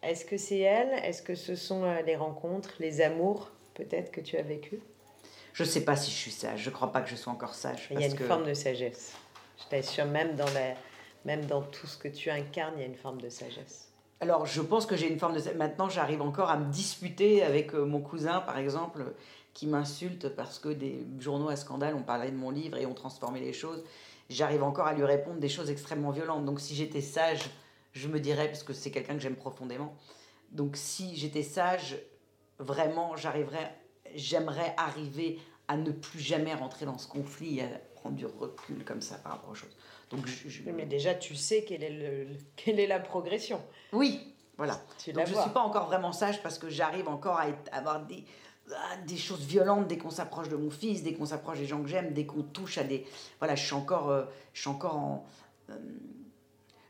Est-ce 0.03 0.25
que 0.25 0.39
c'est 0.39 0.61
elle? 0.61 0.93
Est-ce 1.05 1.23
que 1.23 1.35
ce 1.35 1.57
sont 1.57 1.85
euh, 1.85 2.01
les 2.03 2.17
rencontres, 2.17 2.75
les 2.81 3.03
amours 3.03 3.51
peut-être 3.75 4.11
que 4.11 4.23
tu 4.23 4.37
as 4.39 4.43
vécu? 4.43 4.81
Je 5.53 5.65
ne 5.65 5.69
sais 5.69 5.85
pas 5.85 5.97
si 5.97 6.11
je 6.11 6.17
suis 6.17 6.31
sage. 6.31 6.63
Je 6.63 6.71
ne 6.71 6.75
crois 6.75 6.93
pas 6.93 7.01
que 7.01 7.11
je 7.11 7.17
sois 7.17 7.33
encore 7.33 7.55
sage. 7.55 7.89
Il 7.91 8.01
y 8.01 8.05
a 8.05 8.07
une 8.07 8.17
forme 8.17 8.47
de 8.47 8.55
sagesse. 8.55 9.15
Je 9.59 9.69
t'assure, 9.69 10.07
même 10.07 10.37
dans, 10.37 10.51
la, 10.53 10.75
même 11.25 11.45
dans 11.47 11.63
tout 11.63 11.87
ce 11.87 11.97
que 11.97 12.09
tu 12.09 12.31
incarnes, 12.31 12.75
il 12.77 12.81
y 12.81 12.85
a 12.85 12.87
une 12.87 12.97
forme 12.97 13.21
de 13.21 13.29
sagesse. 13.29 13.93
Alors, 14.21 14.47
je 14.47 14.61
pense 14.61 14.87
que 14.87 14.97
j'ai 14.97 15.11
une 15.11 15.19
forme 15.19 15.41
de... 15.41 15.51
Maintenant, 15.53 15.89
j'arrive 15.89 16.23
encore 16.23 16.51
à 16.51 16.57
me 16.57 16.71
disputer 16.73 17.43
avec 17.43 17.75
euh, 17.75 17.85
mon 17.85 18.01
cousin, 18.01 18.41
par 18.41 18.59
exemple, 18.59 19.05
qui 19.55 19.67
m'insulte 19.67 20.29
parce 20.31 20.59
que 20.59 20.69
des 20.69 21.05
journaux 21.19 21.49
à 21.49 21.57
scandale 21.57 21.95
ont 21.95 22.03
parlé 22.03 22.31
de 22.31 22.37
mon 22.37 22.51
livre 22.51 22.77
et 22.77 22.87
ont 22.87 22.95
transformé 22.95 23.41
les 23.41 23.53
choses. 23.53 23.85
J'arrive 24.31 24.63
encore 24.63 24.87
à 24.87 24.95
lui 24.95 25.05
répondre 25.05 25.39
des 25.39 25.49
choses 25.49 25.71
extrêmement 25.71 26.11
violentes. 26.11 26.45
Donc 26.45 26.61
si 26.61 26.75
j'étais 26.75 27.01
sage, 27.01 27.51
je 27.93 28.09
me 28.09 28.21
dirais, 28.21 28.47
parce 28.47 28.63
que 28.63 28.73
c'est 28.73 28.91
quelqu'un 28.91 29.15
que 29.15 29.21
j'aime 29.21 29.37
profondément, 29.37 29.95
donc 30.53 30.77
si 30.77 31.17
j'étais 31.17 31.43
sage, 31.43 31.99
vraiment, 32.59 33.17
j'arriverais, 33.17 33.75
j'aimerais 34.15 34.75
arriver 34.77 35.39
à 35.67 35.77
ne 35.77 35.91
plus 35.91 36.21
jamais 36.21 36.55
rentrer 36.55 36.87
dans 36.87 36.99
ce 36.99 37.07
conflit, 37.07 37.61
prendre 38.01 38.17
du 38.17 38.27
recul 38.27 38.85
comme 38.85 39.03
ça 39.03 39.17
par 39.17 39.33
rapport 39.33 39.51
aux 39.51 39.55
choses. 39.55 39.77
Donc 40.11 40.27
je, 40.27 40.71
Mais 40.71 40.87
déjà, 40.87 41.15
tu 41.15 41.35
sais 41.35 41.65
quelle 41.65 41.83
est, 41.83 41.91
le, 41.91 42.29
quelle 42.57 42.81
est 42.81 42.87
la 42.87 42.99
progression. 42.99 43.61
Oui, 43.93 44.35
voilà. 44.57 44.75
Donc 45.15 45.27
je 45.27 45.35
ne 45.35 45.41
suis 45.41 45.51
pas 45.51 45.61
encore 45.61 45.87
vraiment 45.87 46.13
sage 46.13 46.43
parce 46.43 46.59
que 46.59 46.69
j'arrive 46.69 47.09
encore 47.09 47.37
à, 47.37 47.47
à 47.73 47.79
avoir 47.79 48.07
des, 48.07 48.25
ah, 48.75 48.97
des 49.07 49.17
choses 49.17 49.45
violentes 49.45 49.87
dès 49.87 49.99
qu'on 49.99 50.11
s'approche 50.11 50.49
de 50.49 50.57
mon 50.57 50.71
fils, 50.71 51.03
dès 51.03 51.15
qu'on 51.15 51.27
s'approche 51.27 51.59
des 51.59 51.67
gens 51.67 51.83
que 51.83 51.89
j'aime, 51.89 52.13
dès 52.13 52.27
qu'on 52.27 52.43
touche 52.43 52.79
à 52.79 52.85
des... 52.85 53.07
Voilà, 53.39 53.55
je 53.55 53.65
suis 53.65 53.75
encore, 53.75 54.11
euh, 54.11 54.25
je 54.53 54.61
suis 54.61 54.71
encore 54.71 54.97
en... 54.97 55.27
Euh, 55.71 55.77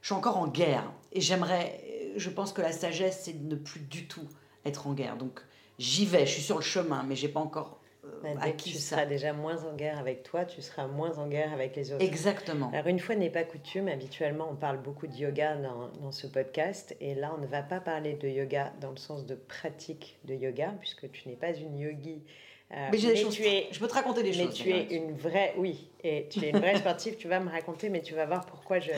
je 0.01 0.07
suis 0.07 0.15
encore 0.15 0.39
en 0.39 0.49
guerre. 0.49 0.91
Et 1.13 1.21
j'aimerais... 1.21 1.81
Euh, 1.85 2.13
je 2.17 2.31
pense 2.31 2.53
que 2.53 2.63
la 2.63 2.73
sagesse, 2.73 3.23
c'est 3.25 3.33
de 3.33 3.49
ne 3.49 3.57
plus 3.57 3.81
du 3.81 4.07
tout 4.07 4.27
être 4.65 4.87
en 4.87 4.93
guerre. 4.93 5.17
Donc 5.17 5.41
j'y 5.79 6.07
vais, 6.07 6.27
je 6.27 6.33
suis 6.33 6.43
sur 6.43 6.57
le 6.57 6.63
chemin, 6.63 7.03
mais 7.03 7.17
j'ai 7.17 7.29
pas 7.29 7.41
encore 7.41 7.78
bah, 8.23 8.31
dès 8.45 8.53
que 8.53 8.63
tu 8.63 8.71
seras 8.71 9.07
déjà 9.07 9.33
moins 9.33 9.65
en 9.65 9.75
guerre 9.75 9.99
avec 9.99 10.23
toi, 10.23 10.45
tu 10.45 10.63
seras 10.63 10.87
moins 10.87 11.19
en 11.19 11.29
guerre 11.29 11.53
avec 11.53 11.77
les 11.77 11.93
autres. 11.93 12.05
Exactement. 12.05 12.71
Alors 12.73 12.87
une 12.87 12.99
fois 12.99 13.15
n'est 13.15 13.31
pas 13.31 13.45
coutume, 13.45 13.89
habituellement 13.89 14.49
on 14.51 14.57
parle 14.57 14.79
beaucoup 14.79 15.07
de 15.07 15.15
yoga 15.15 15.57
dans, 15.57 15.89
dans, 16.01 16.13
ce 16.13 16.27
podcast, 16.27 16.97
et 17.01 17.15
là 17.15 17.33
on 17.37 17.41
ne 17.41 17.47
va 17.47 17.63
pas 17.63 17.81
parler 17.81 18.15
de 18.15 18.29
yoga 18.29 18.73
dans 18.81 18.91
le 18.91 18.97
sens 18.97 19.27
de 19.27 19.35
pratique 19.35 20.19
de 20.25 20.35
yoga, 20.35 20.75
puisque 20.81 21.11
tu 21.11 21.29
n'es 21.29 21.37
pas 21.37 21.55
une 21.55 21.79
yogi. 21.79 22.23
Euh, 22.71 22.89
mais 22.93 22.99
choses. 22.99 23.35
Tu 23.35 23.45
es, 23.45 23.69
je 23.71 23.79
peux 23.79 23.89
te 23.89 23.95
raconter 23.95 24.23
des 24.23 24.31
mais 24.31 24.45
choses. 24.45 24.63
Mais 24.67 24.87
tu 24.87 24.95
es 24.95 24.97
une 24.97 25.17
vraie, 25.17 25.55
oui, 25.57 25.89
et 26.05 26.27
tu 26.29 26.45
es 26.45 26.51
une 26.51 26.59
vraie 26.59 26.77
sportive. 26.77 27.17
tu 27.17 27.27
vas 27.27 27.41
me 27.41 27.51
raconter, 27.51 27.89
mais 27.89 28.03
tu 28.03 28.15
vas 28.15 28.27
voir 28.27 28.45
pourquoi 28.45 28.79
je, 28.79 28.91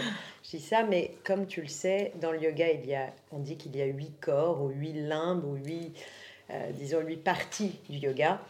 je, 0.42 0.50
dis 0.50 0.60
ça. 0.60 0.82
Mais 0.82 1.14
comme 1.22 1.46
tu 1.46 1.60
le 1.60 1.68
sais, 1.68 2.12
dans 2.20 2.32
le 2.32 2.42
yoga, 2.42 2.68
il 2.68 2.84
y 2.86 2.94
a, 2.94 3.12
on 3.30 3.38
dit 3.38 3.56
qu'il 3.56 3.76
y 3.76 3.82
a 3.82 3.86
huit 3.86 4.18
corps 4.20 4.60
ou 4.60 4.70
huit 4.70 4.94
limbes 4.94 5.44
ou 5.44 5.54
huit, 5.54 5.94
euh, 6.50 6.72
disons 6.72 7.00
huit 7.00 7.22
parties 7.22 7.78
du 7.88 7.98
yoga. 7.98 8.40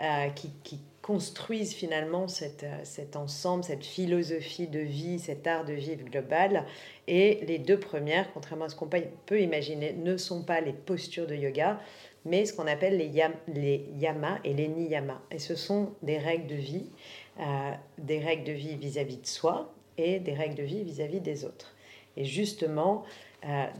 Euh, 0.00 0.28
qui, 0.30 0.80
construisent 1.02 1.74
finalement 1.74 2.24
euh, 2.24 2.80
cet 2.82 3.14
ensemble, 3.14 3.62
cette 3.62 3.84
philosophie 3.84 4.66
de 4.66 4.78
vie, 4.78 5.18
cet 5.18 5.46
art 5.46 5.66
de 5.66 5.74
vivre 5.74 6.02
global. 6.02 6.64
Et 7.06 7.44
les 7.46 7.58
deux 7.58 7.78
premières, 7.78 8.32
contrairement 8.32 8.64
à 8.64 8.68
ce 8.70 8.74
qu'on 8.74 8.88
peut 8.88 9.40
imaginer, 9.40 9.92
ne 9.92 10.16
sont 10.16 10.42
pas 10.42 10.62
les 10.62 10.72
postures 10.72 11.26
de 11.26 11.34
yoga, 11.34 11.78
mais 12.24 12.46
ce 12.46 12.54
qu'on 12.54 12.66
appelle 12.66 12.96
les, 12.96 13.08
yam, 13.08 13.34
les 13.48 13.86
yamas 13.98 14.38
et 14.44 14.54
les 14.54 14.66
niyamas. 14.66 15.20
Et 15.30 15.38
ce 15.38 15.56
sont 15.56 15.92
des 16.02 16.16
règles 16.16 16.46
de 16.46 16.54
vie, 16.54 16.86
euh, 17.38 17.72
des 17.98 18.18
règles 18.18 18.44
de 18.44 18.52
vie 18.52 18.76
vis-à-vis 18.76 19.18
de 19.18 19.26
soi 19.26 19.74
et 19.98 20.20
des 20.20 20.32
règles 20.32 20.54
de 20.54 20.62
vie 20.62 20.84
vis-à-vis 20.84 21.20
des 21.20 21.44
autres. 21.44 21.74
Et 22.16 22.24
justement, 22.24 23.04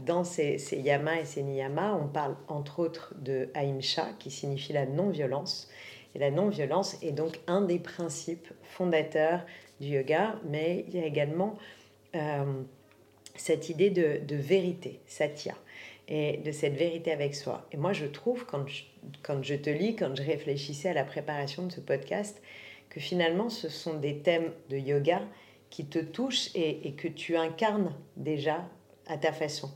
dans 0.05 0.25
ces, 0.25 0.59
ces, 0.59 0.79
yamas 0.79 1.21
et 1.21 1.25
ces 1.25 1.43
niyamas, 1.43 1.95
on 1.95 2.07
parle 2.07 2.37
entre 2.49 2.81
autres 2.81 3.15
de 3.19 3.49
Aimcha, 3.55 4.09
qui 4.19 4.31
signifie 4.31 4.75
la 4.75 4.85
non-violence, 4.85 5.71
et 6.15 6.19
la 6.19 6.31
non-violence 6.31 6.97
est 7.03 7.13
donc 7.13 7.41
un 7.47 7.63
des 7.63 7.79
principes 7.79 8.49
fondateurs 8.63 9.45
du 9.81 9.89
yoga, 9.89 10.37
mais 10.45 10.85
il 10.89 10.97
y 10.97 11.03
a 11.03 11.07
également 11.07 11.57
euh, 12.15 12.63
cette 13.37 13.69
idée 13.69 13.91
de, 13.91 14.37
vérité, 14.37 15.01
satya, 15.07 15.55
et 16.07 16.37
de 16.39 16.53
cette 16.53 16.75
vérité 16.75 17.13
avec 17.13 17.35
soi. 17.35 17.67
Et 17.73 17.77
moi, 17.77 17.93
je 17.93 18.07
trouve, 18.07 18.47
quand 18.47 18.67
je, 18.69 18.85
quand 19.23 19.43
je 19.43 19.55
te 19.55 19.71
lis, 19.71 19.97
quand 19.97 20.15
je 20.15 20.23
réfléchissais 20.23 20.91
à 20.91 20.95
la 20.95 21.05
préparation 21.05 21.67
de 21.67 21.73
ce 21.73 21.81
podcast, 21.81 22.41
que 22.91 23.01
finalement, 23.01 23.49
ce 23.49 23.69
sont 23.69 23.95
des 23.95 24.19
thèmes 24.19 24.53
de 24.71 24.77
yoga 24.77 25.23
qui 25.71 25.87
te 25.87 25.99
touchent 25.99 26.51
et, 26.55 26.87
et 26.87 26.93
que 26.93 27.09
tu 27.09 27.37
incarnes 27.37 27.93
déjà 28.17 28.65
à 29.07 29.17
ta 29.17 29.33
façon. 29.33 29.71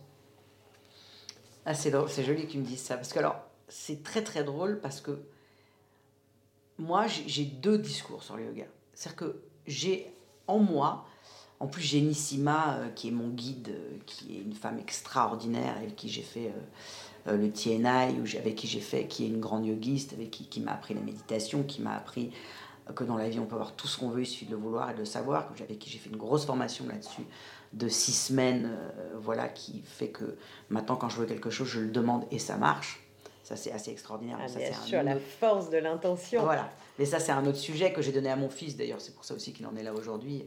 Ah, 1.66 1.74
c'est 1.74 1.92
c'est 2.09 2.22
joli 2.22 2.46
que 2.46 2.53
tu 2.53 2.59
me 2.59 2.64
dises 2.64 2.81
ça. 2.81 2.94
Parce 2.94 3.12
que, 3.12 3.18
alors, 3.18 3.40
c'est 3.68 4.03
très 4.03 4.22
très 4.22 4.44
drôle 4.44 4.81
parce 4.81 5.01
que 5.01 5.20
moi, 6.79 7.07
j'ai 7.07 7.45
deux 7.45 7.79
discours 7.79 8.23
sur 8.23 8.37
le 8.37 8.45
yoga. 8.45 8.64
C'est-à-dire 8.95 9.17
que 9.17 9.43
j'ai 9.67 10.12
en 10.47 10.59
moi, 10.59 11.07
en 11.61 11.67
plus 11.67 11.83
j'ai 11.83 12.01
Nissima, 12.01 12.75
euh, 12.75 12.88
qui 12.91 13.09
est 13.09 13.12
mon 13.12 13.29
guide, 13.29 13.71
euh, 13.71 13.99
qui 14.07 14.37
est 14.37 14.43
une 14.43 14.55
femme 14.55 14.79
extraordinaire, 14.79 15.77
avec 15.77 15.97
qui 15.97 16.09
j'ai 16.09 16.23
fait 16.23 16.53
euh, 17.27 17.37
le 17.37 17.51
TNI, 17.51 18.37
avec 18.38 18.55
qui 18.55 18.67
j'ai 18.67 18.81
fait, 18.81 19.07
qui 19.07 19.25
est 19.25 19.29
une 19.29 19.41
grande 19.41 19.67
yogiste, 19.67 20.12
avec 20.12 20.31
qui, 20.31 20.47
qui 20.47 20.61
m'a 20.61 20.73
appris 20.73 20.95
la 20.95 21.01
méditation, 21.01 21.62
qui 21.64 21.83
m'a 21.83 21.97
appris 21.97 22.31
que 22.95 23.05
dans 23.05 23.17
la 23.19 23.29
vie 23.29 23.38
on 23.38 23.45
peut 23.45 23.57
avoir 23.57 23.75
tout 23.75 23.87
ce 23.87 23.99
qu'on 23.99 24.09
veut, 24.09 24.23
il 24.23 24.27
suffit 24.27 24.47
de 24.47 24.53
le 24.53 24.57
vouloir 24.57 24.91
et 24.91 24.95
de 24.95 25.01
le 25.01 25.05
savoir, 25.05 25.51
avec 25.61 25.79
qui 25.79 25.91
j'ai 25.91 25.99
fait 25.99 26.09
une 26.09 26.17
grosse 26.17 26.47
formation 26.47 26.87
là-dessus 26.87 27.21
de 27.75 27.87
six 27.87 28.14
semaines, 28.14 28.71
voilà, 29.21 29.47
qui 29.49 29.83
fait 29.85 30.09
que 30.09 30.38
maintenant 30.71 30.97
quand 30.97 31.11
je 31.11 31.19
veux 31.19 31.27
quelque 31.27 31.51
chose, 31.51 31.69
je 31.69 31.81
le 31.81 31.91
demande 31.91 32.25
et 32.31 32.38
ça 32.38 32.57
marche. 32.57 33.07
Ça, 33.49 33.57
c'est 33.57 33.73
assez 33.73 33.91
extraordinaire. 33.91 34.37
Ah, 34.43 34.47
ça, 34.47 34.59
bien 34.59 34.75
sûr, 34.75 35.03
la 35.03 35.19
force 35.19 35.71
de 35.71 35.79
l'intention. 35.79 36.43
Voilà. 36.43 36.69
Mais 36.99 37.07
ça, 37.07 37.19
c'est 37.19 37.33
un 37.33 37.47
autre 37.47 37.57
sujet 37.57 37.95
que 37.95 38.03
j'ai 38.03 38.13
donné 38.13 38.31
à 38.31 38.37
mon 38.37 38.51
fils, 38.51 38.77
d'ailleurs. 38.77 39.01
C'est 39.01 39.15
pour 39.15 39.25
ça 39.25 39.33
aussi 39.33 39.55
qu'il 39.55 39.67
en 39.67 39.75
est 39.75 39.83
là 39.83 39.95
aujourd'hui. 39.95 40.45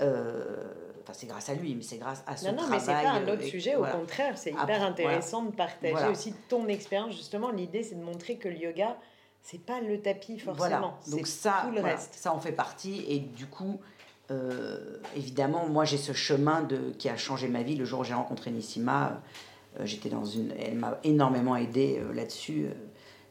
Euh, 0.00 0.70
enfin, 1.02 1.14
c'est 1.14 1.26
grâce 1.26 1.48
à 1.48 1.54
lui, 1.54 1.74
mais 1.74 1.82
c'est 1.82 1.96
grâce 1.96 2.22
à 2.26 2.36
son 2.36 2.48
non, 2.48 2.52
non, 2.52 2.58
travail. 2.58 2.72
Non, 2.72 2.86
mais 2.86 2.92
c'est 3.00 3.08
pas 3.08 3.10
un 3.12 3.26
autre 3.26 3.44
sujet, 3.44 3.74
au 3.74 3.86
contraire. 3.86 4.36
C'est 4.36 4.50
hyper 4.50 4.82
intéressant 4.82 5.44
de 5.44 5.52
partager 5.52 6.08
aussi 6.08 6.34
ton 6.50 6.68
expérience. 6.68 7.16
Justement, 7.16 7.50
l'idée, 7.50 7.82
c'est 7.82 7.94
de 7.94 8.04
montrer 8.04 8.36
que 8.36 8.50
le 8.50 8.56
yoga, 8.56 8.98
c'est 9.40 9.64
pas 9.64 9.80
le 9.80 10.02
tapis 10.02 10.38
forcément. 10.38 10.98
Donc 11.10 11.26
ça, 11.26 11.62
tout 11.64 11.74
le 11.74 11.80
reste. 11.80 12.16
ça 12.16 12.34
en 12.34 12.40
fait 12.40 12.52
partie. 12.52 13.02
Et 13.08 13.20
du 13.20 13.46
coup, 13.46 13.80
euh, 14.30 14.98
évidemment, 15.16 15.70
moi, 15.70 15.86
j'ai 15.86 15.96
ce 15.96 16.12
chemin 16.12 16.60
de, 16.60 16.90
qui 16.98 17.08
a 17.08 17.16
changé 17.16 17.48
ma 17.48 17.62
vie 17.62 17.76
le 17.76 17.86
jour 17.86 18.00
où 18.00 18.04
j'ai 18.04 18.12
rencontré 18.12 18.50
Nissima. 18.50 19.06
Euh, 19.06 19.14
j'étais 19.80 20.08
dans 20.08 20.24
une, 20.24 20.52
elle 20.52 20.76
m'a 20.76 20.98
énormément 21.04 21.56
aidé 21.56 21.98
euh, 22.00 22.12
là-dessus 22.12 22.66
euh, 22.66 22.74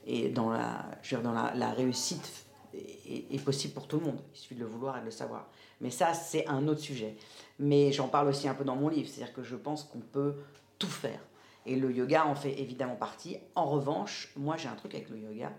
et 0.06 0.30
dans 0.30 0.50
la, 0.50 0.86
je 1.02 1.16
veux 1.16 1.22
dire, 1.22 1.32
dans 1.32 1.36
la, 1.36 1.54
la 1.56 1.72
réussite 1.72 2.46
est, 2.74 3.44
possible 3.44 3.74
pour 3.74 3.88
tout 3.88 4.00
le 4.00 4.06
monde. 4.06 4.20
Il 4.34 4.38
suffit 4.38 4.56
de 4.56 4.62
le 4.62 4.66
vouloir 4.68 4.98
et 4.98 5.02
de 5.02 5.06
le 5.06 5.12
savoir. 5.12 5.50
Mais 5.82 5.90
ça, 5.90 6.14
c'est 6.14 6.48
un 6.48 6.68
autre 6.68 6.82
sujet. 6.82 7.16
Mais 7.58 7.92
j'en 7.92 8.08
parle 8.08 8.28
aussi 8.28 8.48
un 8.48 8.54
peu 8.54 8.64
dans 8.64 8.76
mon 8.76 8.90
livre, 8.90 9.10
c'est-à-dire 9.10 9.34
que 9.34 9.44
je 9.44 9.56
pense 9.56 9.84
qu'on 9.84 10.00
peut 10.00 10.36
tout 10.78 10.88
faire. 10.88 11.20
Et 11.66 11.76
le 11.76 11.92
yoga 11.92 12.26
en 12.26 12.36
fait 12.36 12.60
évidemment 12.60 12.96
partie. 12.96 13.38
En 13.56 13.66
revanche, 13.66 14.32
moi 14.36 14.58
j'ai 14.58 14.70
un 14.70 14.76
truc 14.76 14.96
avec 14.96 15.10
le 15.10 15.18
yoga, 15.18 15.52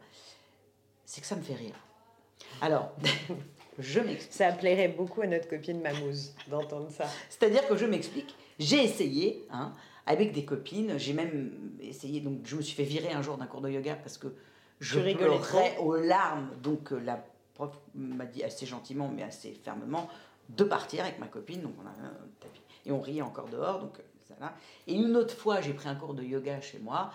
c'est 1.04 1.20
que 1.20 1.26
ça 1.26 1.36
me 1.36 1.42
fait 1.42 1.54
rire. 1.54 1.74
Alors, 2.60 2.92
je 3.78 4.00
m'explique. 4.00 4.32
Ça 4.32 4.52
plairait 4.52 4.88
beaucoup 4.88 5.20
à 5.22 5.26
notre 5.26 5.48
copine 5.48 5.80
Mamouze 5.80 6.34
d'entendre 6.48 6.90
ça. 6.90 7.06
C'est-à-dire 7.28 7.66
que 7.68 7.76
je 7.76 7.86
m'explique. 7.86 8.34
J'ai 8.58 8.84
essayé, 8.84 9.46
hein, 9.50 9.72
avec 10.06 10.32
des 10.32 10.44
copines. 10.44 10.98
J'ai 10.98 11.12
même 11.12 11.52
essayé, 11.80 12.20
donc 12.20 12.40
je 12.44 12.56
me 12.56 12.62
suis 12.62 12.74
fait 12.74 12.84
virer 12.84 13.12
un 13.12 13.22
jour 13.22 13.36
d'un 13.36 13.46
cours 13.46 13.60
de 13.60 13.70
yoga 13.70 13.96
parce 13.96 14.18
que 14.18 14.28
je 14.80 15.00
pleurais 15.00 15.76
aux 15.78 15.96
larmes. 15.96 16.50
Donc 16.62 16.92
euh, 16.92 17.00
la 17.00 17.24
prof 17.54 17.78
m'a 17.94 18.26
dit 18.26 18.42
assez 18.42 18.66
gentiment, 18.66 19.10
mais 19.14 19.22
assez 19.22 19.52
fermement, 19.52 20.08
de 20.48 20.64
partir 20.64 21.04
avec 21.04 21.18
ma 21.18 21.26
copine. 21.26 21.62
Donc 21.62 21.74
on 21.82 21.86
a 21.86 21.90
un 21.90 22.14
tapis. 22.40 22.62
Et 22.86 22.92
on 22.92 23.00
riait 23.00 23.22
encore 23.22 23.48
dehors. 23.48 23.80
Donc, 23.80 23.98
ça, 24.26 24.34
là. 24.40 24.54
Et 24.86 24.94
une 24.94 25.16
autre 25.16 25.36
fois, 25.36 25.60
j'ai 25.60 25.74
pris 25.74 25.88
un 25.88 25.94
cours 25.94 26.14
de 26.14 26.22
yoga 26.22 26.60
chez 26.60 26.78
moi. 26.78 27.12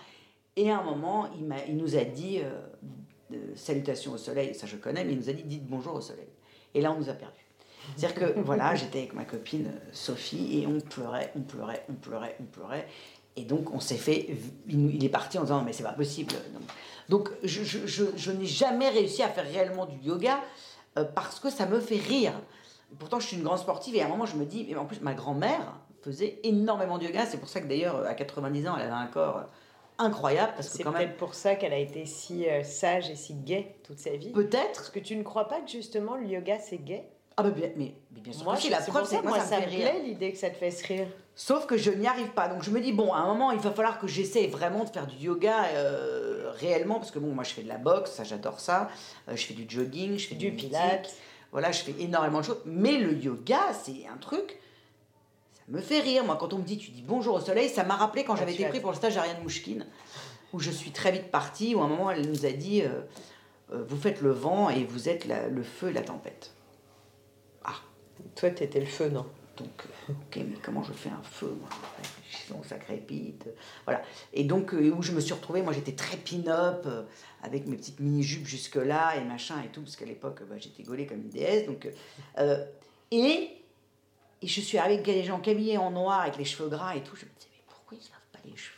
Et 0.54 0.70
à 0.70 0.78
un 0.78 0.84
moment, 0.84 1.28
il, 1.34 1.52
il 1.68 1.76
nous 1.76 1.96
a 1.96 2.04
dit 2.04 2.40
euh, 2.40 3.36
salutations 3.54 4.12
au 4.12 4.18
soleil, 4.18 4.54
ça 4.54 4.66
je 4.66 4.76
connais, 4.76 5.04
mais 5.04 5.12
il 5.12 5.18
nous 5.18 5.28
a 5.28 5.32
dit 5.32 5.42
dites 5.42 5.66
bonjour 5.66 5.94
au 5.94 6.00
soleil. 6.00 6.28
Et 6.74 6.80
là, 6.80 6.92
on 6.92 6.98
nous 6.98 7.08
a 7.08 7.14
perdus. 7.14 7.45
C'est-à-dire 7.96 8.14
que 8.34 8.40
voilà, 8.40 8.74
j'étais 8.74 8.98
avec 8.98 9.14
ma 9.14 9.24
copine 9.24 9.66
euh, 9.66 9.88
Sophie 9.92 10.60
et 10.60 10.66
on 10.66 10.80
pleurait, 10.80 11.32
on 11.36 11.40
pleurait, 11.42 11.84
on 11.90 11.94
pleurait, 11.94 12.36
on 12.40 12.44
pleurait. 12.44 12.86
Et 13.36 13.44
donc 13.44 13.70
on 13.72 13.80
s'est 13.80 13.96
fait, 13.96 14.28
il 14.66 15.04
est 15.04 15.08
parti 15.10 15.38
en 15.38 15.42
disant 15.42 15.62
mais 15.62 15.72
c'est 15.72 15.82
pas 15.82 15.92
possible. 15.92 16.34
Donc 17.08 17.28
je, 17.42 17.62
je, 17.62 17.86
je, 17.86 18.04
je 18.16 18.32
n'ai 18.32 18.46
jamais 18.46 18.88
réussi 18.88 19.22
à 19.22 19.28
faire 19.28 19.44
réellement 19.44 19.86
du 19.86 19.98
yoga 19.98 20.40
euh, 20.98 21.04
parce 21.04 21.38
que 21.38 21.50
ça 21.50 21.66
me 21.66 21.78
fait 21.80 21.98
rire. 21.98 22.32
Pourtant 22.98 23.20
je 23.20 23.26
suis 23.26 23.36
une 23.36 23.42
grande 23.42 23.58
sportive 23.58 23.94
et 23.94 24.02
à 24.02 24.06
un 24.06 24.08
moment 24.08 24.26
je 24.26 24.36
me 24.36 24.44
dis, 24.46 24.66
mais 24.68 24.76
en 24.76 24.86
plus 24.86 25.00
ma 25.02 25.12
grand-mère 25.14 25.78
faisait 26.02 26.40
énormément 26.44 26.98
de 26.98 27.04
yoga. 27.04 27.26
C'est 27.26 27.36
pour 27.38 27.48
ça 27.48 27.60
que 27.60 27.66
d'ailleurs 27.66 28.06
à 28.06 28.14
90 28.14 28.68
ans 28.68 28.76
elle 28.76 28.84
avait 28.84 28.92
un 28.92 29.06
corps 29.06 29.44
incroyable 29.98 30.52
parce 30.56 30.68
que 30.68 30.76
C'est 30.76 30.82
quand 30.82 30.92
même. 30.92 31.02
peut-être 31.02 31.16
pour 31.16 31.34
ça 31.34 31.56
qu'elle 31.56 31.72
a 31.72 31.78
été 31.78 32.06
si 32.06 32.48
euh, 32.48 32.62
sage 32.64 33.10
et 33.10 33.16
si 33.16 33.34
gaie 33.34 33.76
toute 33.82 33.98
sa 33.98 34.10
vie. 34.16 34.30
Peut-être. 34.30 34.72
Parce 34.76 34.90
que 34.90 34.98
tu 34.98 35.16
ne 35.16 35.22
crois 35.22 35.48
pas 35.48 35.60
que 35.60 35.70
justement 35.70 36.16
le 36.16 36.26
yoga 36.26 36.58
c'est 36.58 36.78
gay 36.78 37.04
Ah 37.38 37.42
bah 37.42 37.50
bien, 37.50 37.68
mais, 37.76 37.94
mais 38.14 38.20
bien 38.20 38.32
sûr. 38.32 38.44
Moi, 38.44 38.56
que 38.56 38.62
je- 38.62 38.70
la 38.70 38.80
c'est 38.80 38.90
preuve, 38.90 39.06
c'est 39.06 39.22
moi, 39.22 39.38
ça, 39.40 39.56
me 39.56 39.62
fait 39.62 39.68
rire. 39.68 39.90
plaît 39.90 40.02
l'idée 40.04 40.32
que 40.32 40.38
ça 40.38 40.48
te 40.48 40.56
fasse 40.56 40.80
rire. 40.82 41.06
Sauf 41.34 41.66
que 41.66 41.76
je 41.76 41.90
n'y 41.90 42.06
arrive 42.06 42.30
pas. 42.30 42.48
Donc 42.48 42.62
je 42.62 42.70
me 42.70 42.80
dis, 42.80 42.92
bon, 42.92 43.12
à 43.12 43.18
un 43.18 43.26
moment, 43.26 43.50
il 43.50 43.58
va 43.58 43.70
falloir 43.72 43.98
que 43.98 44.06
j'essaie 44.06 44.46
vraiment 44.46 44.84
de 44.84 44.88
faire 44.88 45.06
du 45.06 45.16
yoga 45.16 45.64
euh, 45.74 46.50
réellement. 46.54 46.94
Parce 46.94 47.10
que 47.10 47.18
bon, 47.18 47.34
moi, 47.34 47.44
je 47.44 47.52
fais 47.52 47.62
de 47.62 47.68
la 47.68 47.76
boxe, 47.76 48.12
ça, 48.12 48.24
j'adore 48.24 48.58
ça. 48.58 48.88
Euh, 49.28 49.36
je 49.36 49.44
fais 49.46 49.52
du 49.52 49.66
jogging, 49.68 50.16
je 50.16 50.28
fais 50.28 50.34
du, 50.34 50.50
Du 50.50 50.56
pilates. 50.56 51.14
Voilà, 51.52 51.72
je 51.72 51.82
fais 51.82 51.94
énormément 52.00 52.40
de 52.40 52.44
choses. 52.46 52.62
Mais 52.64 52.96
le 52.96 53.12
yoga, 53.12 53.60
c'est 53.84 54.06
un 54.10 54.16
truc. 54.16 54.58
Ça 55.58 55.62
me 55.68 55.80
fait 55.82 56.00
rire. 56.00 56.24
Moi, 56.24 56.36
quand 56.40 56.54
on 56.54 56.58
me 56.58 56.64
dit, 56.64 56.78
tu 56.78 56.90
dis 56.90 57.02
bonjour 57.02 57.34
au 57.34 57.40
soleil, 57.40 57.68
ça 57.68 57.84
m'a 57.84 57.96
rappelé 57.96 58.24
quand 58.24 58.32
Ah, 58.32 58.38
j'avais 58.40 58.54
été 58.54 58.64
pris 58.66 58.80
pour 58.80 58.92
le 58.92 58.96
stage 58.96 59.14
d'Ariane 59.16 59.42
Mouchkine, 59.42 59.84
où 60.54 60.58
je 60.58 60.70
suis 60.70 60.90
très 60.90 61.12
vite 61.12 61.30
partie, 61.30 61.74
où 61.74 61.82
à 61.82 61.84
un 61.84 61.88
moment, 61.88 62.10
elle 62.10 62.26
nous 62.30 62.46
a 62.46 62.50
dit, 62.52 62.80
euh, 62.80 62.88
euh, 63.74 63.84
vous 63.86 63.96
faites 63.98 64.22
le 64.22 64.30
vent 64.32 64.70
et 64.70 64.84
vous 64.84 65.10
êtes 65.10 65.26
la- 65.26 65.48
le 65.48 65.62
feu 65.62 65.90
et 65.90 65.92
la 65.92 66.00
tempête. 66.02 66.52
Toi, 68.34 68.50
t'étais 68.50 68.80
le 68.80 68.86
feu, 68.86 69.08
non? 69.08 69.26
Donc, 69.56 69.86
euh, 69.86 70.12
ok, 70.12 70.36
mais 70.36 70.58
comment 70.62 70.82
je 70.82 70.92
fais 70.92 71.08
un 71.08 71.22
feu 71.22 71.56
moi 71.58 71.68
Réfléchissons, 71.98 72.62
ça 72.62 72.76
crépite. 72.76 73.46
Voilà. 73.84 74.02
Et 74.34 74.44
donc, 74.44 74.74
euh, 74.74 74.90
où 74.90 75.02
je 75.02 75.12
me 75.12 75.20
suis 75.20 75.32
retrouvée, 75.32 75.62
moi 75.62 75.72
j'étais 75.72 75.92
très 75.92 76.16
pin-up, 76.18 76.82
euh, 76.86 77.04
avec 77.42 77.66
mes 77.66 77.76
petites 77.76 78.00
mini-jupes 78.00 78.46
jusque-là 78.46 79.16
et 79.16 79.24
machin 79.24 79.62
et 79.64 79.68
tout, 79.68 79.80
parce 79.80 79.96
qu'à 79.96 80.04
l'époque, 80.04 80.42
bah, 80.48 80.56
j'étais 80.58 80.82
gaulée 80.82 81.06
comme 81.06 81.22
une 81.22 81.30
déesse. 81.30 81.66
Donc, 81.66 81.88
et, 83.10 83.50
et 84.42 84.46
je 84.46 84.60
suis 84.60 84.76
arrivée 84.78 85.00
avec 85.00 85.06
des 85.06 85.24
gens 85.24 85.40
habillés 85.40 85.78
en 85.78 85.90
noir, 85.90 86.20
avec 86.20 86.36
les 86.36 86.44
cheveux 86.44 86.68
gras 86.68 86.94
et 86.94 87.02
tout. 87.02 87.16
Je 87.16 87.24
me 87.24 87.30
disais, 87.38 87.48
mais 87.52 87.62
pourquoi 87.66 87.96
ils 87.96 88.04
ne 88.04 88.10
lavent 88.10 88.32
pas 88.32 88.38
les 88.44 88.56
cheveux? 88.56 88.75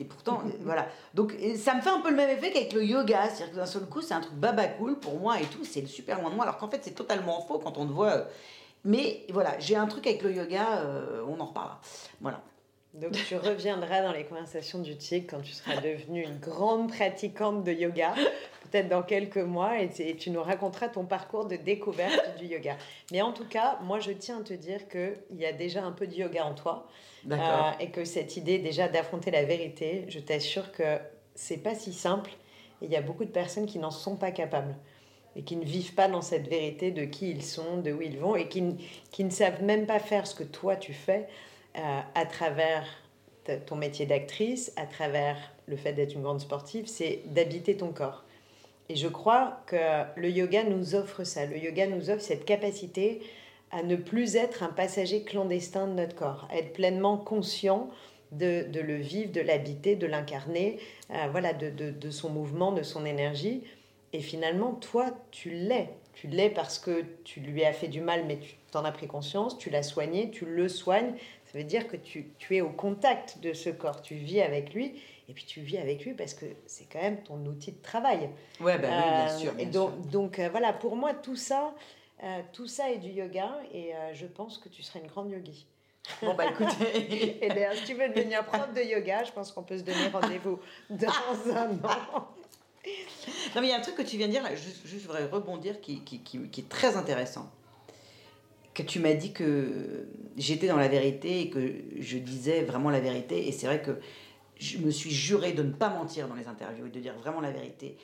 Et 0.00 0.04
pourtant, 0.04 0.42
voilà. 0.62 0.88
Donc, 1.14 1.34
ça 1.56 1.74
me 1.74 1.80
fait 1.80 1.90
un 1.90 2.00
peu 2.00 2.10
le 2.10 2.16
même 2.16 2.30
effet 2.30 2.50
qu'avec 2.50 2.72
le 2.72 2.84
yoga. 2.84 3.28
C'est-à-dire 3.28 3.50
que 3.52 3.56
d'un 3.56 3.66
seul 3.66 3.84
coup, 3.86 4.00
c'est 4.00 4.14
un 4.14 4.20
truc 4.20 4.34
baba 4.34 4.66
cool 4.66 4.98
pour 4.98 5.20
moi 5.20 5.38
et 5.40 5.44
tout. 5.44 5.64
C'est 5.64 5.86
super 5.86 6.20
loin 6.20 6.30
de 6.30 6.34
moi. 6.34 6.44
Alors 6.44 6.56
qu'en 6.58 6.68
fait, 6.68 6.80
c'est 6.82 6.94
totalement 6.94 7.40
faux 7.42 7.58
quand 7.58 7.78
on 7.78 7.86
te 7.86 7.92
voit. 7.92 8.12
euh, 8.12 8.24
Mais 8.84 9.26
voilà, 9.30 9.58
j'ai 9.58 9.76
un 9.76 9.86
truc 9.86 10.06
avec 10.06 10.22
le 10.22 10.32
yoga, 10.32 10.78
euh, 10.80 11.22
on 11.28 11.38
en 11.38 11.46
reparlera. 11.46 11.80
Voilà. 12.20 12.40
Donc 12.94 13.12
tu 13.12 13.36
reviendras 13.36 14.02
dans 14.02 14.10
les 14.12 14.24
conversations 14.24 14.80
du 14.80 14.96
TIC 14.96 15.30
quand 15.30 15.40
tu 15.42 15.52
seras 15.52 15.76
devenue 15.80 16.24
une 16.24 16.38
grande 16.40 16.90
pratiquante 16.90 17.62
de 17.62 17.70
yoga, 17.72 18.14
peut-être 18.70 18.88
dans 18.88 19.02
quelques 19.02 19.36
mois, 19.38 19.80
et 19.80 19.88
tu- 19.90 20.02
et 20.02 20.16
tu 20.16 20.30
nous 20.30 20.42
raconteras 20.42 20.88
ton 20.88 21.04
parcours 21.04 21.46
de 21.46 21.56
découverte 21.56 22.38
du 22.38 22.46
yoga. 22.46 22.76
Mais 23.12 23.20
en 23.22 23.32
tout 23.32 23.46
cas, 23.46 23.78
moi 23.82 24.00
je 24.00 24.12
tiens 24.12 24.40
à 24.40 24.42
te 24.42 24.54
dire 24.54 24.88
qu'il 24.88 25.16
y 25.38 25.44
a 25.46 25.52
déjà 25.52 25.82
un 25.84 25.92
peu 25.92 26.06
de 26.06 26.14
yoga 26.14 26.44
en 26.46 26.54
toi, 26.54 26.86
euh, 27.36 27.70
et 27.80 27.90
que 27.90 28.04
cette 28.04 28.36
idée 28.36 28.58
déjà 28.58 28.88
d'affronter 28.88 29.30
la 29.30 29.44
vérité, 29.44 30.04
je 30.08 30.18
t'assure 30.20 30.72
que 30.72 30.98
c'est 31.34 31.58
pas 31.62 31.74
si 31.74 31.92
simple, 31.92 32.30
et 32.82 32.86
il 32.86 32.90
y 32.90 32.96
a 32.96 33.02
beaucoup 33.02 33.24
de 33.24 33.30
personnes 33.30 33.66
qui 33.66 33.78
n'en 33.78 33.90
sont 33.90 34.16
pas 34.16 34.30
capables. 34.30 34.74
Et 35.36 35.42
qui 35.42 35.54
ne 35.54 35.64
vivent 35.64 35.94
pas 35.94 36.08
dans 36.08 36.22
cette 36.22 36.48
vérité 36.48 36.90
de 36.90 37.04
qui 37.04 37.30
ils 37.30 37.44
sont, 37.44 37.76
de 37.76 37.92
où 37.92 38.02
ils 38.02 38.18
vont, 38.18 38.34
et 38.34 38.48
qui, 38.48 38.62
ne- 38.62 38.74
qui 39.12 39.22
ne 39.22 39.30
savent 39.30 39.62
même 39.62 39.86
pas 39.86 40.00
faire 40.00 40.26
ce 40.26 40.34
que 40.34 40.42
toi 40.42 40.74
tu 40.74 40.92
fais 40.92 41.28
euh, 41.78 42.00
à 42.16 42.26
travers 42.26 42.84
ton 43.66 43.76
métier 43.76 44.06
d'actrice, 44.06 44.72
à 44.76 44.86
travers 44.86 45.36
le 45.66 45.76
fait 45.76 45.92
d'être 45.92 46.14
une 46.14 46.22
grande 46.22 46.40
sportive, 46.40 46.86
c'est 46.88 47.22
d'habiter 47.26 47.76
ton 47.76 47.92
corps. 47.92 48.24
Et 48.90 48.96
je 48.96 49.06
crois 49.06 49.62
que 49.66 49.76
le 50.16 50.28
yoga 50.28 50.64
nous 50.64 50.96
offre 50.96 51.22
ça. 51.22 51.46
Le 51.46 51.56
yoga 51.56 51.86
nous 51.86 52.10
offre 52.10 52.22
cette 52.22 52.44
capacité 52.44 53.20
à 53.70 53.84
ne 53.84 53.94
plus 53.94 54.34
être 54.34 54.64
un 54.64 54.68
passager 54.68 55.22
clandestin 55.22 55.86
de 55.86 55.92
notre 55.92 56.16
corps, 56.16 56.48
à 56.50 56.56
être 56.56 56.72
pleinement 56.72 57.16
conscient 57.16 57.88
de, 58.32 58.68
de 58.68 58.80
le 58.80 58.96
vivre, 58.96 59.30
de 59.30 59.40
l'habiter, 59.42 59.94
de 59.94 60.08
l'incarner, 60.08 60.80
euh, 61.12 61.28
voilà, 61.30 61.52
de, 61.52 61.70
de, 61.70 61.92
de 61.92 62.10
son 62.10 62.30
mouvement, 62.30 62.72
de 62.72 62.82
son 62.82 63.06
énergie. 63.06 63.62
Et 64.12 64.18
finalement, 64.18 64.72
toi, 64.72 65.06
tu 65.30 65.50
l'es. 65.50 65.90
Tu 66.12 66.26
l'es 66.26 66.50
parce 66.50 66.80
que 66.80 67.04
tu 67.22 67.38
lui 67.38 67.64
as 67.64 67.72
fait 67.72 67.86
du 67.86 68.00
mal, 68.00 68.24
mais 68.26 68.38
tu 68.38 68.56
t'en 68.72 68.84
as 68.84 68.90
pris 68.90 69.06
conscience, 69.06 69.56
tu 69.56 69.70
l'as 69.70 69.84
soigné, 69.84 70.32
tu 70.32 70.46
le 70.46 70.68
soignes. 70.68 71.14
Ça 71.46 71.58
veut 71.58 71.64
dire 71.64 71.86
que 71.86 71.96
tu, 71.96 72.26
tu 72.38 72.56
es 72.56 72.60
au 72.60 72.70
contact 72.70 73.38
de 73.40 73.52
ce 73.52 73.70
corps, 73.70 74.02
tu 74.02 74.16
vis 74.16 74.40
avec 74.40 74.74
lui, 74.74 74.94
et 75.30 75.32
puis 75.32 75.44
tu 75.44 75.60
vis 75.60 75.78
avec 75.78 76.04
lui 76.04 76.12
parce 76.14 76.34
que 76.34 76.44
c'est 76.66 76.84
quand 76.92 77.00
même 77.00 77.22
ton 77.22 77.38
outil 77.46 77.72
de 77.72 77.80
travail. 77.80 78.28
Ouais, 78.60 78.78
bah 78.78 78.88
oui, 78.90 79.02
bien 79.10 79.26
Euh, 79.28 79.38
sûr. 79.38 79.52
et 79.58 79.66
donc, 79.66 79.92
sûr. 79.92 80.10
donc, 80.10 80.38
euh, 80.40 80.48
voilà, 80.50 80.72
pour 80.72 80.96
moi, 80.96 81.14
tout 81.14 81.36
ça, 81.36 81.72
euh, 82.24 82.40
tout 82.52 82.66
ça 82.66 82.90
est 82.90 82.98
du 82.98 83.10
yoga, 83.10 83.52
et 83.72 83.92
je 84.12 84.26
pense 84.26 84.58
que 84.58 84.68
tu 84.68 84.82
seras 84.82 84.98
une 85.00 85.06
grande 85.06 85.30
yogi. 85.30 85.66
Bon, 86.22 86.34
bah 86.34 86.46
écoute. 86.50 86.66
Et 86.94 87.48
d'ailleurs, 87.48 87.74
si 87.74 87.84
tu 87.84 87.94
veux 87.94 88.08
devenir 88.08 88.44
prof 88.44 88.72
de 88.74 88.80
yoga, 88.80 89.22
je 89.22 89.32
pense 89.32 89.52
qu'on 89.52 89.62
peut 89.62 89.78
se 89.78 89.82
donner 89.84 90.08
rendez-vous 90.12 90.58
dans 90.88 91.06
un 91.54 91.70
an. 91.84 92.26
Non, 93.54 93.60
mais 93.60 93.66
il 93.66 93.68
y 93.68 93.72
a 93.72 93.76
un 93.76 93.80
truc 93.80 93.94
que 93.96 94.02
tu 94.02 94.16
viens 94.16 94.26
de 94.26 94.32
dire, 94.32 94.42
là, 94.42 94.54
juste, 94.54 94.86
juste 94.86 95.02
je 95.02 95.06
voudrais 95.06 95.26
rebondir, 95.26 95.80
qui, 95.80 96.02
qui, 96.02 96.20
qui, 96.22 96.40
qui 96.48 96.60
est 96.62 96.68
très 96.68 96.96
intéressant. 96.96 97.50
Que 98.72 98.82
tu 98.82 98.98
m'as 98.98 99.12
dit 99.12 99.32
que 99.32 100.08
j'étais 100.38 100.68
dans 100.68 100.76
la 100.78 100.88
vérité 100.88 101.42
et 101.42 101.50
que 101.50 101.74
je 101.98 102.16
disais 102.18 102.62
vraiment 102.62 102.88
la 102.90 103.00
vérité. 103.00 103.46
Et 103.46 103.52
c'est 103.52 103.66
vrai 103.66 103.82
que 103.82 104.00
je 104.60 104.78
me 104.78 104.90
suis 104.90 105.10
juré 105.10 105.52
de 105.52 105.62
ne 105.62 105.72
pas 105.72 105.88
mentir 105.88 106.28
dans 106.28 106.34
les 106.36 106.46
interviews 106.46 106.86
et 106.86 106.90
de 106.90 107.00
dire 107.00 107.14
vraiment 107.20 107.40
la 107.40 107.50
vérité. 107.50 107.96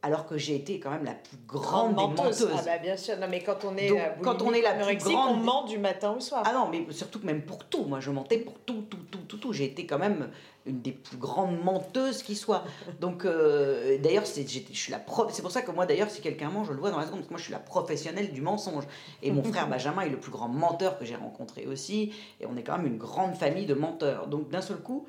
Alors 0.00 0.26
que 0.26 0.38
j'ai 0.38 0.54
été 0.54 0.78
quand 0.78 0.90
même 0.92 1.04
la 1.04 1.14
plus 1.14 1.36
grande, 1.48 1.96
des 1.96 2.02
menteuses. 2.06 2.48
Ah 2.56 2.62
bah 2.64 2.78
bien 2.78 2.96
sûr, 2.96 3.16
non 3.18 3.26
mais 3.28 3.42
quand 3.42 3.64
on 3.64 3.76
est 3.76 3.88
Donc, 3.88 3.98
euh, 3.98 4.10
quand 4.22 4.42
on 4.42 4.52
est 4.52 4.62
la 4.62 4.74
plus 4.74 4.96
grande- 4.98 5.30
on 5.32 5.34
ment 5.42 5.64
du 5.64 5.76
matin 5.76 6.14
au 6.16 6.20
soir. 6.20 6.44
Ah 6.46 6.52
non, 6.52 6.68
mais 6.70 6.86
surtout 6.92 7.18
que 7.18 7.26
même 7.26 7.42
pour 7.42 7.64
tout. 7.64 7.82
Moi, 7.82 7.98
je 7.98 8.10
mentais 8.12 8.38
pour 8.38 8.54
tout, 8.60 8.82
tout, 8.88 8.96
tout, 9.10 9.18
tout, 9.26 9.36
tout. 9.38 9.52
J'ai 9.52 9.64
été 9.64 9.86
quand 9.86 9.98
même 9.98 10.30
une 10.66 10.80
des 10.82 10.92
plus 10.92 11.16
grandes 11.16 11.60
menteuses 11.64 12.22
qui 12.22 12.36
soit. 12.36 12.62
Donc, 13.00 13.24
euh, 13.24 13.98
d'ailleurs, 13.98 14.24
c'est, 14.24 14.48
j'étais- 14.48 14.72
je 14.72 14.78
suis 14.78 14.92
la. 14.92 15.00
C'est 15.30 15.42
pour 15.42 15.50
ça 15.50 15.62
que 15.62 15.72
moi, 15.72 15.84
d'ailleurs, 15.84 16.10
si 16.10 16.20
quelqu'un 16.20 16.48
ment, 16.50 16.62
je 16.62 16.72
le 16.72 16.78
vois 16.78 16.92
dans 16.92 16.98
la 17.00 17.06
seconde. 17.06 17.18
Parce 17.22 17.26
que 17.28 17.32
moi, 17.32 17.38
je 17.38 17.44
suis 17.44 17.52
la 17.52 17.58
professionnelle 17.58 18.30
du 18.32 18.40
mensonge. 18.40 18.84
Et 19.24 19.32
mon 19.32 19.42
frère 19.42 19.66
Benjamin 19.68 20.02
est 20.02 20.10
le 20.10 20.20
plus 20.20 20.30
grand 20.30 20.46
menteur 20.48 20.96
que 20.96 21.04
j'ai 21.04 21.16
rencontré 21.16 21.66
aussi. 21.66 22.12
Et 22.40 22.46
on 22.46 22.56
est 22.56 22.62
quand 22.62 22.76
même 22.76 22.86
une 22.86 22.98
grande 22.98 23.34
famille 23.34 23.66
de 23.66 23.74
menteurs. 23.74 24.28
Donc, 24.28 24.48
d'un 24.48 24.62
seul 24.62 24.76
coup, 24.78 25.08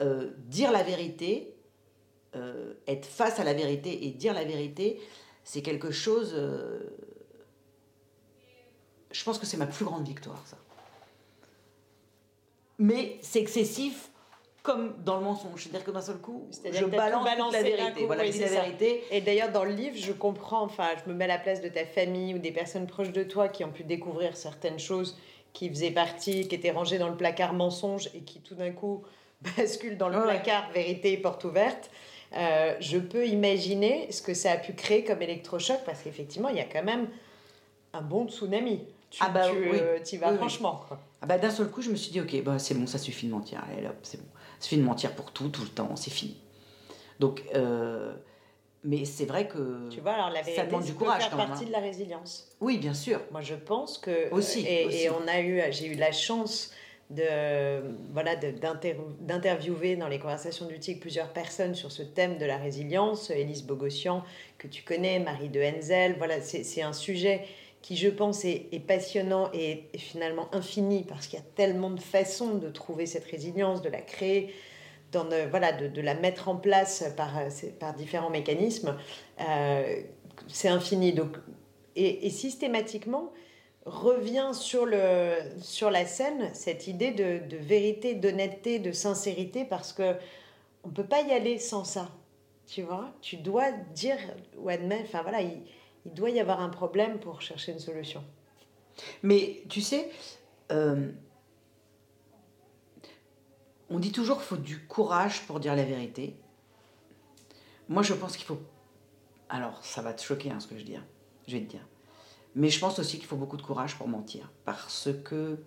euh, 0.00 0.30
dire 0.46 0.70
la 0.72 0.82
vérité, 0.82 1.54
euh, 2.36 2.74
être 2.86 3.06
face 3.06 3.40
à 3.40 3.44
la 3.44 3.54
vérité 3.54 4.06
et 4.06 4.10
dire 4.10 4.34
la 4.34 4.44
vérité, 4.44 5.00
c'est 5.44 5.62
quelque 5.62 5.90
chose. 5.90 6.34
euh, 6.34 6.80
je 9.10 9.24
pense 9.24 9.38
que 9.38 9.46
c'est 9.46 9.56
ma 9.56 9.66
plus 9.66 9.84
grande 9.84 10.06
victoire, 10.06 10.42
ça. 10.46 10.58
Mais 12.78 13.18
c'est 13.22 13.40
excessif 13.40 14.10
comme 14.62 14.94
dans 15.02 15.16
le 15.16 15.24
mensonge. 15.24 15.62
C'est-à-dire 15.62 15.84
que 15.84 15.90
d'un 15.90 16.02
seul 16.02 16.18
coup, 16.18 16.46
je 16.52 16.84
balance 16.84 17.24
toute 17.24 17.52
la 17.52 17.62
vérité. 17.62 18.00
coup, 18.02 18.06
Voilà, 18.06 18.22
oui, 18.22 18.38
la 18.38 18.48
vérité. 18.48 19.02
Et 19.10 19.20
d'ailleurs, 19.22 19.50
dans 19.50 19.64
le 19.64 19.72
livre, 19.72 19.96
je 19.96 20.12
comprends, 20.12 20.62
enfin, 20.62 20.90
je 21.02 21.10
me 21.10 21.16
mets 21.16 21.24
à 21.24 21.28
la 21.28 21.38
place 21.38 21.62
de 21.62 21.68
ta 21.68 21.86
famille 21.86 22.34
ou 22.34 22.38
des 22.38 22.52
personnes 22.52 22.86
proches 22.86 23.12
de 23.12 23.22
toi 23.22 23.48
qui 23.48 23.64
ont 23.64 23.72
pu 23.72 23.82
découvrir 23.82 24.36
certaines 24.36 24.78
choses 24.78 25.16
qui 25.54 25.70
faisaient 25.70 25.90
partie, 25.90 26.46
qui 26.46 26.54
étaient 26.54 26.70
rangées 26.70 26.98
dans 26.98 27.08
le 27.08 27.16
placard 27.16 27.54
mensonge 27.54 28.10
et 28.14 28.20
qui 28.20 28.40
tout 28.40 28.54
d'un 28.54 28.70
coup 28.70 29.02
basculent 29.42 29.96
dans 29.96 30.08
le 30.08 30.16
Ouais. 30.18 30.24
placard 30.24 30.70
vérité 30.72 31.16
porte 31.16 31.44
ouverte. 31.44 31.90
Euh, 32.36 32.74
je 32.80 32.98
peux 32.98 33.26
imaginer 33.26 34.10
ce 34.12 34.20
que 34.20 34.34
ça 34.34 34.52
a 34.52 34.56
pu 34.58 34.74
créer 34.74 35.04
comme 35.04 35.22
électrochoc 35.22 35.78
parce 35.86 36.02
qu'effectivement, 36.02 36.48
il 36.50 36.56
y 36.56 36.60
a 36.60 36.64
quand 36.64 36.82
même 36.84 37.08
un 37.94 38.02
bon 38.02 38.28
tsunami. 38.28 38.84
Tu, 39.10 39.18
Ah 39.24 39.30
bah 39.30 39.48
tu, 39.48 39.56
oui. 39.56 39.78
euh, 39.80 39.98
t'y 40.02 40.18
vas 40.18 40.26
Oui, 40.26 40.32
oui. 40.32 40.38
franchement. 40.38 40.82
quoi. 40.86 41.00
Ah 41.22 41.26
bah, 41.26 41.38
d'un 41.38 41.50
seul 41.50 41.68
coup, 41.70 41.80
je 41.80 41.90
me 41.90 41.96
suis 41.96 42.10
dit, 42.12 42.20
ok, 42.20 42.42
bah, 42.42 42.58
c'est 42.58 42.74
bon, 42.74 42.86
ça 42.86 42.98
suffit 42.98 43.26
de 43.26 43.32
mentir. 43.32 43.62
Allez, 43.72 43.86
hop, 43.86 43.96
c'est 44.02 44.18
bon. 44.18 44.28
Ça 44.58 44.64
suffit 44.64 44.76
de 44.76 44.82
mentir 44.82 45.12
pour 45.14 45.32
tout, 45.32 45.48
tout 45.48 45.62
le 45.62 45.68
temps, 45.68 45.96
c'est 45.96 46.10
fini. 46.10 46.36
Donc, 47.18 47.42
euh, 47.54 48.12
mais 48.84 49.06
c'est 49.06 49.24
vrai 49.24 49.48
que. 49.48 49.88
Tu 49.88 50.00
vois, 50.00 50.12
alors 50.12 50.28
la 50.28 50.40
Ça 50.40 50.50
vérité, 50.50 50.66
demande 50.66 50.84
du 50.84 50.92
courage 50.94 51.30
quand 51.30 51.36
même, 51.38 51.48
partie 51.48 51.64
hein. 51.64 51.68
de 51.68 51.72
la 51.72 51.80
résilience. 51.80 52.50
Oui, 52.60 52.76
bien 52.76 52.92
sûr. 52.94 53.20
Moi, 53.30 53.40
je 53.40 53.54
pense 53.54 53.96
que 53.96 54.30
Aussi, 54.30 54.66
et, 54.66 54.84
aussi. 54.86 54.96
et 55.04 55.10
on 55.10 55.26
a 55.26 55.40
eu, 55.40 55.62
j'ai 55.70 55.86
eu 55.86 55.94
la 55.94 56.12
chance 56.12 56.70
de 57.10 57.82
voilà 58.12 58.36
d'interviewer 58.36 59.96
dans 59.96 60.08
les 60.08 60.18
conversations 60.18 60.66
du 60.66 60.78
TIC 60.78 61.00
plusieurs 61.00 61.32
personnes 61.32 61.74
sur 61.74 61.90
ce 61.90 62.02
thème 62.02 62.38
de 62.38 62.44
la 62.44 62.58
résilience. 62.58 63.30
Élise 63.30 63.62
Bogossian 63.64 64.22
que 64.58 64.66
tu 64.66 64.82
connais, 64.82 65.18
Marie 65.18 65.48
de 65.48 65.60
Henzel. 65.60 66.16
Voilà, 66.18 66.40
c'est 66.40 66.82
un 66.82 66.92
sujet 66.92 67.44
qui, 67.80 67.96
je 67.96 68.08
pense, 68.08 68.44
est, 68.44 68.86
passionnant 68.86 69.50
et, 69.54 69.84
finalement 69.96 70.48
infini 70.52 71.04
parce 71.04 71.26
qu'il 71.26 71.38
y 71.38 71.42
a 71.42 71.46
tellement 71.54 71.90
de 71.90 72.00
façons 72.00 72.56
de 72.56 72.68
trouver 72.68 73.06
cette 73.06 73.24
résilience, 73.24 73.80
de 73.82 73.88
la 73.88 74.00
créer. 74.00 74.52
Dans 75.10 75.24
de, 75.24 75.48
voilà, 75.48 75.72
de, 75.72 75.88
de 75.88 76.02
la 76.02 76.12
mettre 76.12 76.50
en 76.50 76.56
place 76.56 77.02
par, 77.16 77.38
euh, 77.38 77.48
par 77.80 77.94
différents 77.94 78.30
mécanismes, 78.30 78.96
Euh, 79.40 80.02
c'est 80.48 80.68
infini. 80.68 81.12
Donc, 81.12 81.36
et 81.96 82.30
systématiquement 82.30 83.32
revient 83.88 84.50
sur, 84.52 84.86
le, 84.86 85.38
sur 85.60 85.90
la 85.90 86.06
scène 86.06 86.50
cette 86.54 86.86
idée 86.86 87.10
de, 87.10 87.56
vérité, 87.56 88.14
d'honnêteté, 88.14 88.78
de 88.78 88.92
sincérité, 88.92 89.64
parce 89.64 89.92
que 89.92 90.14
on 90.84 90.90
peut 90.90 91.06
pas 91.06 91.22
y 91.22 91.32
aller 91.32 91.58
sans 91.58 91.84
ça. 91.84 92.08
Tu 92.66 92.82
vois, 92.82 93.10
tu 93.22 93.36
dois 93.36 93.72
dire 93.94 94.18
ou 94.58 94.68
admettre, 94.68 95.04
enfin 95.04 95.22
voilà, 95.22 95.40
il, 95.40 95.62
il 96.06 96.12
doit 96.12 96.30
y 96.30 96.40
avoir 96.40 96.60
un 96.60 96.68
problème 96.68 97.18
pour 97.18 97.40
chercher 97.40 97.72
une 97.72 97.78
solution. 97.78 98.22
Mais 99.22 99.62
tu 99.68 99.80
sais, 99.80 100.10
euh, 100.72 101.10
on 103.90 103.98
dit 103.98 104.12
toujours 104.12 104.38
qu'il 104.38 104.46
faut 104.46 104.56
du 104.56 104.86
courage 104.86 105.46
pour 105.46 105.60
dire 105.60 105.74
la 105.76 105.84
vérité. 105.84 106.36
Moi, 107.88 108.02
je 108.02 108.14
pense 108.14 108.36
qu'il 108.36 108.46
faut. 108.46 108.60
Alors, 109.48 109.82
ça 109.84 110.02
va 110.02 110.12
te 110.12 110.22
choquer 110.22 110.50
hein, 110.50 110.60
ce 110.60 110.66
que 110.66 110.78
je 110.78 110.84
dis. 110.84 110.96
Je 111.46 111.56
vais 111.56 111.62
te 111.62 111.70
dire. 111.70 111.86
Mais 112.58 112.70
je 112.70 112.80
pense 112.80 112.98
aussi 112.98 113.18
qu'il 113.18 113.26
faut 113.26 113.36
beaucoup 113.36 113.56
de 113.56 113.62
courage 113.62 113.96
pour 113.96 114.08
mentir. 114.08 114.50
Parce 114.64 115.08
que. 115.24 115.58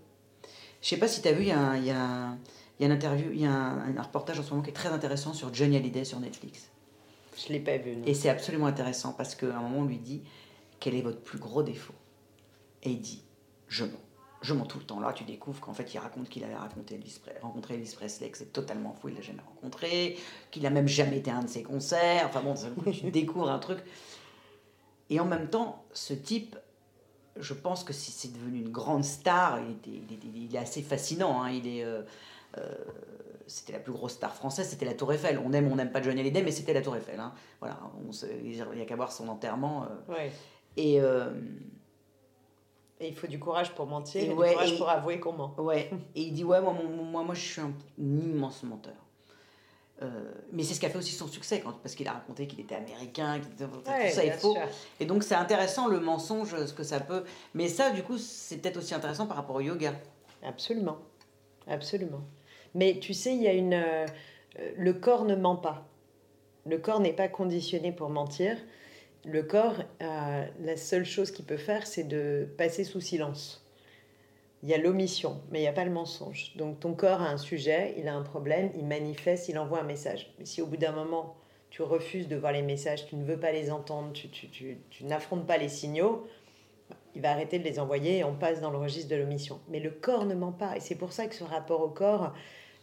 Je 0.82 0.88
sais 0.90 0.98
pas 0.98 1.08
si 1.08 1.22
tu 1.22 1.28
as 1.28 1.32
vu, 1.32 1.44
il 1.44 1.48
y 1.48 1.52
a, 1.52 1.60
un, 1.60 1.78
y, 1.78 1.92
a 1.92 2.36
y 2.80 2.84
a 2.84 2.88
une 2.88 2.92
interview, 2.92 3.30
il 3.32 3.42
y 3.42 3.46
a 3.46 3.52
un, 3.52 3.96
un, 3.96 4.02
reportage 4.02 4.40
en 4.40 4.44
ce 4.44 4.50
moment 4.50 4.64
qui 4.64 4.72
est 4.72 4.74
très 4.74 4.90
intéressant 4.90 5.32
sur 5.34 5.54
Johnny 5.54 5.78
Hallyday 5.78 6.04
sur 6.04 6.20
Netflix. 6.20 6.70
Je 7.38 7.54
l'ai 7.54 7.60
pas 7.60 7.78
vu. 7.78 7.96
Non. 7.96 8.06
Et 8.06 8.14
c'est 8.14 8.30
absolument 8.30 8.66
intéressant 8.66 9.14
parce 9.14 9.36
qu'à 9.36 9.56
un 9.56 9.62
moment, 9.62 9.80
on 9.80 9.86
lui 9.86 10.00
dit 10.00 10.24
Quel 10.80 10.96
est 10.96 11.02
votre 11.02 11.22
plus 11.22 11.40
gros 11.40 11.64
défaut? 11.64 11.94
Et 12.84 12.92
il 12.92 13.00
dit 13.00 13.24
Je 13.68 13.86
mens 13.86 14.00
je 14.42 14.54
mens 14.54 14.66
tout 14.66 14.80
le 14.80 14.86
temps. 14.86 15.00
Là, 15.00 15.14
tu 15.14 15.24
découvres 15.24 15.60
qu'en 15.60 15.74
fait, 15.74 15.94
il 15.94 16.00
raconte 16.00 16.28
qu'il 16.30 16.44
avait 16.44 16.56
raconté 16.56 16.96
Elvis, 16.96 17.20
rencontré 17.42 17.76
Elvis 17.76 17.94
Presley, 17.96 18.30
que 18.30 18.38
c'est 18.38 18.52
totalement 18.52 18.94
fou, 18.94 19.10
il 19.10 19.16
l'a 19.16 19.22
jamais 19.22 19.44
rencontré, 19.48 20.18
qu'il 20.50 20.66
a 20.66 20.70
même 20.70 20.88
jamais 20.88 21.18
été 21.18 21.30
à 21.30 21.38
un 21.38 21.44
de 21.44 21.50
ses 21.50 21.64
concerts. 21.64 22.26
Enfin 22.26 22.42
bon, 22.42 22.56
tu 22.92 23.12
découvres 23.12 23.52
un 23.52 23.60
truc. 23.60 23.80
Et 25.10 25.20
en 25.20 25.26
même 25.26 25.50
temps, 25.50 25.86
ce 25.94 26.14
type, 26.14 26.58
je 27.38 27.54
pense 27.54 27.84
que 27.84 27.94
c'est 27.94 28.34
devenu 28.34 28.60
une 28.60 28.72
grande 28.72 29.04
star, 29.04 29.60
il, 29.62 29.72
était, 29.72 29.90
il, 29.90 30.14
était, 30.14 30.28
il 30.34 30.56
est 30.56 30.60
assez 30.60 30.82
fascinant. 30.82 31.42
Hein. 31.42 31.52
Il 31.52 31.68
est. 31.68 31.84
Euh, 31.84 32.04
euh, 32.58 32.76
c'était 33.48 33.74
la 33.74 33.80
plus 33.80 33.92
grosse 33.92 34.14
star 34.14 34.34
française, 34.34 34.68
c'était 34.70 34.86
la 34.86 34.94
Tour 34.94 35.12
Eiffel. 35.14 35.40
On 35.44 35.52
aime 35.54 35.70
on 35.72 35.76
n'aime 35.76 35.92
pas 35.92 36.02
Johnny 36.02 36.22
Hallyday, 36.22 36.44
mais 36.44 36.52
c'était 36.52 36.74
la 36.74 36.82
Tour 36.82 36.96
Eiffel. 36.96 37.20
Hein. 37.20 37.34
Voilà, 37.60 37.80
on 38.08 38.12
se, 38.12 38.26
il 38.26 38.52
n'y 38.52 38.82
a 38.82 38.86
qu'à 38.86 38.96
voir 38.96 39.12
son 39.12 39.28
enterrement. 39.30 39.84
Euh. 39.84 40.14
Ouais. 40.14 40.32
Et. 40.78 41.00
Et 43.04 43.08
il 43.08 43.16
faut 43.16 43.26
du 43.26 43.40
courage 43.40 43.74
pour 43.74 43.88
mentir, 43.88 44.22
et, 44.22 44.32
ouais, 44.32 44.50
du 44.50 44.54
courage 44.54 44.72
et, 44.74 44.78
pour 44.78 44.90
avouer 44.90 45.20
qu'on 45.20 45.34
ment. 45.34 45.56
Ouais. 45.58 45.90
Et 46.14 46.22
il 46.22 46.34
dit 46.34 46.44
ouais, 46.44 46.62
moi, 46.62 46.72
moi, 46.72 47.24
moi 47.24 47.34
je 47.34 47.42
suis 47.42 47.60
un, 47.60 47.74
immense 47.98 48.62
menteur. 48.62 48.94
Euh, 50.02 50.32
mais 50.52 50.64
c'est 50.64 50.74
ce 50.74 50.80
qui 50.80 50.86
a 50.88 50.90
fait 50.90 50.98
aussi 50.98 51.14
son 51.14 51.28
succès, 51.28 51.62
quand, 51.62 51.74
parce 51.74 51.94
qu'il 51.94 52.08
a 52.08 52.14
raconté 52.14 52.48
qu'il 52.48 52.60
était 52.60 52.76
américain, 52.76 53.40
qu 53.40 53.64
ouais, 53.64 53.70
tout 54.10 54.16
ça 54.16 54.26
est 54.26 54.32
faux. 54.32 54.54
sûr. 54.54 54.68
Et 55.00 55.06
donc 55.06 55.24
c'est 55.24 55.36
intéressant 55.36 55.88
le 55.88 56.00
mensonge, 56.00 56.56
ce 56.66 56.74
que 56.74 56.84
ça 56.84 57.00
peut. 57.00 57.24
Mais 57.54 57.68
ça, 57.68 57.92
du 57.92 58.02
coup, 58.02 58.18
c'est 58.18 58.58
peut-être 58.58 58.78
aussi 58.78 58.96
intéressant 58.96 59.28
par 59.28 59.38
rapport 59.38 59.58
au 59.58 59.62
yoga. 59.62 59.94
Absolument, 60.44 60.98
absolument. 61.68 62.22
Mais 62.74 63.00
tu 63.00 63.14
sais, 63.14 63.36
il 63.36 63.42
y 63.42 63.48
a 63.48 63.54
une. 63.54 63.74
Euh, 63.74 64.06
le 64.76 64.94
corps 64.94 65.26
ne 65.26 65.36
ment 65.36 65.56
pas. 65.56 65.88
Le 66.66 66.78
corps 66.78 67.00
n'est 67.00 67.14
pas 67.14 67.28
conditionné 67.28 67.92
pour 67.92 68.10
mentir. 68.10 68.58
Le 69.24 69.44
corps, 69.44 69.76
euh, 70.02 70.46
la 70.60 70.78
seule 70.78 71.06
chose 71.06 71.32
qu'il 71.32 71.46
peut 71.46 71.58
faire, 71.58 71.86
c'est 71.86 72.04
de 72.04 72.48
passer 72.58 72.84
sous 72.84 73.02
silence. 73.02 73.61
Il 74.64 74.70
y 74.70 74.74
a 74.74 74.78
l'omission, 74.78 75.42
mais 75.52 75.60
il 75.60 75.62
n'y 75.64 75.68
a 75.68 75.74
pas 75.74 75.86
le 75.86 75.92
mensonge. 75.92 76.52
Donc 76.56 76.80
ton 76.80 76.94
corps 76.94 77.22
a 77.22 77.30
un 77.30 77.38
sujet, 77.38 77.96
il 77.98 78.08
a 78.08 78.14
un 78.14 78.22
problème, 78.22 78.70
il 78.78 78.86
manifeste, 78.86 79.50
il 79.50 79.58
envoie 79.58 79.80
un 79.80 79.84
message. 79.84 80.32
Mais 80.38 80.46
si 80.46 80.62
au 80.62 80.68
bout 80.68 80.78
d'un 80.78 80.92
moment, 80.92 81.36
tu 81.72 81.82
refuses 81.82 82.28
de 82.28 82.36
voir 82.36 82.52
les 82.52 82.62
messages, 82.62 83.08
tu 83.08 83.16
ne 83.16 83.24
veux 83.24 83.40
pas 83.40 83.52
les 83.52 83.72
entendre, 83.72 84.12
tu, 84.14 84.30
tu, 84.30 84.78
tu, 84.90 85.04
n'affrontes 85.06 85.48
pas 85.48 85.58
les 85.58 85.70
signaux, 85.70 86.28
il 87.16 87.22
va 87.22 87.32
arrêter 87.32 87.60
de 87.60 87.64
les 87.64 87.80
envoyer 87.80 88.20
et 88.20 88.24
on 88.24 88.36
passe 88.36 88.62
dans 88.62 88.70
le 88.70 88.78
registre 88.78 89.10
de 89.10 89.16
l'omission. 89.16 89.60
Mais 89.70 89.80
le 89.80 89.90
corps 89.90 90.26
ne 90.26 90.36
ment 90.36 90.52
pas. 90.52 90.76
Et 90.78 90.80
c'est 90.80 90.96
pour 90.96 91.12
ça 91.12 91.26
que 91.28 91.34
ce 91.36 91.44
rapport 91.44 91.82
au 91.82 91.90
corps, 91.90 92.34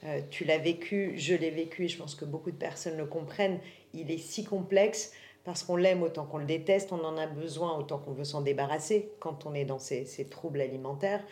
euh, 0.04 0.20
tu 0.30 0.44
l'as 0.44 0.58
vécu, 0.58 1.12
je 1.16 1.34
l'ai 1.34 1.50
vécu, 1.50 1.84
et 1.84 1.88
je 1.88 1.98
pense 1.98 2.14
que 2.14 2.24
beaucoup 2.24 2.50
de 2.50 2.56
personnes 2.56 2.96
le 2.96 3.06
comprennent, 3.06 3.60
il 3.94 4.10
est 4.10 4.18
si 4.18 4.44
complexe 4.44 5.12
parce 5.44 5.62
qu'on 5.62 5.76
l'aime 5.76 6.02
autant 6.02 6.26
qu'on 6.26 6.38
le 6.38 6.44
déteste, 6.44 6.92
on 6.92 7.02
en 7.04 7.16
a 7.16 7.26
besoin 7.26 7.78
autant 7.78 7.98
qu'on 7.98 8.12
veut 8.12 8.24
s'en 8.24 8.42
débarrasser 8.42 9.12
quand 9.18 9.46
on 9.46 9.54
est 9.54 9.64
dans 9.64 9.78
ces, 9.78 10.04
ces 10.04 10.26
troubles 10.26 10.60
alimentaires. 10.60 11.22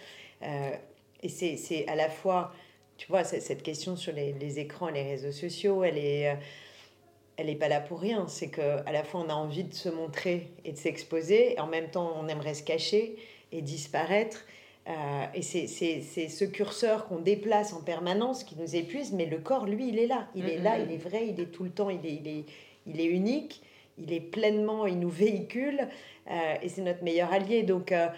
Euh, 0.42 0.70
et 1.22 1.28
c'est 1.28 1.86
à 1.88 1.94
la 1.94 2.08
fois, 2.08 2.52
tu 2.96 3.08
vois, 3.08 3.24
cette 3.24 3.62
question 3.62 3.96
sur 3.96 4.12
les, 4.12 4.32
les, 4.32 4.58
écrans 4.58 4.88
et 4.88 4.92
les 4.92 5.02
réseaux 5.02 5.32
sociaux, 5.32 5.82
elle 5.82 5.98
est, 5.98 6.30
euh, 6.30 6.34
elle 7.36 7.50
est 7.50 7.56
pas 7.56 7.68
là 7.68 7.80
pour 7.80 8.00
rien. 8.00 8.26
C'est 8.28 8.48
que 8.48 8.78
à 8.86 8.92
la 8.92 9.02
fois 9.02 9.24
on 9.26 9.28
a 9.28 9.34
envie 9.34 9.64
de 9.64 9.74
se 9.74 9.88
montrer 9.88 10.50
et 10.64 10.72
de 10.72 10.76
s'exposer, 10.76 11.54
et 11.54 11.60
en 11.60 11.66
même 11.66 11.90
temps 11.90 12.12
on 12.20 12.28
aimerait 12.28 12.54
se 12.54 12.62
cacher 12.62 13.16
et 13.52 13.62
disparaître. 13.62 14.44
Euh, 14.88 15.26
et 15.34 15.42
c'est 15.42 15.66
ce 15.66 16.44
curseur 16.44 17.08
qu'on 17.08 17.18
déplace 17.18 17.72
en 17.72 17.80
permanence 17.80 18.44
qui 18.44 18.54
nous 18.56 18.76
épuise, 18.76 19.12
mais 19.12 19.26
le 19.26 19.38
corps, 19.38 19.66
lui, 19.66 19.88
il 19.88 19.98
est 19.98 20.06
là. 20.06 20.28
Il 20.36 20.48
est 20.48 20.58
là, 20.58 20.78
il 20.78 20.92
est 20.92 20.98
vrai, 20.98 21.26
il 21.26 21.40
est 21.40 21.46
tout 21.46 21.64
le 21.64 21.70
temps, 21.70 21.90
il 21.90 22.06
est, 22.06 22.14
il 22.14 22.28
est, 22.28 22.44
il 22.86 23.00
est 23.00 23.06
unique 23.06 23.62
il 23.98 24.12
est 24.12 24.20
pleinement, 24.20 24.86
il 24.86 24.98
nous 24.98 25.10
véhicule 25.10 25.88
euh, 26.30 26.54
et 26.62 26.68
c'est 26.68 26.82
notre 26.82 27.02
meilleur 27.02 27.32
allié. 27.32 27.62
Donc, 27.62 27.92
euh, 27.92 28.08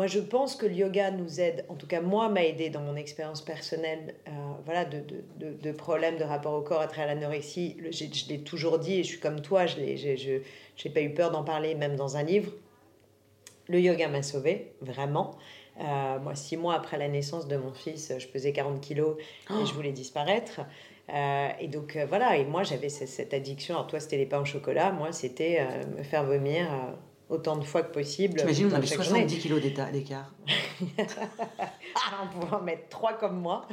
moi, 0.00 0.06
je 0.06 0.18
pense 0.18 0.56
que 0.56 0.64
le 0.64 0.72
yoga 0.72 1.10
nous 1.10 1.42
aide, 1.42 1.66
en 1.68 1.74
tout 1.74 1.86
cas, 1.86 2.00
moi, 2.00 2.30
m'a 2.30 2.42
aidé 2.42 2.70
dans 2.70 2.80
mon 2.80 2.96
expérience 2.96 3.42
personnelle, 3.42 4.14
euh, 4.28 4.30
voilà, 4.64 4.86
de, 4.86 5.00
de, 5.00 5.22
de, 5.36 5.52
de, 5.52 5.72
problèmes 5.72 6.16
de 6.16 6.24
rapport 6.24 6.54
au 6.54 6.62
corps 6.62 6.80
à 6.80 6.86
travers 6.86 7.14
l'anorexie. 7.14 7.76
Je 7.90 8.28
l'ai 8.30 8.38
toujours 8.38 8.78
dit 8.78 9.00
et 9.00 9.02
je 9.02 9.08
suis 9.08 9.20
comme 9.20 9.42
toi, 9.42 9.66
je 9.66 9.78
n'ai 9.78 10.94
pas 10.94 11.02
eu 11.02 11.12
peur 11.12 11.30
d'en 11.30 11.44
parler, 11.44 11.74
même 11.74 11.96
dans 11.96 12.16
un 12.16 12.22
livre. 12.22 12.50
Le 13.68 13.78
yoga 13.78 14.08
m'a 14.08 14.22
sauvé, 14.22 14.72
vraiment. 14.80 15.36
Euh, 15.82 16.18
moi, 16.18 16.34
six 16.34 16.56
mois 16.56 16.76
après 16.76 16.96
la 16.96 17.08
naissance 17.08 17.46
de 17.46 17.58
mon 17.58 17.74
fils, 17.74 18.10
je 18.18 18.26
pesais 18.26 18.54
40 18.54 18.80
kilos 18.80 19.18
et 19.50 19.52
oh. 19.52 19.66
je 19.66 19.74
voulais 19.74 19.92
disparaître. 19.92 20.62
Euh, 21.10 21.48
et 21.60 21.68
donc 21.68 21.98
voilà, 22.08 22.38
et 22.38 22.46
moi 22.46 22.62
j'avais 22.62 22.88
cette, 22.88 23.08
cette, 23.08 23.34
addiction. 23.34 23.74
Alors 23.74 23.86
toi 23.86 24.00
c'était 24.00 24.16
les 24.16 24.24
pains 24.24 24.40
au 24.40 24.46
chocolat, 24.46 24.92
moi 24.92 25.12
c'était 25.12 25.60
me 25.94 26.02
faire 26.02 26.24
vomir 26.24 26.68
autant 27.30 27.56
de 27.56 27.64
fois 27.64 27.82
que 27.82 27.92
possible. 27.92 28.38
T'imagines, 28.38 28.68
on 28.70 28.74
avait 28.74 28.86
70 28.86 29.38
kilos 29.38 29.60
d'écart. 29.60 29.88
on 32.22 32.26
pouvait 32.28 32.56
en 32.56 32.60
mettre 32.60 32.88
trois 32.88 33.14
comme 33.14 33.40
moi. 33.40 33.66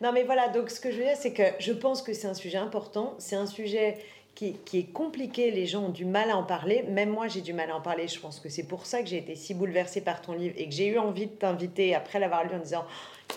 non 0.00 0.12
mais 0.12 0.24
voilà, 0.24 0.48
donc 0.48 0.70
ce 0.70 0.80
que 0.80 0.90
je 0.90 0.96
veux 0.98 1.04
dire 1.04 1.16
c'est 1.16 1.32
que 1.32 1.42
je 1.58 1.72
pense 1.72 2.02
que 2.02 2.12
c'est 2.12 2.26
un 2.26 2.34
sujet 2.34 2.58
important, 2.58 3.14
c'est 3.18 3.36
un 3.36 3.46
sujet 3.46 3.98
qui, 4.34 4.54
qui, 4.64 4.80
est 4.80 4.92
compliqué, 4.92 5.52
les 5.52 5.66
gens 5.66 5.84
ont 5.84 5.90
du 5.90 6.04
mal 6.04 6.30
à 6.30 6.36
en 6.36 6.42
parler, 6.42 6.82
même 6.82 7.10
moi 7.10 7.28
j'ai 7.28 7.40
du 7.40 7.52
mal 7.52 7.70
à 7.70 7.76
en 7.76 7.80
parler, 7.80 8.08
je 8.08 8.18
pense 8.18 8.40
que 8.40 8.48
c'est 8.48 8.64
pour 8.64 8.86
ça 8.86 9.02
que 9.02 9.08
j'ai 9.08 9.18
été 9.18 9.36
si 9.36 9.54
bouleversée 9.54 10.00
par 10.00 10.20
ton 10.20 10.32
livre 10.32 10.54
et 10.58 10.68
que 10.68 10.74
j'ai 10.74 10.88
eu 10.88 10.98
envie 10.98 11.26
de 11.26 11.32
t'inviter 11.32 11.94
après 11.94 12.18
l'avoir 12.18 12.44
lu 12.44 12.54
en 12.54 12.58
disant 12.58 12.84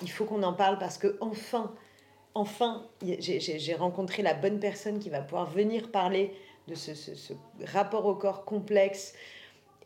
il 0.01 0.09
faut 0.09 0.25
qu'on 0.25 0.41
en 0.41 0.53
parle 0.53 0.79
parce 0.79 0.97
que 0.97 1.17
enfin 1.21 1.71
enfin, 2.37 2.83
j'ai 3.01 3.75
rencontré 3.75 4.21
la 4.21 4.33
bonne 4.33 4.59
personne 4.59 4.99
qui 4.99 5.09
va 5.09 5.21
pouvoir 5.21 5.49
venir 5.49 5.89
parler 5.91 6.33
de 6.67 6.75
ce, 6.75 6.93
ce, 6.93 7.15
ce 7.15 7.33
rapport 7.65 8.05
au 8.05 8.15
corps 8.15 8.45
complexe 8.45 9.13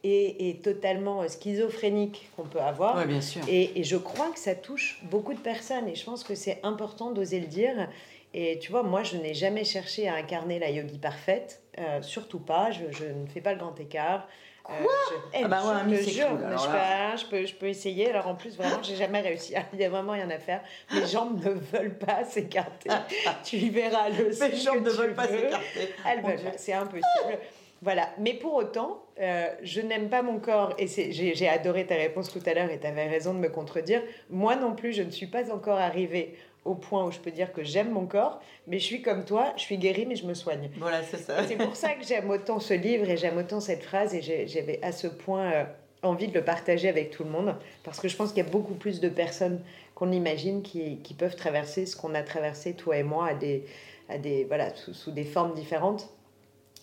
et, 0.04 0.50
et 0.50 0.56
totalement 0.58 1.28
schizophrénique 1.28 2.30
qu'on 2.36 2.44
peut 2.44 2.62
avoir. 2.62 2.98
Ouais, 2.98 3.06
bien 3.06 3.22
sûr. 3.22 3.42
Et, 3.48 3.80
et, 3.80 3.84
je 3.84 3.98
crois 3.98 4.32
que 4.32 4.40
ça 4.40 4.56
touche 4.56 5.00
beaucoup 5.04 5.34
de 5.34 5.40
personnes 5.40 5.88
et 5.88 5.96
je 5.96 6.04
pense 6.04 6.24
que 6.24 6.36
c'est 6.36 6.60
important 6.64 7.12
d'oser 7.12 7.40
le 7.40 7.48
dire. 7.48 7.90
Et 8.34 8.60
tu 8.60 8.72
vois, 8.72 8.84
moi, 8.84 9.04
je 9.04 9.18
n'ai 9.18 9.34
jamais 9.34 9.64
cherché 9.64 10.08
à 10.08 10.16
incarner 10.16 10.58
la 10.58 10.70
yogi 10.70 10.98
parfaite, 10.98 11.62
euh, 11.78 12.02
surtout 12.02 12.40
pas, 12.40 12.72
je, 12.72 12.86
je, 12.92 13.06
ne 13.06 13.28
fais 13.28 13.42
pas 13.42 13.54
le 13.54 13.60
grand 13.60 13.78
écart. 13.80 14.28
Quoi? 14.64 14.76
Euh, 14.76 15.18
je, 15.34 15.44
ah 15.44 15.48
bah 15.48 15.62
ouais, 15.64 15.96
je, 15.98 16.10
jure, 16.10 16.28
cool, 16.30 16.38
je, 16.40 16.68
peux, 16.68 17.18
je, 17.18 17.26
peux, 17.26 17.46
je 17.46 17.56
peux 17.56 17.68
essayer. 17.68 18.10
Alors 18.10 18.28
en 18.28 18.36
plus, 18.36 18.56
vraiment, 18.56 18.82
j'ai 18.82 18.96
jamais 18.96 19.22
réussi. 19.22 19.54
Il 19.74 19.80
y 19.80 19.86
a 19.86 19.90
vraiment 19.90 20.14
rien 20.14 20.30
à 20.30 20.40
faire. 20.40 20.62
Mes 20.94 21.06
jambes 21.08 21.44
ne 21.44 21.52
veulent 21.52 21.98
pas 21.98 22.24
s'écarter. 22.30 22.90
tu 23.44 23.58
verras 23.70 24.10
le 24.10 24.26
Mes 24.26 24.56
jambes 24.56 24.84
ne 24.84 24.90
veulent 24.92 25.16
pas 25.16 25.28
s'écarter. 25.28 25.94
Elles 26.08 26.22
veulent 26.22 26.52
pas. 26.52 26.58
C'est 26.58 26.74
impossible. 26.74 27.40
Voilà. 27.82 28.10
Mais 28.20 28.36
pour 28.36 28.54
autant, 28.54 29.04
euh, 29.20 29.48
je 29.64 29.82
n'aime 29.82 30.10
pas 30.10 30.22
mon 30.22 30.40
corps. 30.40 30.76
Et 30.78 30.88
j'ai 30.88 31.50
adoré 31.50 31.86
ta 31.86 31.96
réponse 31.96 32.32
tout 32.32 32.42
à 32.46 32.54
l'heure 32.54 32.70
et 32.70 32.80
tu 32.80 32.86
avais 32.86 33.08
raison 33.08 33.34
de 33.34 33.40
me 33.40 33.50
contredire. 33.50 34.02
Moi 34.30 34.56
non 34.56 34.76
plus, 34.76 34.94
je 34.94 35.02
ne 35.02 35.12
suis 35.12 35.28
pas 35.28 35.52
encore 35.52 35.80
arrivée 35.80 36.38
au 36.64 36.76
point 36.76 37.06
où 37.06 37.12
je 37.12 37.20
peux 37.20 37.32
dire 37.32 37.52
que 37.54 37.64
j'aime 37.64 37.92
mon 37.92 38.06
corps, 38.06 38.42
mais 38.68 38.78
je 38.78 38.86
suis 38.86 39.02
comme 39.02 39.26
toi, 39.26 39.54
je 39.58 39.62
suis 39.62 39.78
guérie, 39.78 40.06
mais 40.06 40.16
je 40.16 40.26
me 40.26 40.34
soigne. 40.34 40.70
Voilà, 40.78 41.02
c'est 41.04 41.18
ça. 41.18 41.46
C'est 41.48 41.56
pour 41.56 41.76
ça 41.76 41.94
que 41.94 42.06
j'aime 42.06 42.30
autant 42.30 42.60
ce 42.60 42.74
livre 42.74 43.10
et 43.10 43.18
j'aime 43.18 43.38
autant 43.38 43.60
cette 43.60 43.84
phrase 43.84 44.14
et 44.14 44.22
j'avais 44.22 44.80
à 44.84 44.92
ce 44.92 45.08
point 45.08 45.52
euh, 45.52 45.64
envie 46.04 46.28
de 46.28 46.34
le 46.34 46.44
partager 46.44 46.88
avec 46.88 47.10
tout 47.12 47.24
le 47.24 47.30
monde, 47.30 47.56
parce 47.84 48.00
que 48.00 48.08
je 48.08 48.16
pense 48.16 48.30
qu'il 48.32 48.44
y 48.44 48.48
a 48.48 48.50
beaucoup 48.50 48.76
plus 48.76 49.00
de 49.00 49.10
personnes 49.10 49.62
qu'on 49.96 50.12
imagine 50.12 50.62
qui, 50.62 50.98
qui, 50.98 51.14
peuvent 51.14 51.36
traverser 51.36 51.86
ce 51.86 51.96
qu'on 51.96 52.14
a 52.16 52.24
traversé, 52.24 52.74
toi 52.74 52.98
et 52.98 53.04
moi, 53.04 53.28
à 53.28 53.34
des, 53.34 53.66
à 54.10 54.18
des, 54.18 54.46
voilà, 54.46 54.76
sous, 54.76 54.94
sous 54.94 55.12
des 55.12 55.24
formes 55.24 55.54
différentes. 55.54 56.10